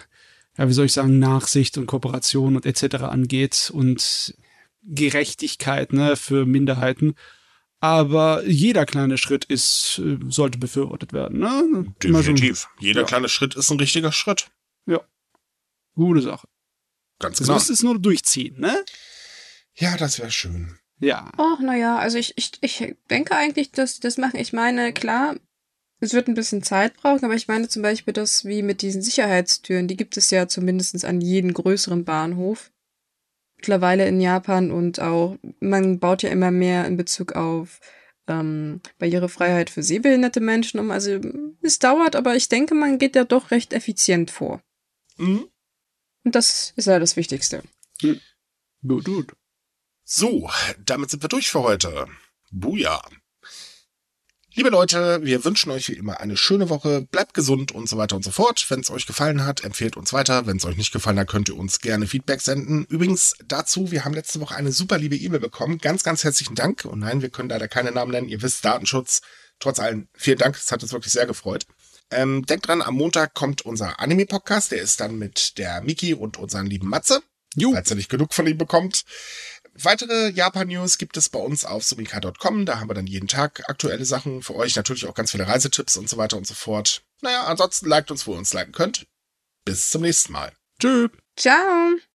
ja, 0.58 0.68
wie 0.68 0.72
soll 0.72 0.86
ich 0.86 0.92
sagen, 0.92 1.18
Nachsicht 1.18 1.78
und 1.78 1.86
Kooperation 1.86 2.56
und 2.56 2.66
etc. 2.66 3.04
angeht 3.04 3.70
und 3.72 4.34
Gerechtigkeit, 4.82 5.92
ne, 5.92 6.16
für 6.16 6.46
Minderheiten. 6.46 7.14
Aber 7.78 8.44
jeder 8.46 8.84
kleine 8.84 9.16
Schritt 9.16 9.44
ist, 9.44 10.02
äh, 10.04 10.18
sollte 10.28 10.58
befürwortet 10.58 11.12
werden, 11.12 11.38
ne? 11.38 11.94
Definitiv. 12.02 12.68
Jeder 12.78 13.02
ja. 13.02 13.06
kleine 13.06 13.28
Schritt 13.28 13.54
ist 13.54 13.70
ein 13.70 13.78
richtiger 13.78 14.12
Schritt. 14.12 14.50
Gute 16.01 16.22
Sache. 16.22 16.48
Ganz 17.18 17.36
Du 17.36 17.44
genau. 17.44 17.55
musst 17.55 17.70
es 17.70 17.82
nur 17.82 17.98
durchziehen, 17.98 18.59
ne? 18.59 18.84
Ja, 19.74 19.96
das 19.96 20.18
wäre 20.18 20.30
schön. 20.30 20.78
Ja. 20.98 21.30
Ach, 21.36 21.61
naja, 21.61 21.98
also 21.98 22.18
ich, 22.18 22.32
ich, 22.36 22.53
ich 22.62 22.96
denke 23.11 23.36
eigentlich, 23.36 23.70
dass 23.72 24.01
das 24.01 24.16
machen. 24.16 24.38
Ich 24.40 24.53
meine, 24.53 24.92
klar, 24.92 25.36
es 26.01 26.14
wird 26.14 26.28
ein 26.28 26.34
bisschen 26.34 26.62
Zeit 26.62 26.94
brauchen, 26.96 27.24
aber 27.24 27.34
ich 27.34 27.48
meine 27.48 27.68
zum 27.68 27.82
Beispiel 27.82 28.14
das 28.14 28.46
wie 28.46 28.62
mit 28.62 28.80
diesen 28.80 29.03
Sicherheitstüren, 29.03 29.88
die 29.88 29.96
gibt 29.96 30.16
es 30.16 30.30
ja 30.30 30.48
zumindest 30.48 31.05
an 31.05 31.20
jedem 31.20 31.53
größeren 31.53 32.05
Bahnhof. 32.05 32.70
Mittlerweile 33.57 34.09
in 34.09 34.22
Japan 34.22 34.70
und 34.70 35.01
auch, 35.01 35.36
man 35.61 35.98
baut 35.98 36.22
ja 36.22 36.30
immer 36.30 36.51
mehr 36.51 36.86
in 36.86 36.96
Bezug 36.96 37.32
auf 37.32 37.80
ähm, 38.26 38.80
Barrierefreiheit 38.98 39.68
für 39.68 39.82
sehbehinderte 39.82 40.40
Menschen 40.40 40.80
um. 40.80 40.90
Also 40.90 41.20
es 41.61 41.78
dauert, 41.78 42.16
aber 42.16 42.36
ich 42.36 42.48
denke, 42.48 42.74
man 42.74 42.96
geht 42.98 43.16
ja 43.16 43.24
doch 43.24 43.51
recht 43.51 43.74
effizient 43.74 44.30
vor. 44.30 44.62
Mhm. 45.18 45.49
Und 46.24 46.34
das 46.34 46.72
ist 46.76 46.86
ja 46.86 46.98
das 46.98 47.16
Wichtigste. 47.16 47.62
Gut, 48.00 49.04
gut. 49.04 49.32
So, 50.04 50.50
damit 50.84 51.10
sind 51.10 51.22
wir 51.22 51.28
durch 51.28 51.50
für 51.50 51.62
heute. 51.62 52.06
Buja. 52.50 53.00
Liebe 54.52 54.70
Leute, 54.70 55.20
wir 55.22 55.44
wünschen 55.44 55.70
euch 55.70 55.88
wie 55.88 55.92
immer 55.92 56.18
eine 56.18 56.36
schöne 56.36 56.68
Woche. 56.68 57.02
Bleibt 57.02 57.34
gesund 57.34 57.70
und 57.70 57.88
so 57.88 57.96
weiter 57.96 58.16
und 58.16 58.24
so 58.24 58.32
fort. 58.32 58.68
Wenn 58.68 58.80
es 58.80 58.90
euch 58.90 59.06
gefallen 59.06 59.44
hat, 59.44 59.62
empfehlt 59.62 59.96
uns 59.96 60.12
weiter. 60.12 60.46
Wenn 60.46 60.56
es 60.56 60.64
euch 60.64 60.76
nicht 60.76 60.92
gefallen 60.92 61.20
hat, 61.20 61.28
könnt 61.28 61.48
ihr 61.48 61.56
uns 61.56 61.78
gerne 61.78 62.08
Feedback 62.08 62.40
senden. 62.40 62.84
Übrigens 62.86 63.36
dazu, 63.46 63.92
wir 63.92 64.04
haben 64.04 64.12
letzte 64.14 64.40
Woche 64.40 64.56
eine 64.56 64.72
super 64.72 64.98
liebe 64.98 65.14
E-Mail 65.14 65.38
bekommen. 65.38 65.78
Ganz, 65.78 66.02
ganz 66.02 66.24
herzlichen 66.24 66.56
Dank. 66.56 66.84
Und 66.84 66.98
nein, 66.98 67.22
wir 67.22 67.30
können 67.30 67.48
leider 67.48 67.68
keine 67.68 67.92
Namen 67.92 68.10
nennen. 68.10 68.28
Ihr 68.28 68.42
wisst, 68.42 68.64
Datenschutz. 68.64 69.20
Trotz 69.60 69.78
allem, 69.78 70.08
vielen 70.14 70.38
Dank. 70.38 70.56
Es 70.56 70.72
hat 70.72 70.82
uns 70.82 70.92
wirklich 70.92 71.12
sehr 71.12 71.26
gefreut. 71.26 71.66
Ähm, 72.11 72.44
denkt 72.46 72.68
dran, 72.68 72.82
am 72.82 72.94
Montag 72.94 73.34
kommt 73.34 73.62
unser 73.62 74.00
Anime-Podcast. 74.00 74.72
Der 74.72 74.82
ist 74.82 75.00
dann 75.00 75.18
mit 75.18 75.58
der 75.58 75.80
Miki 75.82 76.14
und 76.14 76.36
unseren 76.38 76.66
lieben 76.66 76.88
Matze 76.88 77.22
Jo. 77.56 77.72
falls 77.72 77.90
ihr 77.90 77.96
nicht 77.96 78.11
genug 78.11 78.32
von 78.34 78.46
ihm 78.46 78.58
bekommt. 78.58 79.04
Weitere 79.74 80.30
Japan-News 80.30 80.98
gibt 80.98 81.16
es 81.16 81.28
bei 81.28 81.38
uns 81.38 81.64
auf 81.64 81.84
sumika.com. 81.84 82.66
Da 82.66 82.80
haben 82.80 82.90
wir 82.90 82.94
dann 82.94 83.06
jeden 83.06 83.28
Tag 83.28 83.68
aktuelle 83.68 84.04
Sachen 84.04 84.42
für 84.42 84.56
euch. 84.56 84.76
Natürlich 84.76 85.06
auch 85.06 85.14
ganz 85.14 85.30
viele 85.30 85.46
Reisetipps 85.46 85.96
und 85.96 86.08
so 86.08 86.16
weiter 86.16 86.36
und 86.36 86.46
so 86.46 86.54
fort. 86.54 87.02
Naja, 87.22 87.44
ansonsten 87.44 87.88
liked 87.88 88.11
uns, 88.11 88.26
wo 88.26 88.32
ihr 88.32 88.38
uns 88.38 88.52
liken 88.52 88.72
könnt. 88.72 89.06
Bis 89.64 89.90
zum 89.90 90.02
nächsten 90.02 90.32
Mal. 90.32 90.52
Tschüss. 90.80 91.11
Ciao! 91.36 92.00